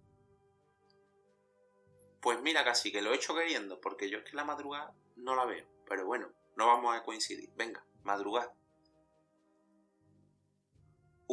Pues 2.21 2.41
mira, 2.41 2.63
casi 2.63 2.91
que 2.91 3.01
lo 3.01 3.11
he 3.11 3.15
hecho 3.15 3.35
queriendo, 3.35 3.79
porque 3.79 4.09
yo 4.09 4.19
es 4.19 4.23
que 4.23 4.35
la 4.35 4.43
madrugada 4.43 4.95
no 5.15 5.35
la 5.35 5.45
veo. 5.45 5.67
Pero 5.87 6.05
bueno, 6.05 6.31
no 6.55 6.67
vamos 6.67 6.95
a 6.95 7.03
coincidir. 7.03 7.51
Venga, 7.55 7.85
madrugada. 8.03 8.55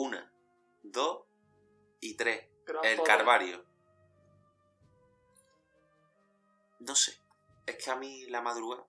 Una, 0.00 0.32
dos 0.84 1.24
y 2.00 2.16
tres. 2.16 2.46
gran 2.64 2.84
El 2.84 2.98
poder. 2.98 3.16
Calvario. 3.16 3.64
No 6.78 6.94
sé. 6.94 7.18
Es 7.66 7.84
que 7.84 7.90
a 7.90 7.96
mí 7.96 8.26
la 8.26 8.40
madrugada. 8.40 8.86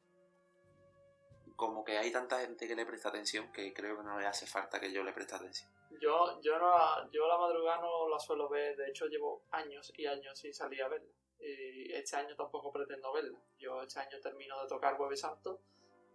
Como 1.56 1.84
que 1.84 1.98
hay 1.98 2.12
tanta 2.12 2.42
gente 2.42 2.68
que 2.68 2.76
le 2.76 2.86
presta 2.86 3.10
atención 3.10 3.52
que 3.52 3.74
creo 3.74 3.98
que 3.98 4.04
no 4.04 4.20
le 4.20 4.28
hace 4.28 4.46
falta 4.46 4.80
que 4.80 4.94
yo 4.94 5.04
le 5.04 5.12
preste 5.12 5.34
atención. 5.34 5.72
Yo, 6.00 6.40
yo, 6.42 6.60
no 6.60 6.70
la, 6.70 7.10
yo 7.12 7.28
la 7.28 7.40
madrugada 7.40 7.82
no 7.82 8.08
la 8.08 8.20
suelo 8.20 8.48
ver, 8.48 8.78
de 8.78 8.90
hecho 8.90 9.08
llevo 9.08 9.42
años 9.50 9.92
y 9.98 10.06
años 10.06 10.38
sin 10.38 10.54
salir 10.54 10.84
a 10.84 10.90
verla. 10.90 11.10
Y 11.40 11.92
este 11.92 12.18
año 12.18 12.36
tampoco 12.36 12.72
pretendo 12.72 13.12
verla. 13.12 13.40
Yo 13.58 13.82
este 13.82 14.00
año 14.00 14.20
termino 14.22 14.62
de 14.62 14.68
tocar 14.68 14.96
Jueves 14.96 15.22
Santo, 15.22 15.60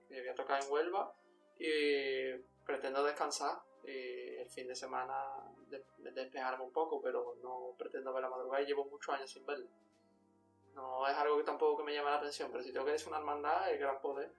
y 0.08 0.20
voy 0.20 0.28
a 0.28 0.34
tocar 0.36 0.62
en 0.62 0.70
Huelva, 0.70 1.12
y 1.58 2.38
pretendo 2.64 3.02
descansar 3.02 3.60
y 3.86 4.36
el 4.36 4.48
fin 4.50 4.66
de 4.68 4.74
semana 4.74 5.24
de- 5.68 5.84
de 5.98 6.10
despejarme 6.12 6.64
un 6.64 6.72
poco, 6.72 7.00
pero 7.00 7.36
no 7.42 7.74
pretendo 7.78 8.12
ver 8.12 8.22
la 8.22 8.30
madrugada 8.30 8.62
y 8.62 8.66
llevo 8.66 8.84
muchos 8.86 9.14
años 9.14 9.30
sin 9.30 9.44
verla. 9.46 9.68
No 10.74 11.06
es 11.06 11.16
algo 11.16 11.36
que 11.36 11.44
tampoco 11.44 11.78
que 11.78 11.84
me 11.84 11.94
llame 11.94 12.10
la 12.10 12.16
atención, 12.16 12.50
pero 12.50 12.62
si 12.64 12.72
tengo 12.72 12.84
que 12.86 12.92
decir 12.92 13.08
una 13.08 13.18
hermandad, 13.18 13.70
es 13.72 13.78
gran 13.78 14.00
poder. 14.00 14.32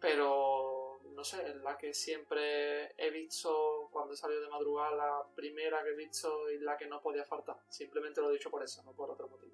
Pero 0.00 1.00
no 1.14 1.22
sé, 1.24 1.46
es 1.48 1.56
la 1.56 1.76
que 1.76 1.92
siempre 1.94 2.94
he 2.96 3.10
visto 3.10 3.88
cuando 3.92 4.14
he 4.14 4.16
salido 4.16 4.40
de 4.40 4.48
madrugada, 4.48 4.96
la 4.96 5.26
primera 5.34 5.82
que 5.82 5.90
he 5.90 5.94
visto 5.94 6.50
y 6.50 6.58
la 6.58 6.76
que 6.76 6.86
no 6.86 7.00
podía 7.02 7.24
faltar. 7.24 7.56
Simplemente 7.68 8.20
lo 8.20 8.30
he 8.30 8.32
dicho 8.32 8.50
por 8.50 8.62
eso, 8.62 8.82
no 8.82 8.92
por 8.92 9.10
otro 9.10 9.28
motivo. 9.28 9.52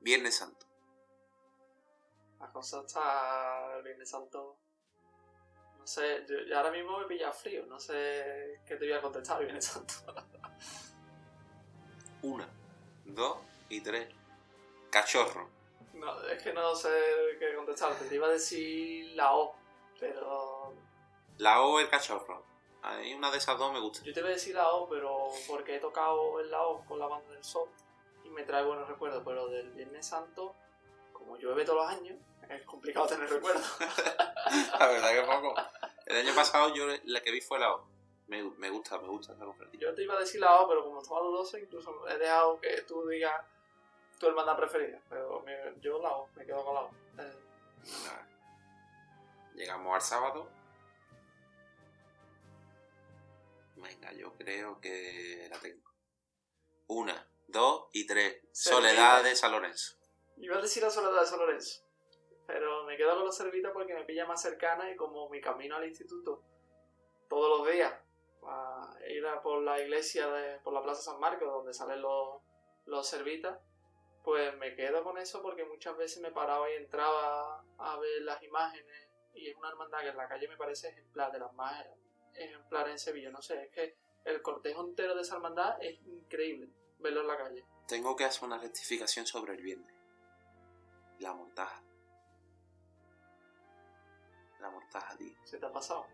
Viernes 0.00 0.36
Santo. 0.36 0.66
La 2.40 2.50
cosa 2.52 2.82
está 2.84 3.76
el 3.76 3.82
Viernes 3.84 4.10
Santo. 4.10 4.58
No 5.84 5.88
sé, 5.88 6.24
yo, 6.26 6.56
ahora 6.56 6.70
mismo 6.70 6.98
me 6.98 7.04
pilla 7.04 7.30
frío, 7.30 7.66
no 7.66 7.78
sé 7.78 8.58
qué 8.66 8.76
te 8.76 8.86
voy 8.86 8.94
a 8.94 9.02
contestar 9.02 9.38
el 9.38 9.44
Viernes 9.44 9.66
Santo. 9.66 9.92
Una, 12.22 12.48
dos 13.04 13.36
y 13.68 13.82
tres. 13.82 14.08
Cachorro. 14.90 15.50
No, 15.92 16.22
es 16.22 16.42
que 16.42 16.54
no 16.54 16.74
sé 16.74 16.88
qué 17.38 17.54
contestarte. 17.54 18.06
Te 18.06 18.14
iba 18.14 18.28
a 18.28 18.30
decir 18.30 19.14
la 19.14 19.34
O, 19.34 19.54
pero 20.00 20.72
La 21.36 21.60
O 21.60 21.78
el 21.78 21.90
cachorro. 21.90 22.42
A 22.80 22.96
mí 22.96 23.12
una 23.12 23.30
de 23.30 23.36
esas 23.36 23.58
dos 23.58 23.70
me 23.70 23.80
gusta. 23.80 24.02
Yo 24.06 24.14
te 24.14 24.22
voy 24.22 24.30
a 24.30 24.34
decir 24.34 24.54
la 24.54 24.70
O, 24.70 24.88
pero 24.88 25.28
porque 25.46 25.76
he 25.76 25.80
tocado 25.80 26.40
en 26.40 26.50
la 26.50 26.62
O 26.62 26.82
con 26.86 26.98
la 26.98 27.08
banda 27.08 27.30
del 27.30 27.44
Sol 27.44 27.68
y 28.24 28.30
me 28.30 28.44
trae 28.44 28.64
buenos 28.64 28.88
recuerdos, 28.88 29.22
pero 29.22 29.48
del 29.48 29.70
Viernes 29.72 30.06
Santo, 30.06 30.54
como 31.12 31.36
llueve 31.36 31.66
todos 31.66 31.84
los 31.84 31.88
años, 31.88 32.16
es 32.50 32.64
complicado 32.64 33.06
tener 33.06 33.28
recuerdos. 33.28 33.76
La 34.78 34.86
verdad 34.88 35.10
que 35.12 35.22
poco. 35.22 35.54
El 36.06 36.16
año 36.16 36.34
pasado 36.34 36.74
yo 36.74 36.86
la 37.04 37.20
que 37.22 37.30
vi 37.30 37.40
fue 37.40 37.58
la 37.58 37.72
O. 37.74 37.86
Me, 38.26 38.42
me 38.42 38.70
gusta, 38.70 38.98
me 38.98 39.08
gusta 39.08 39.32
esa 39.34 39.44
cofradía. 39.44 39.78
Yo 39.80 39.94
te 39.94 40.02
iba 40.02 40.14
a 40.14 40.20
decir 40.20 40.40
la 40.40 40.60
O, 40.60 40.68
pero 40.68 40.82
como 40.84 41.00
estaba 41.02 41.20
dudoso, 41.20 41.58
incluso 41.58 42.08
he 42.08 42.16
dejado 42.18 42.60
que 42.60 42.82
tú 42.82 43.06
digas 43.08 43.34
tu 44.18 44.26
hermana 44.28 44.56
preferida, 44.56 45.00
pero 45.08 45.40
me- 45.40 45.74
yo 45.80 46.00
la 46.00 46.10
O, 46.10 46.28
me 46.34 46.44
quedo 46.46 46.64
con 46.64 46.74
la 46.74 46.80
O. 46.82 46.90
Eh. 47.18 47.32
Llegamos 49.54 49.94
al 49.94 50.00
sábado. 50.02 50.48
Venga, 53.76 54.12
yo 54.12 54.32
creo 54.34 54.80
que 54.80 55.46
la 55.50 55.58
tengo. 55.58 55.90
Una, 56.86 57.26
dos 57.48 57.86
y 57.92 58.06
tres. 58.06 58.40
Soledad 58.52 59.22
de 59.22 59.34
San 59.36 59.52
Lorenzo. 59.52 59.96
Iba 60.38 60.56
a 60.56 60.62
decir 60.62 60.82
la 60.82 60.90
Soledad 60.90 61.20
de 61.20 61.26
San 61.26 61.38
Lorenzo, 61.38 61.83
pero 62.46 62.84
me 62.84 62.96
quedo 62.96 63.16
con 63.16 63.24
los 63.24 63.36
Servitas 63.36 63.72
porque 63.72 63.94
me 63.94 64.04
pilla 64.04 64.26
más 64.26 64.42
cercana 64.42 64.90
y 64.90 64.96
como 64.96 65.28
mi 65.28 65.40
camino 65.40 65.76
al 65.76 65.86
instituto 65.86 66.42
todos 67.28 67.58
los 67.58 67.72
días 67.72 67.92
a 68.46 68.94
ir 69.08 69.24
por 69.42 69.62
la 69.62 69.80
iglesia, 69.80 70.26
de, 70.28 70.58
por 70.60 70.72
la 70.72 70.82
Plaza 70.82 71.02
San 71.02 71.18
Marcos, 71.18 71.48
donde 71.48 71.72
salen 71.72 72.02
los, 72.02 72.42
los 72.84 73.08
Servitas, 73.08 73.58
pues 74.22 74.56
me 74.56 74.74
quedo 74.74 75.02
con 75.02 75.18
eso 75.18 75.42
porque 75.42 75.64
muchas 75.64 75.96
veces 75.96 76.22
me 76.22 76.30
paraba 76.30 76.70
y 76.70 76.74
entraba 76.74 77.64
a 77.78 77.98
ver 77.98 78.22
las 78.22 78.42
imágenes 78.42 79.08
y 79.34 79.48
es 79.48 79.56
una 79.56 79.70
hermandad 79.70 80.00
que 80.00 80.08
en 80.08 80.16
la 80.16 80.28
calle 80.28 80.48
me 80.48 80.56
parece 80.56 80.88
ejemplar, 80.88 81.32
de 81.32 81.40
las 81.40 81.52
más 81.54 81.84
ejemplares 82.34 82.92
en 82.92 82.98
Sevilla. 82.98 83.30
No 83.30 83.42
sé, 83.42 83.64
es 83.64 83.72
que 83.72 83.96
el 84.24 84.42
cortejo 84.42 84.82
entero 84.82 85.14
de 85.14 85.22
esa 85.22 85.36
hermandad 85.36 85.76
es 85.82 86.00
increíble 86.06 86.68
verlo 86.98 87.20
en 87.22 87.26
la 87.26 87.36
calle. 87.36 87.64
Tengo 87.86 88.16
que 88.16 88.24
hacer 88.24 88.44
una 88.44 88.58
rectificación 88.58 89.26
sobre 89.26 89.54
el 89.54 89.62
viernes. 89.62 89.94
La 91.18 91.34
mortaja. 91.34 91.82
Mortaja, 94.94 95.16
tío. 95.16 95.32
¿Se 95.44 95.58
te 95.58 95.66
ha 95.66 95.72
pasado? 95.72 96.06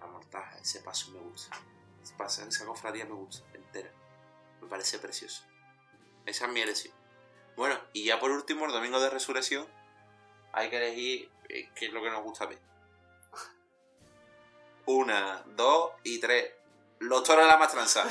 La 0.00 0.06
mortaja, 0.06 0.58
ese 0.58 0.80
paso 0.80 1.10
me 1.12 1.20
gusta. 1.20 1.56
Ese 2.02 2.14
paso, 2.14 2.42
esa 2.42 2.64
cofradía 2.64 3.04
me 3.04 3.12
gusta, 3.14 3.46
entera. 3.54 3.90
Me 4.60 4.68
parece 4.68 4.98
precioso. 4.98 5.44
Esa 6.26 6.46
es 6.46 6.52
mi 6.52 6.60
elección. 6.60 6.94
Bueno, 7.56 7.78
y 7.92 8.04
ya 8.04 8.18
por 8.18 8.30
último, 8.30 8.64
el 8.66 8.72
domingo 8.72 9.00
de 9.00 9.10
resurrección, 9.10 9.68
hay 10.52 10.70
que 10.70 10.76
elegir 10.76 11.30
eh, 11.48 11.70
qué 11.74 11.86
es 11.86 11.92
lo 11.92 12.02
que 12.02 12.10
nos 12.10 12.22
gusta 12.22 12.46
ver. 12.46 12.58
Una, 14.86 15.42
dos 15.46 15.92
y 16.02 16.18
tres. 16.20 16.52
Los 17.00 17.22
toros 17.22 17.44
de 17.44 17.50
la 17.50 17.56
mastranza. 17.56 18.04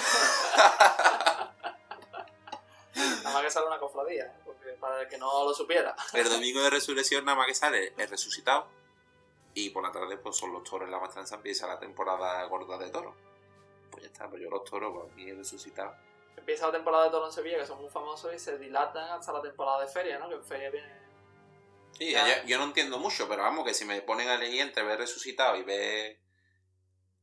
Nada 2.95 3.33
más 3.33 3.43
que 3.43 3.49
sale 3.49 3.67
una 3.67 3.79
cofradía, 3.79 4.31
porque 4.45 4.69
para 4.79 5.01
el 5.01 5.07
que 5.07 5.17
no 5.17 5.45
lo 5.45 5.53
supiera. 5.53 5.95
El 6.13 6.29
domingo 6.29 6.61
de 6.61 6.69
resurrección 6.69 7.25
nada 7.25 7.37
más 7.37 7.47
que 7.47 7.55
sale 7.55 7.93
el 7.97 8.07
resucitado. 8.07 8.67
Y 9.55 9.69
por 9.69 9.83
la 9.83 9.91
tarde 9.91 10.17
pues 10.17 10.35
son 10.35 10.51
los 10.51 10.63
toros 10.63 10.87
en 10.87 10.91
la 10.91 10.99
mastranza, 10.99 11.35
empieza 11.35 11.67
la 11.67 11.79
temporada 11.79 12.43
gorda 12.45 12.77
de 12.77 12.89
toros. 12.89 13.15
Pues 13.91 14.03
ya 14.03 14.09
está, 14.09 14.29
pues 14.29 14.41
yo 14.41 14.49
los 14.49 14.63
toros, 14.63 14.91
pues 14.93 15.11
aquí 15.11 15.29
he 15.29 15.35
resucitado. 15.35 15.93
Empieza 16.35 16.65
la 16.65 16.71
temporada 16.73 17.05
de 17.05 17.11
Toro 17.11 17.27
en 17.27 17.31
Sevilla, 17.31 17.57
que 17.59 17.65
son 17.67 17.79
muy 17.79 17.89
famosos, 17.89 18.33
y 18.33 18.39
se 18.39 18.57
dilatan 18.57 19.11
hasta 19.11 19.31
la 19.31 19.41
temporada 19.41 19.81
de 19.81 19.87
feria, 19.87 20.17
¿no? 20.17 20.27
Que 20.29 20.35
en 20.35 20.43
feria 20.43 20.71
viene... 20.71 20.91
Sí, 21.91 22.11
Ya. 22.11 22.41
yo, 22.41 22.47
yo 22.47 22.57
no 22.57 22.63
entiendo 22.63 22.97
mucho, 22.97 23.29
pero 23.29 23.43
vamos, 23.43 23.63
que 23.63 23.75
si 23.75 23.85
me 23.85 24.01
ponen 24.01 24.27
a 24.29 24.35
elegir 24.35 24.61
entre 24.61 24.81
ver 24.83 24.97
resucitado 24.97 25.55
y 25.57 25.63
ver 25.63 26.19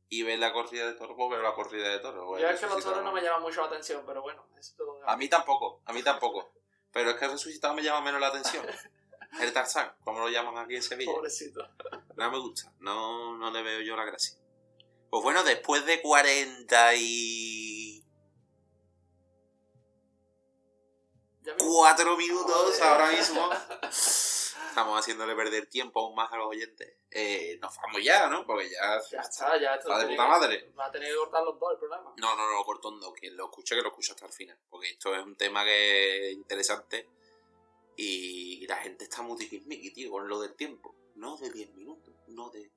y 0.07 0.23
ver 0.23 0.39
la 0.39 0.53
corrida 0.53 0.87
de 0.87 0.93
toros, 0.93 1.15
pues 1.17 1.29
veo 1.29 1.41
la 1.41 1.53
corrida 1.53 1.89
de 1.89 1.99
toros. 1.99 2.37
el 2.37 2.41
Yo 2.43 2.49
es 2.49 2.59
que 2.59 2.67
los 2.67 2.83
toros 2.83 3.03
no 3.03 3.11
me 3.11 3.21
llaman 3.21 3.41
mucho 3.41 3.61
la 3.61 3.67
atención, 3.67 4.03
pero 4.05 4.21
bueno, 4.21 4.45
eso 4.57 4.73
dejo. 4.77 5.01
A 5.05 5.17
mí 5.17 5.27
tampoco, 5.27 5.81
a 5.85 5.91
mí 5.93 6.01
tampoco. 6.03 6.53
Pero 6.93 7.11
es 7.11 7.15
que 7.17 7.25
el 7.25 7.31
resucitado 7.31 7.73
me 7.73 7.83
llama 7.83 8.01
menos 8.01 8.21
la 8.21 8.27
atención. 8.27 8.65
El 9.39 9.53
Tarzán, 9.53 9.93
como 10.03 10.19
lo 10.19 10.29
llaman 10.29 10.57
aquí 10.57 10.75
en 10.75 10.83
Sevilla. 10.83 11.11
Pobrecito. 11.11 11.67
No 12.15 12.31
me 12.31 12.37
gusta, 12.39 12.71
no, 12.79 13.37
no 13.37 13.49
le 13.51 13.61
veo 13.63 13.81
yo 13.81 13.95
la 13.95 14.05
gracia. 14.05 14.37
Pues 15.09 15.23
bueno, 15.23 15.43
después 15.43 15.85
de 15.85 16.01
40 16.01 16.95
y... 16.95 18.03
Cuatro 21.57 22.15
minutos 22.17 22.77
Joder. 22.77 22.83
ahora 22.83 23.11
mismo. 23.11 23.49
Estamos 23.89 24.99
haciéndole 24.99 25.35
perder 25.35 25.65
tiempo 25.67 25.99
aún 25.99 26.15
más 26.15 26.31
a 26.31 26.37
los 26.37 26.47
oyentes. 26.47 26.93
Eh, 27.09 27.57
nos 27.61 27.75
vamos 27.77 28.01
ya, 28.03 28.27
¿no? 28.29 28.45
Porque 28.45 28.69
ya... 28.69 29.01
Ya 29.11 29.19
está, 29.19 29.59
ya 29.59 29.75
esto 29.75 29.89
Va 29.89 29.99
de 29.99 30.05
puta 30.07 30.23
que- 30.23 30.29
madre. 30.29 30.71
Va 30.79 30.85
a 30.85 30.91
tener 30.91 31.09
que 31.09 31.15
cortar 31.15 31.43
los 31.43 31.59
dos 31.59 31.73
el 31.73 31.79
programa. 31.79 32.13
No, 32.17 32.35
no, 32.35 32.49
no, 32.49 32.63
corto 32.63 32.91
no. 32.91 33.11
Quien 33.11 33.35
lo 33.35 33.45
escuche, 33.45 33.75
que 33.75 33.81
lo 33.81 33.89
escuche 33.89 34.11
hasta 34.13 34.27
el 34.27 34.31
final. 34.33 34.57
Porque 34.69 34.91
esto 34.91 35.13
es 35.15 35.23
un 35.25 35.35
tema 35.35 35.63
que 35.65 36.29
es 36.29 36.33
interesante. 36.33 37.09
Y 37.95 38.65
la 38.67 38.77
gente 38.77 39.03
está 39.03 39.21
muy 39.21 39.37
tiquismiqui, 39.37 39.91
tío, 39.91 40.11
con 40.11 40.27
lo 40.27 40.39
del 40.39 40.55
tiempo. 40.55 40.95
No 41.15 41.37
de 41.37 41.51
10 41.51 41.73
minutos, 41.75 42.13
no 42.27 42.49
de... 42.49 42.71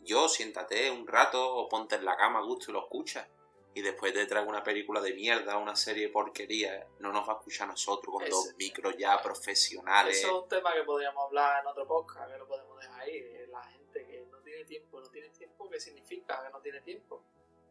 Yo, 0.00 0.28
siéntate 0.28 0.90
un 0.90 1.06
rato 1.06 1.54
o 1.56 1.68
ponte 1.68 1.96
en 1.96 2.04
la 2.04 2.16
cama 2.16 2.38
a 2.38 2.42
gusto 2.42 2.70
y 2.70 2.74
lo 2.74 2.80
escuchas. 2.80 3.28
y 3.74 3.82
después 3.82 4.14
te 4.14 4.24
trae 4.24 4.42
una 4.42 4.62
película 4.62 5.02
de 5.02 5.12
mierda, 5.12 5.58
una 5.58 5.76
serie 5.76 6.06
de 6.06 6.08
porquería, 6.08 6.86
no 7.00 7.12
nos 7.12 7.28
va 7.28 7.34
a 7.34 7.36
escuchar 7.36 7.68
a 7.68 7.72
nosotros 7.72 8.10
con 8.14 8.22
Ese- 8.22 8.30
dos 8.30 8.54
micros 8.56 8.96
ya 8.96 9.20
profesionales. 9.20 10.16
Eso 10.16 10.28
es 10.28 10.42
un 10.44 10.48
tema 10.48 10.72
que 10.72 10.82
podríamos 10.82 11.22
hablar 11.26 11.60
en 11.62 11.66
otro 11.66 11.86
podcast, 11.86 12.32
que 12.32 12.38
lo 12.38 12.48
podemos 12.48 12.80
dejar 12.80 13.02
ahí. 13.02 13.46
La 13.48 13.62
gente 13.64 14.06
que 14.06 14.26
no 14.30 14.38
tiene 14.38 14.64
tiempo, 14.64 14.98
no 14.98 15.10
tiene 15.10 15.28
tiempo, 15.28 15.68
¿qué 15.68 15.78
significa 15.78 16.42
que 16.42 16.50
no 16.50 16.60
tiene 16.62 16.80
tiempo? 16.80 17.22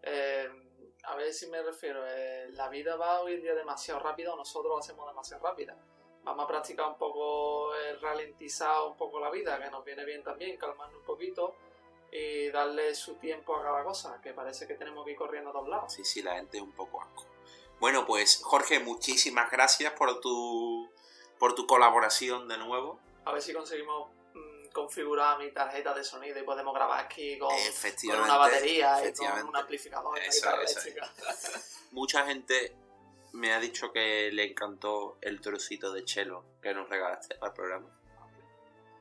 Eh, 0.04 0.48
a 1.06 1.16
ver 1.16 1.34
si 1.34 1.48
me 1.48 1.64
refiero, 1.64 2.06
eh, 2.08 2.50
la 2.52 2.70
vida 2.70 2.96
va 2.98 3.22
hoy 3.22 3.34
en 3.34 3.42
día 3.42 3.56
demasiado 3.56 4.00
rápida 4.00 4.32
o 4.32 4.38
nosotros 4.38 4.70
lo 4.74 4.78
hacemos 4.78 5.08
demasiado 5.08 5.44
rápida. 5.44 5.76
Vamos 6.26 6.46
a 6.46 6.48
practicar 6.48 6.88
un 6.88 6.98
poco 6.98 7.76
el 7.76 8.02
ralentizar 8.02 8.82
un 8.84 8.98
poco 8.98 9.20
la 9.20 9.30
vida, 9.30 9.60
que 9.60 9.70
nos 9.70 9.86
viene 9.86 10.04
bien 10.06 10.24
también, 10.24 10.58
calmarnos 10.58 11.00
un 11.00 11.06
poquito 11.06 11.56
y 12.12 12.50
darle 12.50 12.96
su 12.96 13.16
tiempo 13.16 13.56
a 13.56 13.62
cada 13.64 13.84
cosa, 13.84 14.20
que 14.24 14.34
parece 14.34 14.66
que 14.66 14.74
tenemos 14.74 15.06
que 15.06 15.12
ir 15.12 15.18
corriendo 15.18 15.52
a 15.52 15.54
todos 15.54 15.70
lados. 15.70 15.94
Sí, 15.94 16.04
sí, 16.04 16.24
la 16.24 16.36
gente 16.36 16.58
es 16.58 16.64
un 16.64 16.72
poco 16.72 17.02
asco. 17.02 17.26
Bueno, 17.80 18.08
pues 18.08 18.42
Jorge, 18.44 18.80
muchísimas 18.80 19.52
gracias 19.52 19.94
por 19.94 20.20
tu, 20.20 20.90
por 21.38 21.54
tu 21.54 21.68
colaboración 21.68 22.48
de 22.48 22.58
nuevo. 22.58 23.00
A 23.26 23.32
ver 23.32 23.42
si 23.44 23.54
conseguimos 23.54 24.10
mm, 24.34 24.72
configurar 24.74 25.38
mi 25.38 25.52
tarjeta 25.52 25.94
de 25.94 26.04
sonido 26.04 26.40
y 26.40 26.44
podemos 26.44 26.74
grabar 26.74 27.06
aquí 27.06 27.38
con, 27.38 27.54
una 28.14 28.38
batería 28.38 29.08
y 29.08 29.14
con 29.14 29.48
un 29.50 29.56
amplificador 29.56 30.18
y 30.18 30.22
una 30.22 30.28
Eso, 30.28 30.38
guitarra 30.38 30.64
eso. 30.64 30.80
eléctrica. 30.80 31.14
Mucha 31.92 32.26
gente 32.26 32.76
me 33.36 33.54
ha 33.54 33.60
dicho 33.60 33.92
que 33.92 34.32
le 34.32 34.52
encantó 34.52 35.18
el 35.22 35.42
trocito 35.42 35.92
de 35.92 36.04
chelo 36.04 36.46
que 36.62 36.74
nos 36.74 36.90
regalaste 36.90 37.38
al 37.42 37.54
programa. 37.54 37.90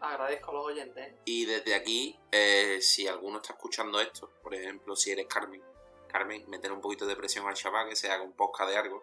Agradezco 0.01 0.51
a 0.51 0.55
los 0.55 0.67
oyentes. 0.67 1.07
¿eh? 1.07 1.17
Y 1.25 1.47
desde 1.47 1.75
aquí, 1.75 2.19
eh, 2.31 2.79
si 2.81 3.09
alguno 3.09 3.39
está 3.39 3.55
escuchando 3.55 4.01
esto, 4.01 4.31
por 4.43 4.55
ejemplo, 4.55 4.97
si 4.97 5.13
eres 5.13 5.27
Carmen, 5.27 5.63
Carmen, 6.09 6.49
meter 6.49 6.73
un 6.73 6.81
poquito 6.81 7.07
de 7.07 7.17
presión 7.17 7.47
al 7.47 7.55
chaval 7.55 7.89
que 7.89 7.97
se 7.97 8.11
haga 8.11 8.23
un 8.23 8.33
podcast 8.33 8.71
de 8.71 8.77
algo, 8.77 9.03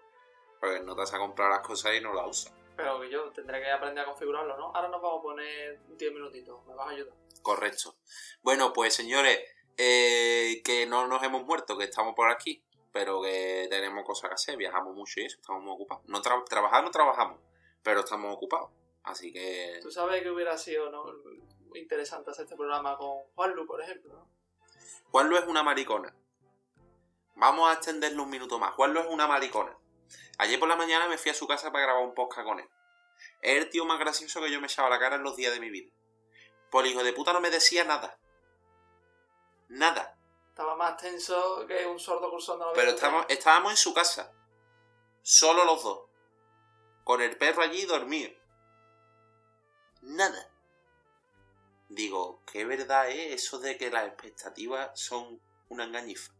porque 0.60 0.80
no 0.82 0.94
te 0.94 1.00
vas 1.00 1.14
a 1.14 1.18
comprar 1.18 1.50
las 1.50 1.66
cosas 1.66 1.96
y 1.96 2.02
no 2.02 2.14
las 2.14 2.28
usa. 2.28 2.54
Pero 2.76 3.02
que 3.02 3.10
yo 3.10 3.32
tendré 3.32 3.62
que 3.62 3.72
aprender 3.72 4.04
a 4.04 4.08
configurarlo, 4.08 4.58
¿no? 4.58 4.76
Ahora 4.76 4.90
nos 4.90 5.02
vamos 5.02 5.20
a 5.20 5.24
poner 5.24 5.80
10 5.98 6.14
minutitos. 6.14 6.66
¿Me 6.68 6.76
vas 6.76 6.88
a 6.88 6.92
ayudar? 6.92 7.14
Correcto. 7.42 7.96
Bueno, 8.42 8.72
pues 8.72 8.94
señores, 8.94 9.40
eh, 9.78 10.62
que 10.64 10.86
no 10.86 11.08
nos 11.08 11.24
hemos 11.24 11.44
muerto, 11.44 11.78
que 11.78 11.86
estamos 11.86 12.14
por 12.16 12.30
aquí, 12.30 12.64
pero 12.92 13.22
que 13.22 13.68
tenemos 13.70 14.06
cosas 14.06 14.30
que 14.30 14.34
hacer, 14.36 14.58
viajamos 14.58 14.96
mucho 14.96 15.20
y 15.20 15.26
eso, 15.26 15.38
estamos 15.40 15.64
muy 15.64 15.74
ocupados. 15.74 16.04
No 16.08 16.22
tra- 16.22 16.46
trabajar 16.46 16.84
no 16.84 16.92
trabajamos, 16.92 17.40
pero 17.84 18.02
estamos 18.02 18.34
ocupados. 18.36 18.72
Así 19.04 19.32
que 19.34 19.80
Tú 19.82 19.90
sabes 19.92 20.22
que 20.22 20.30
hubiera 20.30 20.58
sido 20.58 20.92
¿no? 20.92 21.06
interesante 21.76 22.32
hacer 22.32 22.44
este 22.44 22.56
programa 22.56 22.98
con 22.98 23.24
Juanlu, 23.36 23.66
por 23.66 23.82
ejemplo, 23.82 24.14
¿no? 24.14 24.30
Juanlo 25.10 25.38
es 25.38 25.46
una 25.46 25.64
maricona. 25.64 26.14
Vamos 27.36 27.70
a 27.70 27.74
extenderlo 27.74 28.24
un 28.24 28.30
minuto 28.30 28.60
más. 28.60 28.72
Juanlo 28.76 29.02
es 29.02 29.08
una 29.08 29.28
maricona. 29.28 29.76
Ayer 30.38 30.60
por 30.60 30.70
la 30.70 30.76
mañana 30.76 31.08
me 31.08 31.18
fui 31.18 31.32
a 31.32 31.34
su 31.34 31.48
casa 31.48 31.72
para 31.72 31.86
grabar 31.86 32.04
un 32.04 32.14
podcast 32.14 32.46
con 32.48 32.60
él. 32.60 32.70
Es 33.42 33.58
el 33.64 33.70
tío 33.70 33.86
más 33.86 34.00
gracioso 34.00 34.42
que 34.42 34.52
yo 34.52 34.60
me 34.60 34.68
echaba 34.68 34.90
la 34.90 35.00
cara 35.00 35.16
en 35.16 35.24
los 35.24 35.36
días 35.36 35.54
de 35.54 35.60
mi 35.60 35.70
vida. 35.70 35.92
Por 36.70 36.86
hijo 36.86 37.04
de 37.04 37.14
puta 37.14 37.34
no 37.34 37.42
me 37.42 37.50
decía 37.50 37.84
nada. 37.84 38.20
Nada. 39.70 40.18
Estaba 40.62 40.78
más 40.78 40.96
tenso 40.98 41.66
que 41.66 41.88
un 41.88 42.00
sordo 42.00 42.30
cursando 42.30 42.68
la 42.68 42.74
Pero 42.74 42.86
vida. 42.86 42.94
estábamos, 42.94 43.26
estábamos 43.30 43.72
en 43.72 43.78
su 43.78 43.96
casa. 43.96 44.32
Solo 45.24 45.66
los 45.66 45.84
dos. 45.84 46.02
Con 47.04 47.20
el 47.20 47.36
perro 47.36 47.64
allí 47.64 47.84
dormido. 47.86 48.30
Nada. 50.04 50.52
Digo, 51.90 52.44
qué 52.46 52.64
verdad 52.64 53.10
es 53.10 53.44
eso 53.44 53.58
de 53.58 53.76
que 53.76 53.90
las 53.90 54.06
expectativas 54.06 54.92
son 55.00 55.42
una 55.70 55.86
engañifa. 55.86 56.32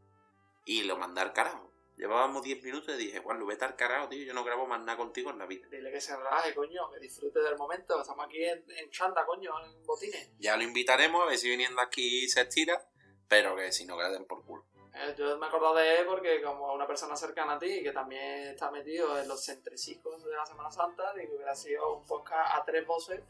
Y 0.66 0.84
lo 0.84 0.98
mandé 0.98 1.22
al 1.22 1.34
carajo. 1.34 1.72
Llevábamos 1.98 2.44
10 2.44 2.62
minutos 2.64 2.94
y 2.94 2.98
dije, 3.06 3.20
bueno, 3.22 3.44
vete 3.48 3.66
al 3.66 3.76
carajo, 3.76 4.08
tío, 4.08 4.24
yo 4.24 4.36
no 4.36 4.44
grabo 4.44 4.68
más 4.68 4.82
nada 4.82 4.98
contigo 5.00 5.32
en 5.32 5.40
la 5.40 5.48
vida. 5.48 5.68
Dile 5.72 5.92
que 5.92 6.00
se 6.00 6.16
relaje, 6.16 6.54
coño, 6.54 6.92
que 6.92 7.00
disfrute 7.00 7.40
del 7.40 7.58
momento. 7.58 8.00
Estamos 8.00 8.26
aquí 8.28 8.44
en, 8.44 8.64
en 8.70 8.90
chanda, 8.92 9.26
coño, 9.26 9.52
en 9.66 9.84
botines. 9.84 10.30
Ya 10.38 10.56
lo 10.58 10.64
invitaremos, 10.64 11.24
a 11.24 11.26
ver 11.26 11.40
si 11.40 11.50
viniendo 11.50 11.82
aquí 11.82 12.30
se 12.30 12.42
estira, 12.42 12.88
pero 13.32 13.56
que 13.56 13.72
si 13.72 13.86
no, 13.86 13.98
que 13.98 14.04
le 14.04 14.10
den 14.10 14.26
por 14.26 14.44
culo. 14.44 14.66
Eh, 14.94 15.16
yo 15.18 15.38
me 15.38 15.46
he 15.46 15.48
acordado 15.48 15.76
de 15.76 16.00
él 16.00 16.06
porque 16.06 16.42
como 16.42 16.74
una 16.74 16.86
persona 16.86 17.16
cercana 17.16 17.54
a 17.54 17.60
ti 17.60 17.82
que 17.82 17.94
también 17.94 18.50
está 18.50 18.70
metido 18.70 19.18
en 19.18 19.26
los 19.26 19.46
centresicos 19.46 20.22
de 20.26 20.36
la 20.36 20.46
Semana 20.46 20.70
Santa, 20.70 21.14
digo 21.14 21.30
que 21.30 21.36
hubiera 21.38 21.56
sido 21.56 21.96
un 21.96 22.06
podcast 22.06 22.56
a 22.56 22.66
tres 22.66 22.86
voces, 22.86 23.22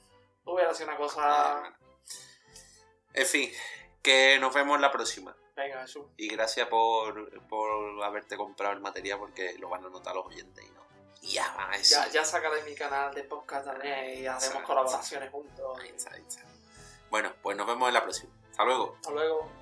hubiera 0.45 0.73
sido 0.73 0.89
una 0.89 0.97
cosa... 0.97 1.77
En 3.13 3.27
fin, 3.27 3.51
que 4.01 4.39
nos 4.39 4.51
vemos 4.55 4.75
en 4.77 4.81
la 4.81 4.91
próxima. 4.91 5.37
Venga, 5.55 5.81
Jesús. 5.81 6.07
Y 6.17 6.29
gracias 6.29 6.67
por, 6.67 7.47
por 7.47 8.03
haberte 8.03 8.37
comprado 8.37 8.73
el 8.73 8.79
material 8.79 9.19
porque 9.19 9.53
lo 9.59 9.69
van 9.69 9.85
a 9.85 9.89
notar 9.89 10.15
los 10.15 10.25
oyentes 10.25 10.65
y 10.65 10.71
no. 10.71 10.81
Y 11.21 11.33
ya 11.33 11.53
van 11.55 11.75
a 11.75 11.77
decir. 11.77 11.95
Ya, 11.95 12.07
ya 12.07 12.25
sacaré 12.25 12.63
mi 12.63 12.73
canal 12.73 13.13
de 13.13 13.23
podcast 13.23 13.67
también 13.67 14.17
y 14.17 14.25
haremos 14.25 14.45
Exacto. 14.45 14.67
colaboraciones 14.67 15.29
juntos. 15.29 15.79
Ahí 15.79 15.89
está, 15.89 16.15
ahí 16.15 16.23
está. 16.27 16.41
Bueno, 17.11 17.35
pues 17.43 17.55
nos 17.55 17.67
vemos 17.67 17.87
en 17.87 17.93
la 17.93 18.01
próxima. 18.01 18.33
Hasta 18.49 18.65
luego. 18.65 18.95
Hasta 18.95 19.11
luego. 19.11 19.60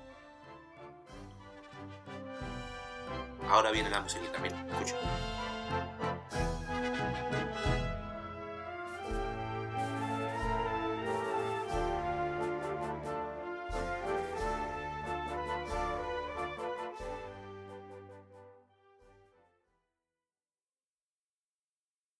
Ahora 3.50 3.72
viene 3.72 3.90
la 3.90 4.00
musiquita, 4.00 4.38
mira, 4.38 4.64
escucha. 4.70 4.94